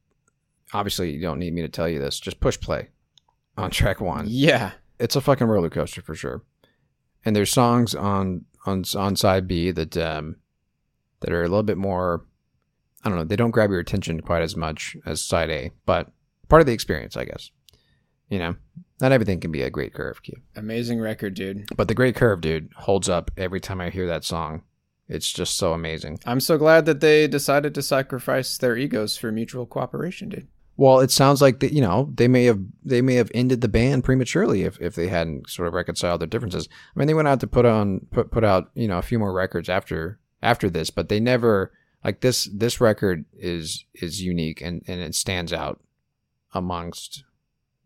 obviously 0.75 1.13
you 1.13 1.23
don't 1.23 1.39
need 1.39 1.55
me 1.55 1.63
to 1.63 1.69
tell 1.69 1.89
you 1.89 1.99
this. 1.99 2.21
Just 2.21 2.41
push 2.41 2.61
play 2.61 2.89
on 3.57 3.71
track 3.71 4.03
one. 4.03 4.27
Yeah. 4.29 4.73
It's 4.99 5.17
a 5.17 5.23
fucking 5.23 5.47
roller 5.47 5.71
coaster 5.71 6.03
for 6.03 6.15
sure. 6.15 6.43
And 7.25 7.37
there's 7.37 7.53
songs 7.53 7.95
on 7.95 8.45
on 8.67 8.85
on 8.97 9.17
side 9.17 9.47
B 9.47 9.71
that 9.71 9.97
um 9.97 10.37
that 11.21 11.33
are 11.33 11.43
a 11.43 11.49
little 11.49 11.63
bit 11.63 11.79
more. 11.79 12.25
I 13.05 13.09
don't 13.09 13.19
know. 13.19 13.25
They 13.25 13.37
don't 13.37 13.51
grab 13.51 13.71
your 13.71 13.81
attention 13.81 14.21
quite 14.21 14.43
as 14.43 14.57
much 14.57 14.97
as 15.07 15.23
side 15.23 15.51
A, 15.51 15.71
but 15.87 16.11
part 16.49 16.61
of 16.61 16.67
the 16.67 16.73
experience, 16.73 17.17
I 17.17 17.25
guess. 17.25 17.51
You 18.29 18.39
know, 18.39 18.57
not 19.01 19.13
everything 19.13 19.41
can 19.41 19.51
be 19.51 19.63
a 19.63 19.71
great 19.71 19.95
curve, 19.95 20.23
Q. 20.23 20.35
Amazing 20.55 21.01
record, 21.01 21.35
dude. 21.35 21.65
But 21.77 21.89
the 21.89 21.95
Great 21.95 22.15
Curve, 22.15 22.41
dude, 22.41 22.71
holds 22.77 23.09
up 23.09 23.31
every 23.37 23.61
time 23.61 23.81
I 23.81 23.91
hear 23.91 24.07
that 24.07 24.25
song. 24.25 24.63
It's 25.09 25.33
just 25.33 25.57
so 25.57 25.73
amazing. 25.73 26.21
I'm 26.25 26.39
so 26.39 26.57
glad 26.57 26.87
that 26.87 27.01
they 27.01 27.27
decided 27.27 27.75
to 27.75 27.83
sacrifice 27.83 28.57
their 28.57 28.77
egos 28.77 29.17
for 29.17 29.33
mutual 29.33 29.67
cooperation, 29.67 30.29
dude. 30.29 30.49
Well, 30.81 31.01
it 31.01 31.11
sounds 31.11 31.43
like 31.43 31.61
that. 31.61 31.75
You 31.75 31.83
know, 31.83 32.11
they 32.15 32.27
may 32.27 32.45
have 32.45 32.59
they 32.83 33.03
may 33.03 33.17
have 33.17 33.31
ended 33.35 33.61
the 33.61 33.69
band 33.69 34.03
prematurely 34.03 34.63
if, 34.63 34.81
if 34.81 34.95
they 34.95 35.09
hadn't 35.09 35.51
sort 35.51 35.69
of 35.69 35.75
reconciled 35.75 36.23
their 36.23 36.27
differences. 36.27 36.71
I 36.73 36.99
mean, 36.99 37.07
they 37.07 37.13
went 37.13 37.29
out 37.29 37.41
to 37.41 37.47
put 37.47 37.67
on 37.67 38.07
put 38.11 38.31
put 38.31 38.45
out 38.45 38.71
you 38.73 38.89
know 38.89 38.97
a 38.97 39.03
few 39.03 39.19
more 39.19 39.31
records 39.31 39.69
after 39.69 40.19
after 40.43 40.71
this, 40.71 40.89
but 40.89 41.11
they 41.11 41.21
never 41.21 41.71
like 42.03 42.23
this. 42.23 42.49
This 42.51 42.81
record 42.81 43.27
is 43.35 43.85
is 43.93 44.23
unique 44.23 44.63
and 44.63 44.83
and 44.87 45.03
it 45.03 45.15
stands 45.15 45.53
out 45.53 45.83
amongst 46.55 47.25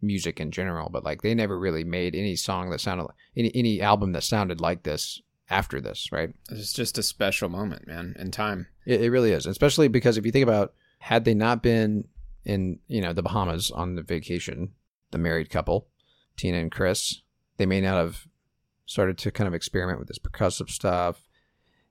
music 0.00 0.38
in 0.38 0.52
general. 0.52 0.88
But 0.88 1.02
like 1.02 1.22
they 1.22 1.34
never 1.34 1.58
really 1.58 1.82
made 1.82 2.14
any 2.14 2.36
song 2.36 2.70
that 2.70 2.80
sounded 2.80 3.06
like 3.06 3.16
any 3.36 3.50
any 3.56 3.80
album 3.82 4.12
that 4.12 4.22
sounded 4.22 4.60
like 4.60 4.84
this 4.84 5.20
after 5.50 5.80
this, 5.80 6.12
right? 6.12 6.32
It's 6.48 6.72
just 6.72 6.96
a 6.96 7.02
special 7.02 7.48
moment, 7.48 7.88
man, 7.88 8.14
in 8.20 8.30
time. 8.30 8.68
It, 8.86 9.00
it 9.00 9.10
really 9.10 9.32
is, 9.32 9.46
especially 9.46 9.88
because 9.88 10.16
if 10.16 10.24
you 10.24 10.30
think 10.30 10.44
about 10.44 10.74
had 11.00 11.24
they 11.24 11.34
not 11.34 11.60
been 11.60 12.04
in 12.44 12.78
you 12.88 13.00
know 13.00 13.12
the 13.12 13.22
Bahamas 13.22 13.70
on 13.70 13.94
the 13.94 14.02
vacation, 14.02 14.72
the 15.10 15.18
married 15.18 15.50
couple, 15.50 15.88
Tina 16.36 16.58
and 16.58 16.72
Chris, 16.72 17.22
they 17.56 17.66
may 17.66 17.80
not 17.80 17.96
have 17.96 18.26
started 18.86 19.16
to 19.18 19.30
kind 19.30 19.48
of 19.48 19.54
experiment 19.54 19.98
with 19.98 20.08
this 20.08 20.18
percussive 20.18 20.70
stuff. 20.70 21.28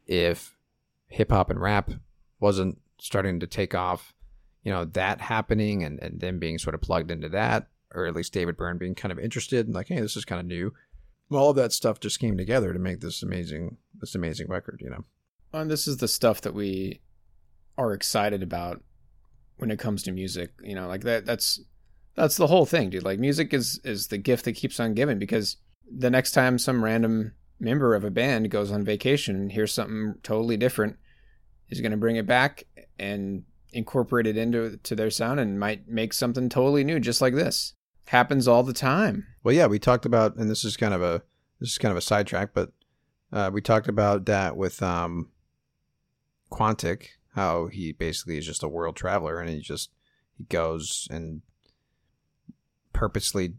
If 0.06 0.56
hip 1.08 1.32
hop 1.32 1.50
and 1.50 1.60
rap 1.60 1.92
wasn't 2.40 2.80
starting 3.00 3.40
to 3.40 3.48
take 3.48 3.74
off, 3.74 4.14
you 4.64 4.72
know 4.72 4.86
that 4.86 5.22
happening 5.22 5.84
and 5.84 6.00
and 6.02 6.20
them 6.20 6.40
being 6.40 6.58
sort 6.58 6.76
of 6.76 6.82
plugged 6.82 7.12
into 7.12 7.30
that, 7.30 7.68
or 7.94 8.06
at 8.06 8.16
least 8.16 8.34
David 8.34 8.58
Byrne 8.58 8.78
being 8.78 8.96
kind 8.96 9.12
of 9.12 9.20
interested 9.20 9.66
and 9.66 9.76
like, 9.76 9.88
hey, 9.88 10.00
this 10.00 10.18
is 10.18 10.26
kind 10.26 10.40
of 10.40 10.46
new. 10.46 10.74
All 11.32 11.50
of 11.50 11.56
that 11.56 11.74
stuff 11.74 12.00
just 12.00 12.20
came 12.20 12.38
together 12.38 12.74
to 12.74 12.80
make 12.80 13.00
this 13.00 13.24
amazing 13.24 13.78
this 14.00 14.16
amazing 14.16 14.48
record, 14.50 14.82
you 14.84 14.90
know. 14.90 15.04
And 15.54 15.70
this 15.70 15.88
is 15.88 15.98
the 15.98 16.08
stuff 16.08 16.42
that 16.42 16.54
we 16.54 17.02
are 17.78 17.94
excited 17.94 18.44
about 18.44 18.84
when 19.58 19.72
it 19.72 19.80
comes 19.80 20.04
to 20.04 20.12
music. 20.12 20.52
You 20.64 20.76
know, 20.76 20.88
like 20.88 21.02
that 21.02 21.26
that's 21.26 21.62
that's 22.16 22.38
the 22.38 22.48
whole 22.48 22.66
thing, 22.66 22.90
dude. 22.90 23.04
Like 23.04 23.20
music 23.20 23.54
is 23.54 23.80
is 23.84 24.08
the 24.08 24.18
gift 24.18 24.46
that 24.46 24.54
keeps 24.54 24.80
on 24.80 24.94
giving 24.94 25.20
because 25.20 25.58
the 25.90 26.10
next 26.10 26.32
time 26.32 26.58
some 26.58 26.84
random 26.84 27.34
member 27.60 27.96
of 27.96 28.04
a 28.04 28.12
band 28.12 28.50
goes 28.50 28.72
on 28.72 28.84
vacation 28.84 29.36
and 29.36 29.52
hears 29.52 29.74
something 29.74 30.16
totally 30.24 30.58
different, 30.58 30.98
is 31.70 31.82
going 31.82 31.92
to 31.92 31.98
bring 31.98 32.16
it 32.16 32.26
back 32.26 32.64
and 33.00 33.44
incorporate 33.72 34.28
it 34.28 34.38
into 34.38 34.78
to 34.78 34.96
their 34.96 35.10
sound 35.10 35.40
and 35.40 35.60
might 35.60 35.88
make 35.88 36.14
something 36.14 36.50
totally 36.50 36.84
new 36.84 37.00
just 37.00 37.22
like 37.22 37.34
this. 37.34 37.74
Happens 38.08 38.48
all 38.48 38.64
the 38.64 38.74
time. 38.74 39.26
Well, 39.44 39.56
yeah, 39.56 39.68
we 39.68 39.80
talked 39.80 40.06
about, 40.06 40.36
and 40.36 40.50
this 40.50 40.66
is 40.66 40.78
kind 40.78 40.94
of 40.94 41.02
a 41.02 41.24
this 41.60 41.72
is 41.72 41.78
kind 41.78 41.92
of 41.92 41.98
a 41.98 42.02
sidetrack, 42.02 42.54
but 42.54 42.72
uh, 43.32 43.50
we 43.54 43.62
talked 43.62 43.88
about 43.88 44.26
that 44.26 44.58
with 44.58 44.84
um, 44.84 45.30
Quantic, 46.52 47.08
how 47.36 47.68
he 47.68 47.92
basically 47.92 48.38
is 48.38 48.46
just 48.46 48.64
a 48.64 48.68
world 48.68 48.96
traveler, 48.96 49.40
and 49.40 49.50
he 49.50 49.60
just 49.60 49.90
he 50.38 50.44
goes 50.46 51.08
and 51.12 51.42
purposely 52.94 53.54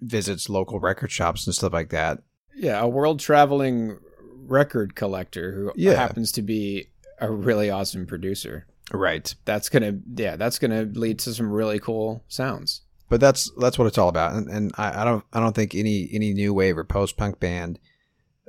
visits 0.00 0.48
local 0.48 0.80
record 0.80 1.10
shops 1.10 1.46
and 1.46 1.54
stuff 1.54 1.72
like 1.72 1.90
that. 1.90 2.18
Yeah, 2.54 2.80
a 2.80 2.88
world 2.88 3.20
traveling 3.20 3.98
record 4.36 4.94
collector 4.94 5.52
who 5.52 5.72
Yeah. 5.76 5.94
happens 5.94 6.32
to 6.32 6.42
be 6.42 6.88
a 7.18 7.30
really 7.30 7.70
awesome 7.70 8.06
producer. 8.06 8.66
Right. 8.92 9.34
That's 9.44 9.68
gonna 9.68 9.98
yeah, 10.16 10.36
that's 10.36 10.58
gonna 10.58 10.82
lead 10.82 11.18
to 11.20 11.32
some 11.34 11.50
really 11.50 11.78
cool 11.78 12.24
sounds. 12.28 12.82
But 13.08 13.20
that's 13.20 13.50
that's 13.58 13.78
what 13.78 13.86
it's 13.86 13.98
all 13.98 14.08
about, 14.08 14.32
and, 14.34 14.48
and 14.48 14.72
I, 14.76 15.02
I 15.02 15.04
don't 15.04 15.24
I 15.32 15.40
don't 15.40 15.54
think 15.54 15.74
any 15.74 16.08
any 16.12 16.32
new 16.34 16.52
wave 16.52 16.76
or 16.78 16.84
post 16.84 17.16
punk 17.16 17.38
band 17.40 17.78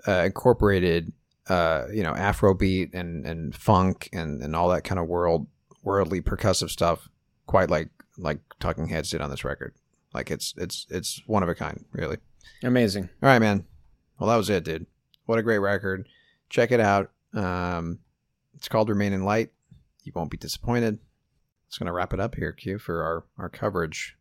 uh, 0.08 0.24
incorporated 0.26 1.12
uh, 1.50 1.86
you 1.92 2.04
know 2.04 2.14
Afrobeat 2.14 2.94
and 2.94 3.26
and 3.26 3.56
funk 3.56 4.10
and 4.14 4.42
and 4.42 4.56
all 4.56 4.70
that 4.70 4.84
kind 4.84 5.00
of 5.00 5.08
world 5.08 5.48
worldly 5.84 6.22
percussive 6.22 6.70
stuff 6.70 7.10
quite 7.46 7.70
like 7.70 7.90
like 8.18 8.40
Talking 8.60 8.88
Heads 8.88 9.10
did 9.10 9.22
on 9.22 9.30
this 9.30 9.44
record. 9.44 9.74
Like 10.14 10.32
it's 10.32 10.54
it's 10.58 10.86
it's 10.90 11.22
one 11.26 11.44
of 11.44 11.50
a 11.50 11.56
kind, 11.56 11.86
really. 11.92 12.18
Amazing. 12.64 13.10
All 13.22 13.30
right, 13.30 13.40
man. 13.40 13.66
Well, 14.20 14.30
that 14.30 14.38
was 14.38 14.50
it, 14.50 14.64
dude. 14.64 14.86
What 15.26 15.40
a 15.40 15.44
great 15.44 15.60
record. 15.60 16.08
Check 16.50 16.72
it 16.72 16.80
out. 16.80 17.12
Um, 17.34 18.00
it's 18.56 18.68
called 18.68 18.90
Remain 18.90 19.14
in 19.14 19.26
Light. 19.26 19.50
You 20.04 20.12
won't 20.16 20.30
be 20.30 20.38
disappointed. 20.38 21.00
It's 21.68 21.78
going 21.78 21.88
to 21.88 21.94
wrap 21.94 22.14
it 22.14 22.20
up 22.20 22.36
here, 22.36 22.52
Q, 22.52 22.78
for 22.78 23.04
our, 23.04 23.26
our 23.38 23.50
coverage 23.50 24.16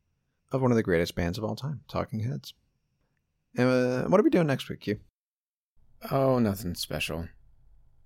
of 0.51 0.63
one 0.63 0.71
of 0.71 0.77
the 0.77 0.83
greatest 0.83 1.15
bands 1.15 1.37
of 1.37 1.45
all 1.45 1.57
time, 1.57 1.83
Talking 1.89 2.21
Heads. 2.21 2.55
And, 3.57 3.69
uh, 3.69 4.09
what 4.09 4.19
are 4.19 4.23
we 4.25 4.31
doing 4.31 4.47
next 4.47 4.69
week, 4.71 4.81
Q? 4.81 4.99
Oh, 6.11 6.39
nothing 6.39 6.75
special. 6.75 7.29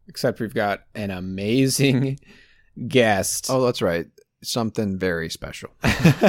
Except 0.08 0.40
we've 0.40 0.54
got 0.54 0.84
an 0.94 1.10
amazing 1.10 2.18
guest. 2.88 3.46
Oh, 3.48 3.64
that's 3.64 3.82
right. 3.82 4.06
Something 4.42 4.98
very 4.98 5.30
special. 5.30 5.70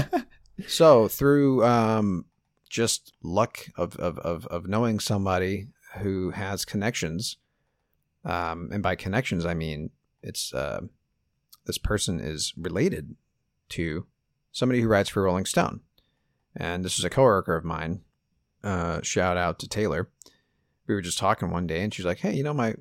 so, 0.68 1.08
through 1.08 1.64
um, 1.66 2.26
just 2.70 3.14
luck 3.22 3.68
of, 3.76 3.96
of, 3.98 4.18
of, 4.20 4.48
of 4.48 4.68
knowing 4.68 5.00
somebody 5.00 5.68
who 6.00 6.32
has 6.32 6.66
connections, 6.66 7.38
um, 8.26 8.70
and 8.72 8.82
by 8.82 8.96
connections, 8.96 9.46
I 9.46 9.54
mean 9.54 9.92
it's 10.24 10.54
uh, 10.54 10.82
this 11.66 11.78
person 11.78 12.20
is 12.20 12.54
related 12.58 13.16
to 13.70 14.06
somebody 14.52 14.82
who 14.82 14.88
writes 14.88 15.10
for 15.10 15.24
Rolling 15.24 15.46
Stone. 15.46 15.82
And 16.56 16.84
this 16.84 16.98
is 16.98 17.06
a 17.06 17.10
coworker 17.10 17.56
of 17.56 17.64
mine. 17.64 18.02
Uh, 18.64 19.02
shout 19.04 19.38
out 19.38 19.60
to 19.60 19.70
Taylor. 19.70 20.10
We 20.88 20.96
were 20.96 21.02
just 21.02 21.18
talking 21.18 21.52
one 21.52 21.68
day, 21.68 21.84
and 21.84 21.94
she's 21.94 22.06
like, 22.06 22.20
"Hey, 22.20 22.34
you 22.36 22.44
know 22.44 22.54
my 22.54 22.76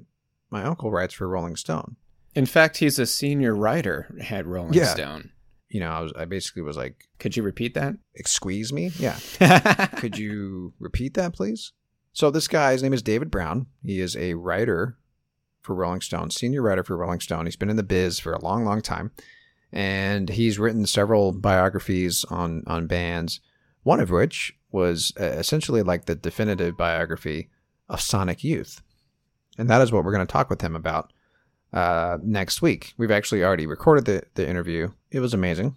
my 0.50 0.62
uncle 0.62 0.90
writes 0.90 1.14
for 1.14 1.28
Rolling 1.28 1.56
Stone." 1.56 1.96
In 2.34 2.46
fact, 2.46 2.76
he's 2.78 2.98
a 2.98 3.06
senior 3.06 3.54
writer 3.54 4.14
at 4.30 4.46
Rolling 4.46 4.74
Yeah. 4.74 4.94
Stone. 4.94 5.30
You 5.68 5.80
know, 5.80 5.90
I 5.90 6.00
was 6.00 6.12
I 6.16 6.24
basically 6.26 6.62
was 6.62 6.76
like, 6.76 7.08
Could 7.18 7.36
you 7.36 7.42
repeat 7.42 7.74
that? 7.74 7.94
"Excuse 8.14 8.72
me, 8.72 8.92
yeah." 8.98 9.18
Could 9.96 10.18
you 10.18 10.72
repeat 10.78 11.14
that, 11.14 11.34
please? 11.34 11.72
So 12.12 12.30
this 12.30 12.48
guy, 12.48 12.72
his 12.72 12.82
name 12.82 12.92
is 12.94 13.02
David 13.02 13.30
Browne. 13.30 13.66
He 13.82 14.00
is 14.00 14.16
a 14.16 14.34
writer 14.34 14.96
for 15.60 15.74
Rolling 15.74 16.00
Stone, 16.00 16.30
senior 16.30 16.62
writer 16.62 16.84
for 16.84 16.96
Rolling 16.96 17.20
Stone. 17.20 17.46
He's 17.46 17.56
been 17.56 17.68
in 17.70 17.76
the 17.76 17.82
biz 17.82 18.18
for 18.20 18.32
a 18.32 18.40
long, 18.40 18.64
long 18.64 18.80
time, 18.80 19.10
and 19.72 20.28
he's 20.30 20.58
written 20.58 20.86
several 20.86 21.32
biographies 21.32 22.24
on 22.30 22.62
on 22.66 22.86
bands. 22.86 23.40
One 23.82 24.00
of 24.00 24.10
which 24.10 24.56
was 24.70 25.12
uh, 25.20 25.24
essentially 25.24 25.82
like 25.82 26.06
the 26.06 26.14
definitive 26.14 26.76
biography 26.76 27.50
of 27.88 28.00
Sonic 28.00 28.42
Youth, 28.44 28.82
and 29.58 29.68
that 29.70 29.80
is 29.80 29.92
what 29.92 30.04
we're 30.04 30.12
going 30.12 30.26
to 30.26 30.32
talk 30.32 30.50
with 30.50 30.60
him 30.60 30.76
about 30.76 31.12
uh, 31.72 32.18
next 32.22 32.62
week. 32.62 32.94
We've 32.96 33.10
actually 33.10 33.44
already 33.44 33.66
recorded 33.66 34.04
the 34.04 34.22
the 34.34 34.48
interview. 34.48 34.90
It 35.10 35.20
was 35.20 35.34
amazing. 35.34 35.76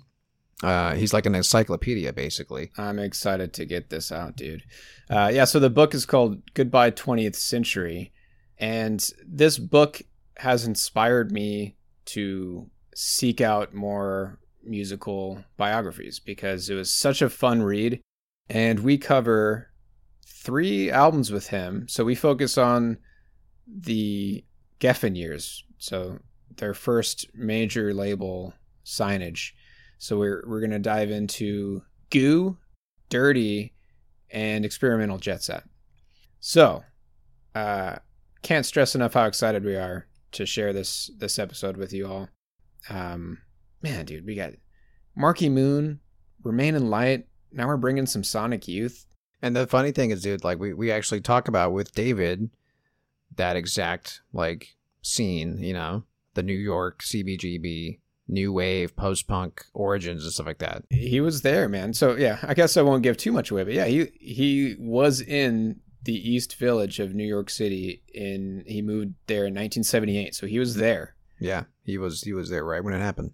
Uh, 0.62 0.95
he's 0.95 1.14
like 1.14 1.26
an 1.26 1.36
encyclopedia, 1.36 2.12
basically. 2.12 2.72
I'm 2.78 2.99
excited 2.99 3.53
to 3.53 3.66
get 3.66 3.89
this 3.89 4.12
out, 4.12 4.36
dude. 4.36 4.64
Uh, 5.10 5.32
yeah, 5.34 5.45
so 5.45 5.60
the 5.60 5.70
book 5.70 5.93
is 5.93 6.05
called 6.05 6.41
Goodbye 6.53 6.91
20th 6.91 7.36
Century. 7.36 8.12
And 8.57 9.10
this 9.26 9.57
book 9.57 10.01
has 10.38 10.66
inspired 10.66 11.32
me 11.32 11.78
to 12.05 12.70
seek 12.93 13.39
out 13.39 13.74
more 13.74 14.38
musical 14.64 15.43
biographies 15.55 16.20
because 16.20 16.70
it 16.70 16.76
was 16.76 16.91
such 16.91 17.22
a 17.22 17.30
fun 17.30 17.64
read. 17.64 18.01
And 18.49 18.82
we 18.82 18.97
cover 18.97 19.68
three 20.50 20.89
albums 20.89 21.32
with 21.32 21.47
him. 21.50 21.86
So 21.88 22.04
we 22.04 22.16
focus 22.16 22.58
on 22.58 22.97
the 23.68 24.43
Geffen 24.80 25.16
years. 25.16 25.64
So 25.78 26.18
their 26.58 26.74
first 26.74 27.28
major 27.36 27.93
label 27.93 28.56
signage. 28.84 29.52
So 30.00 30.18
we're 30.18 30.43
we're 30.47 30.62
gonna 30.62 30.80
dive 30.80 31.12
into 31.12 31.84
goo, 32.10 32.58
dirty, 33.10 33.76
and 34.32 34.66
experimental 34.66 35.20
jet 35.20 35.43
set. 35.43 35.66
So, 36.39 36.84
uh, 37.54 37.97
can't 38.41 38.66
stress 38.66 38.95
enough 38.95 39.14
how 39.14 39.26
excited 39.26 39.64
we 39.64 39.76
are 39.76 40.08
to 40.32 40.47
share 40.47 40.74
this 40.74 41.12
this 41.20 41.38
episode 41.38 41.78
with 41.78 41.93
you 41.93 42.08
all. 42.08 42.28
Um, 42.89 43.38
man, 43.84 44.06
dude, 44.06 44.26
we 44.26 44.34
got 44.34 44.54
Marquee 45.16 45.50
Moon, 45.50 46.00
Remain 46.43 46.74
in 46.74 46.89
Light. 46.89 47.28
Now 47.52 47.68
we're 47.68 47.78
bringing 47.78 48.08
some 48.08 48.24
Sonic 48.24 48.68
Youth. 48.68 49.06
And 49.41 49.55
the 49.55 49.67
funny 49.67 49.91
thing 49.91 50.11
is, 50.11 50.21
dude, 50.21 50.43
like 50.43 50.59
we, 50.59 50.73
we 50.73 50.91
actually 50.91 51.21
talk 51.21 51.47
about 51.47 51.71
with 51.71 51.93
David 51.93 52.49
that 53.35 53.55
exact 53.55 54.21
like 54.33 54.75
scene, 55.01 55.57
you 55.59 55.73
know, 55.73 56.03
the 56.33 56.43
New 56.43 56.53
York 56.53 57.01
CBGB, 57.01 57.99
new 58.27 58.53
wave, 58.53 58.95
post 58.95 59.27
punk 59.27 59.65
origins 59.73 60.23
and 60.23 60.33
stuff 60.33 60.45
like 60.45 60.59
that. 60.59 60.83
He 60.89 61.21
was 61.21 61.41
there, 61.41 61.67
man. 61.69 61.93
So 61.93 62.15
yeah, 62.15 62.39
I 62.43 62.53
guess 62.53 62.77
I 62.77 62.81
won't 62.81 63.03
give 63.03 63.17
too 63.17 63.31
much 63.31 63.51
away, 63.51 63.63
but 63.63 63.73
yeah, 63.73 63.85
he 63.85 64.09
he 64.19 64.75
was 64.79 65.21
in 65.21 65.79
the 66.03 66.13
East 66.13 66.55
Village 66.55 66.99
of 66.99 67.13
New 67.13 67.25
York 67.25 67.49
City 67.49 68.03
in 68.13 68.63
he 68.67 68.81
moved 68.81 69.15
there 69.27 69.45
in 69.45 69.53
1978. 69.53 70.35
So 70.35 70.47
he 70.47 70.59
was 70.59 70.75
there. 70.75 71.15
Yeah, 71.39 71.63
he 71.83 71.97
was 71.97 72.21
he 72.21 72.33
was 72.33 72.49
there 72.49 72.65
right 72.65 72.83
when 72.83 72.93
it 72.93 72.99
happened. 72.99 73.31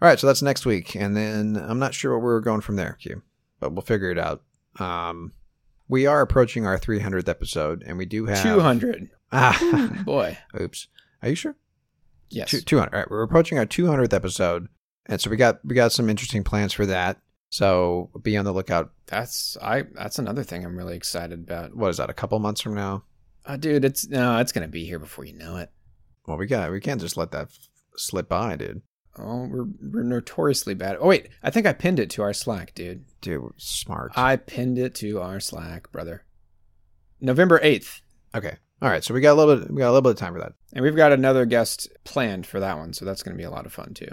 All 0.00 0.08
right, 0.08 0.18
so 0.18 0.26
that's 0.26 0.42
next 0.42 0.66
week, 0.66 0.94
and 0.94 1.16
then 1.16 1.56
I'm 1.56 1.78
not 1.78 1.94
sure 1.94 2.12
what 2.12 2.22
we're 2.22 2.40
going 2.40 2.60
from 2.60 2.76
there, 2.76 2.98
Q, 3.00 3.22
but 3.60 3.72
we'll 3.72 3.80
figure 3.80 4.10
it 4.10 4.18
out. 4.18 4.42
Um, 4.78 5.32
we 5.88 6.06
are 6.06 6.20
approaching 6.20 6.66
our 6.66 6.78
300th 6.78 7.28
episode, 7.28 7.82
and 7.86 7.96
we 7.98 8.06
do 8.06 8.26
have 8.26 8.42
200. 8.42 9.10
Ah, 9.32 10.02
Boy, 10.04 10.38
oops. 10.60 10.88
Are 11.22 11.28
you 11.28 11.34
sure? 11.34 11.56
yes. 12.30 12.50
Two- 12.50 12.60
200. 12.60 12.92
All 12.94 13.00
right, 13.00 13.10
we're 13.10 13.22
approaching 13.22 13.58
our 13.58 13.66
200th 13.66 14.12
episode, 14.12 14.68
and 15.06 15.20
so 15.20 15.30
we 15.30 15.36
got 15.36 15.64
we 15.64 15.74
got 15.74 15.92
some 15.92 16.08
interesting 16.10 16.44
plans 16.44 16.72
for 16.72 16.86
that. 16.86 17.18
So 17.48 18.10
be 18.22 18.36
on 18.36 18.44
the 18.44 18.52
lookout. 18.52 18.92
That's 19.06 19.56
I. 19.62 19.84
That's 19.94 20.18
another 20.18 20.42
thing 20.42 20.64
I'm 20.64 20.76
really 20.76 20.96
excited 20.96 21.40
about. 21.40 21.74
What 21.76 21.88
is 21.90 21.96
that? 21.98 22.10
A 22.10 22.14
couple 22.14 22.38
months 22.40 22.60
from 22.60 22.74
now? 22.74 23.04
Uh, 23.44 23.56
dude, 23.56 23.84
it's 23.84 24.08
no, 24.08 24.38
it's 24.38 24.50
gonna 24.52 24.66
be 24.68 24.84
here 24.84 24.98
before 24.98 25.24
you 25.24 25.32
know 25.34 25.56
it. 25.56 25.70
Well, 26.26 26.36
we 26.36 26.46
got 26.46 26.72
we 26.72 26.80
can't 26.80 27.00
just 27.00 27.16
let 27.16 27.30
that 27.30 27.46
f- 27.46 27.68
slip 27.96 28.28
by, 28.28 28.56
dude. 28.56 28.82
Oh, 29.18 29.46
we're 29.46 29.66
we're 29.80 30.02
notoriously 30.02 30.74
bad. 30.74 30.98
Oh 31.00 31.06
wait, 31.08 31.28
I 31.42 31.50
think 31.50 31.66
I 31.66 31.72
pinned 31.72 31.98
it 31.98 32.10
to 32.10 32.22
our 32.22 32.32
Slack, 32.32 32.74
dude. 32.74 33.04
Dude, 33.20 33.42
smart. 33.56 34.12
I 34.16 34.36
pinned 34.36 34.78
it 34.78 34.94
to 34.96 35.20
our 35.20 35.40
Slack, 35.40 35.90
brother. 35.90 36.24
November 37.20 37.58
eighth, 37.62 38.02
okay. 38.34 38.56
All 38.82 38.90
right, 38.90 39.02
so 39.02 39.14
we 39.14 39.22
got 39.22 39.32
a 39.32 39.40
little 39.40 39.56
bit 39.56 39.70
we 39.70 39.78
got 39.78 39.86
a 39.88 39.92
little 39.92 40.02
bit 40.02 40.10
of 40.10 40.18
time 40.18 40.34
for 40.34 40.40
that. 40.40 40.52
and 40.74 40.84
we've 40.84 40.96
got 40.96 41.12
another 41.12 41.46
guest 41.46 41.88
planned 42.04 42.46
for 42.46 42.60
that 42.60 42.76
one, 42.76 42.92
so 42.92 43.04
that's 43.04 43.22
gonna 43.22 43.36
be 43.36 43.42
a 43.44 43.50
lot 43.50 43.64
of 43.66 43.72
fun 43.72 43.94
too. 43.94 44.10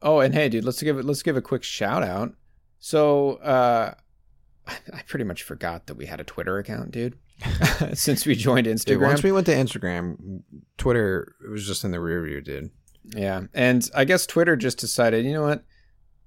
Oh, 0.00 0.20
and 0.20 0.34
hey, 0.34 0.48
dude, 0.48 0.64
let's 0.64 0.82
give 0.82 0.98
it. 0.98 1.04
Let's 1.04 1.22
give 1.22 1.36
a 1.36 1.42
quick 1.42 1.64
shout 1.64 2.02
out. 2.02 2.34
So, 2.78 3.36
uh, 3.36 3.94
I 4.66 5.02
pretty 5.08 5.24
much 5.24 5.42
forgot 5.42 5.86
that 5.86 5.96
we 5.96 6.06
had 6.06 6.20
a 6.20 6.24
Twitter 6.24 6.58
account, 6.58 6.92
dude. 6.92 7.18
Since 7.94 8.26
we 8.26 8.36
joined 8.36 8.66
Dude, 8.66 8.76
Instagram, 8.76 9.00
once 9.00 9.22
we 9.22 9.32
went 9.32 9.46
to 9.46 9.54
Instagram, 9.54 10.42
Twitter 10.78 11.34
it 11.44 11.50
was 11.50 11.66
just 11.66 11.84
in 11.84 11.90
the 11.90 12.00
rear 12.00 12.22
view, 12.22 12.40
dude. 12.40 12.70
Yeah. 13.04 13.42
And 13.52 13.88
I 13.94 14.04
guess 14.04 14.26
Twitter 14.26 14.56
just 14.56 14.78
decided, 14.78 15.24
you 15.24 15.32
know 15.32 15.42
what? 15.42 15.64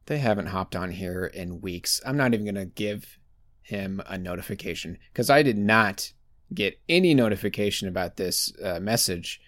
They 0.06 0.20
haven't 0.20 0.48
hopped 0.48 0.76
on 0.76 0.92
here 0.92 1.26
in 1.26 1.62
weeks. 1.62 2.00
I'm 2.06 2.18
not 2.18 2.34
even 2.34 2.46
going 2.46 2.56
to 2.56 2.66
give 2.66 3.18
him 3.62 4.02
a 4.08 4.18
notification 4.18 4.98
because 5.12 5.30
I 5.30 5.44
did 5.44 5.58
not 5.58 6.14
get 6.54 6.80
any 6.88 7.14
notification 7.14 7.88
about 7.88 8.16
this 8.16 8.54
uh, 8.64 8.80
message. 8.80 9.42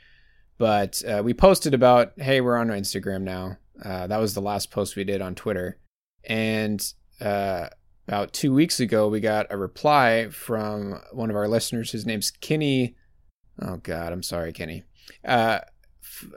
But 0.57 1.01
uh, 1.07 1.21
we 1.23 1.33
posted 1.33 1.73
about, 1.73 2.11
hey, 2.17 2.41
we're 2.41 2.57
on 2.57 2.67
Instagram 2.67 3.21
now. 3.21 3.57
Uh, 3.83 4.07
that 4.07 4.19
was 4.19 4.33
the 4.33 4.41
last 4.41 4.71
post 4.71 4.97
we 4.97 5.05
did 5.05 5.21
on 5.21 5.35
Twitter. 5.35 5.79
And 6.25 6.85
uh, 7.21 7.69
about 8.09 8.33
two 8.33 8.53
weeks 8.53 8.81
ago, 8.81 9.07
we 9.07 9.21
got 9.21 9.47
a 9.51 9.57
reply 9.57 10.27
from 10.29 10.99
one 11.13 11.29
of 11.29 11.37
our 11.37 11.47
listeners. 11.47 11.93
His 11.93 12.05
name's 12.05 12.31
Kenny. 12.31 12.97
Oh, 13.61 13.77
God. 13.77 14.11
I'm 14.11 14.23
sorry, 14.23 14.51
Kenny. 14.51 14.83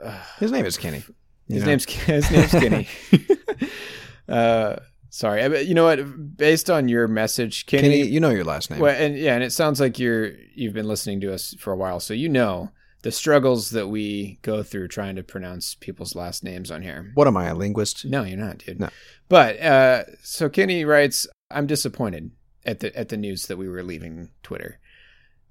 Uh, 0.01 0.07
uh, 0.07 0.23
His 0.39 0.51
name 0.51 0.65
is 0.65 0.77
Kenny. 0.77 1.03
His 1.47 1.63
know? 1.63 1.67
name's 1.67 1.85
his 1.85 2.31
name's 2.31 2.51
Kenny. 2.51 2.87
uh, 4.29 4.77
sorry, 5.09 5.47
but 5.49 5.65
you 5.67 5.73
know 5.73 5.83
what? 5.83 6.37
Based 6.37 6.69
on 6.69 6.87
your 6.87 7.07
message, 7.07 7.65
Kenny, 7.65 7.81
Kenny. 7.83 8.01
You 8.03 8.19
know 8.19 8.29
your 8.29 8.45
last 8.45 8.71
name. 8.71 8.79
well, 8.79 8.95
and 8.95 9.17
yeah, 9.17 9.35
and 9.35 9.43
it 9.43 9.51
sounds 9.51 9.79
like 9.79 9.99
you're 9.99 10.31
you've 10.55 10.73
been 10.73 10.87
listening 10.87 11.19
to 11.21 11.33
us 11.33 11.53
for 11.59 11.73
a 11.73 11.77
while, 11.77 11.99
so 11.99 12.13
you 12.13 12.29
know 12.29 12.71
the 13.01 13.11
struggles 13.11 13.71
that 13.71 13.87
we 13.87 14.39
go 14.41 14.63
through 14.63 14.87
trying 14.87 15.15
to 15.17 15.23
pronounce 15.23 15.75
people's 15.75 16.15
last 16.15 16.43
names 16.43 16.71
on 16.71 16.81
here. 16.81 17.11
What 17.15 17.27
am 17.27 17.35
I, 17.35 17.47
a 17.47 17.55
linguist? 17.55 18.05
No, 18.05 18.23
you're 18.23 18.37
not, 18.37 18.59
dude. 18.59 18.79
No. 18.79 18.89
But 19.27 19.59
uh, 19.59 20.03
so 20.21 20.49
Kenny 20.49 20.85
writes, 20.85 21.27
"I'm 21.51 21.67
disappointed 21.67 22.31
at 22.65 22.79
the 22.79 22.95
at 22.97 23.09
the 23.09 23.17
news 23.17 23.47
that 23.47 23.57
we 23.57 23.67
were 23.67 23.83
leaving 23.83 24.29
Twitter. 24.41 24.79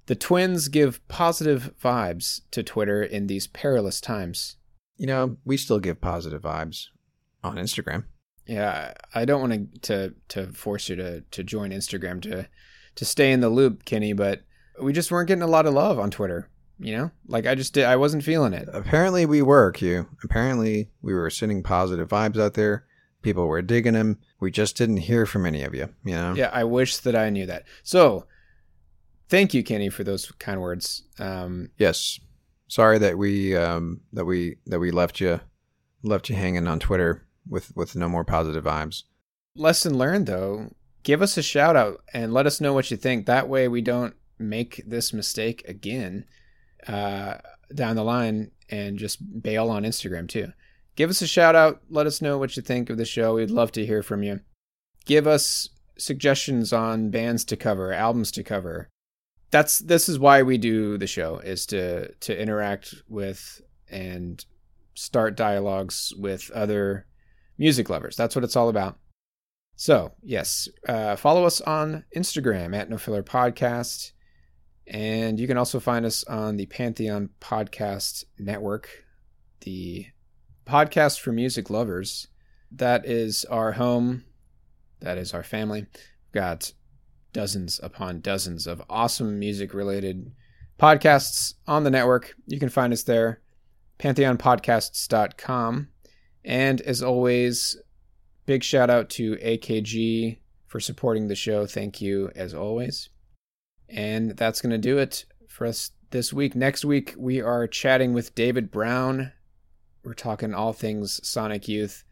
The 0.05 0.15
twins 0.15 0.67
give 0.67 1.05
positive 1.07 1.73
vibes 1.81 2.41
to 2.51 2.63
Twitter 2.63 3.01
in 3.01 3.27
these 3.27 3.47
perilous 3.47 4.01
times." 4.01 4.57
You 4.97 5.07
know, 5.07 5.37
we 5.43 5.57
still 5.57 5.79
give 5.79 6.01
positive 6.01 6.41
vibes 6.41 6.87
on 7.43 7.55
Instagram. 7.55 8.05
Yeah, 8.45 8.93
I 9.15 9.25
don't 9.25 9.41
want 9.41 9.81
to 9.83 10.13
to 10.29 10.47
force 10.53 10.89
you 10.89 10.95
to 10.97 11.21
to 11.21 11.43
join 11.43 11.71
Instagram 11.71 12.21
to 12.23 12.47
to 12.95 13.05
stay 13.05 13.31
in 13.31 13.39
the 13.39 13.49
loop, 13.49 13.85
Kenny, 13.85 14.13
but 14.13 14.41
we 14.81 14.93
just 14.93 15.11
weren't 15.11 15.27
getting 15.27 15.43
a 15.43 15.47
lot 15.47 15.65
of 15.65 15.73
love 15.73 15.99
on 15.99 16.11
Twitter. 16.11 16.49
You 16.79 16.97
know, 16.97 17.11
like 17.27 17.45
I 17.45 17.55
just 17.55 17.73
did, 17.73 17.85
I 17.85 17.95
wasn't 17.95 18.23
feeling 18.23 18.53
it. 18.53 18.67
Apparently, 18.73 19.25
we 19.25 19.41
were, 19.41 19.71
Q. 19.71 20.07
Apparently, 20.23 20.89
we 21.01 21.13
were 21.13 21.29
sending 21.29 21.63
positive 21.63 22.09
vibes 22.09 22.39
out 22.39 22.55
there. 22.55 22.85
People 23.21 23.47
were 23.47 23.61
digging 23.61 23.93
them. 23.93 24.19
We 24.41 24.51
just 24.51 24.75
didn't 24.75 24.97
hear 24.97 25.25
from 25.25 25.45
any 25.45 25.63
of 25.63 25.73
you, 25.73 25.89
you 26.03 26.15
know? 26.15 26.33
Yeah, 26.35 26.49
I 26.51 26.65
wish 26.65 26.97
that 26.97 27.15
I 27.15 27.29
knew 27.29 27.45
that. 27.45 27.63
So, 27.83 28.25
thank 29.33 29.55
you, 29.55 29.63
Kenny, 29.63 29.89
for 29.89 30.03
those 30.03 30.31
kind 30.33 30.61
words. 30.61 31.03
Um, 31.17 31.71
Yes. 31.77 32.19
Sorry 32.67 32.99
that 32.99 33.17
we 33.17 33.55
um 33.55 34.01
that 34.13 34.25
we 34.25 34.57
that 34.67 34.79
we 34.79 34.91
left 34.91 35.19
you 35.19 35.41
left 36.03 36.29
you 36.29 36.35
hanging 36.35 36.67
on 36.67 36.79
Twitter 36.79 37.25
with 37.47 37.75
with 37.75 37.95
no 37.95 38.07
more 38.07 38.23
positive 38.23 38.63
vibes. 38.63 39.03
lesson 39.55 39.97
learned, 39.97 40.27
though. 40.27 40.73
Give 41.03 41.21
us 41.21 41.37
a 41.37 41.41
shout 41.41 41.75
out 41.75 42.01
and 42.13 42.33
let 42.33 42.45
us 42.47 42.61
know 42.61 42.73
what 42.73 42.89
you 42.89 42.97
think. 42.97 43.25
That 43.25 43.49
way, 43.49 43.67
we 43.67 43.81
don't 43.81 44.15
make 44.39 44.81
this 44.87 45.11
mistake 45.11 45.63
again 45.67 46.25
uh, 46.87 47.37
down 47.73 47.95
the 47.95 48.03
line 48.03 48.51
and 48.69 48.97
just 48.97 49.41
bail 49.41 49.69
on 49.69 49.83
Instagram 49.83 50.29
too. 50.29 50.53
Give 50.95 51.09
us 51.09 51.21
a 51.21 51.27
shout 51.27 51.55
out. 51.55 51.81
Let 51.89 52.07
us 52.07 52.21
know 52.21 52.37
what 52.37 52.55
you 52.55 52.61
think 52.63 52.89
of 52.89 52.97
the 52.97 53.05
show. 53.05 53.35
We'd 53.35 53.51
love 53.51 53.71
to 53.73 53.85
hear 53.85 54.03
from 54.03 54.23
you. 54.23 54.39
Give 55.05 55.27
us 55.27 55.69
suggestions 55.97 56.71
on 56.71 57.09
bands 57.09 57.43
to 57.45 57.57
cover, 57.57 57.91
albums 57.91 58.31
to 58.31 58.43
cover. 58.43 58.89
That's 59.53 59.77
this 59.77 60.09
is 60.09 60.17
why 60.17 60.41
we 60.41 60.57
do 60.57 60.97
the 60.97 61.05
show 61.05 61.37
is 61.37 61.67
to 61.67 62.11
to 62.11 62.41
interact 62.41 62.95
with 63.07 63.61
and 63.87 64.43
start 64.95 65.37
dialogues 65.37 66.11
with 66.17 66.49
other 66.55 67.05
music 67.59 67.87
lovers. 67.87 68.15
That's 68.15 68.35
what 68.35 68.43
it's 68.43 68.55
all 68.55 68.67
about. 68.67 68.97
So, 69.75 70.13
yes, 70.23 70.67
uh, 70.89 71.15
follow 71.17 71.45
us 71.45 71.61
on 71.61 72.03
Instagram 72.17 72.75
at 72.75 72.89
No 72.89 72.97
Filler 72.97 73.21
Podcast. 73.21 74.13
And 74.87 75.39
you 75.39 75.45
can 75.45 75.59
also 75.59 75.79
find 75.79 76.03
us 76.03 76.23
on 76.23 76.57
the 76.57 76.65
Pantheon 76.65 77.29
Podcast 77.39 78.25
Network, 78.39 79.05
the 79.61 80.07
podcast 80.65 81.19
for 81.19 81.31
music 81.31 81.69
lovers. 81.69 82.27
That 82.71 83.05
is 83.05 83.45
our 83.45 83.73
home. 83.73 84.23
That 84.99 85.19
is 85.19 85.31
our 85.31 85.43
family. 85.43 85.81
We've 85.81 86.33
got 86.33 86.73
dozens 87.33 87.79
upon 87.83 88.21
dozens 88.21 88.67
of 88.67 88.81
awesome 88.89 89.39
music 89.39 89.73
related 89.73 90.31
podcasts 90.79 91.55
on 91.67 91.83
the 91.83 91.91
network. 91.91 92.35
You 92.47 92.59
can 92.59 92.69
find 92.69 92.93
us 92.93 93.03
there, 93.03 93.41
pantheonpodcasts.com. 93.99 95.89
And 96.45 96.81
as 96.81 97.01
always, 97.01 97.77
big 98.45 98.63
shout 98.63 98.89
out 98.89 99.09
to 99.11 99.35
AKG 99.37 100.37
for 100.67 100.79
supporting 100.79 101.27
the 101.27 101.35
show. 101.35 101.65
Thank 101.65 102.01
you 102.01 102.31
as 102.35 102.53
always. 102.53 103.09
And 103.89 104.31
that's 104.31 104.61
going 104.61 104.71
to 104.71 104.77
do 104.77 104.97
it 104.97 105.25
for 105.47 105.67
us 105.67 105.91
this 106.11 106.33
week. 106.33 106.55
Next 106.55 106.83
week, 106.85 107.13
we 107.17 107.41
are 107.41 107.67
chatting 107.67 108.13
with 108.13 108.35
David 108.35 108.71
Browne. 108.71 109.31
We're 110.03 110.13
talking 110.13 110.53
all 110.53 110.73
things 110.73 111.25
Sonic 111.27 111.67
Youth. 111.67 112.03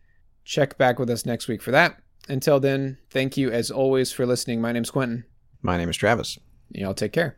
Check 0.46 0.78
back 0.78 0.98
with 1.00 1.10
us 1.10 1.26
next 1.26 1.48
week 1.48 1.62
for 1.62 1.72
that. 1.72 2.01
Until 2.30 2.60
then, 2.60 2.98
thank 3.10 3.38
you 3.38 3.52
as 3.52 3.72
always 3.72 4.12
for 4.12 4.26
listening. 4.26 4.62
My 4.62 4.72
name's 4.72 4.92
Quentin. 4.92 5.26
My 5.62 5.78
name 5.78 5.90
is 5.90 5.98
Travis. 5.98 6.40
Y'all 6.70 6.94
take 6.94 7.12
care. 7.12 7.38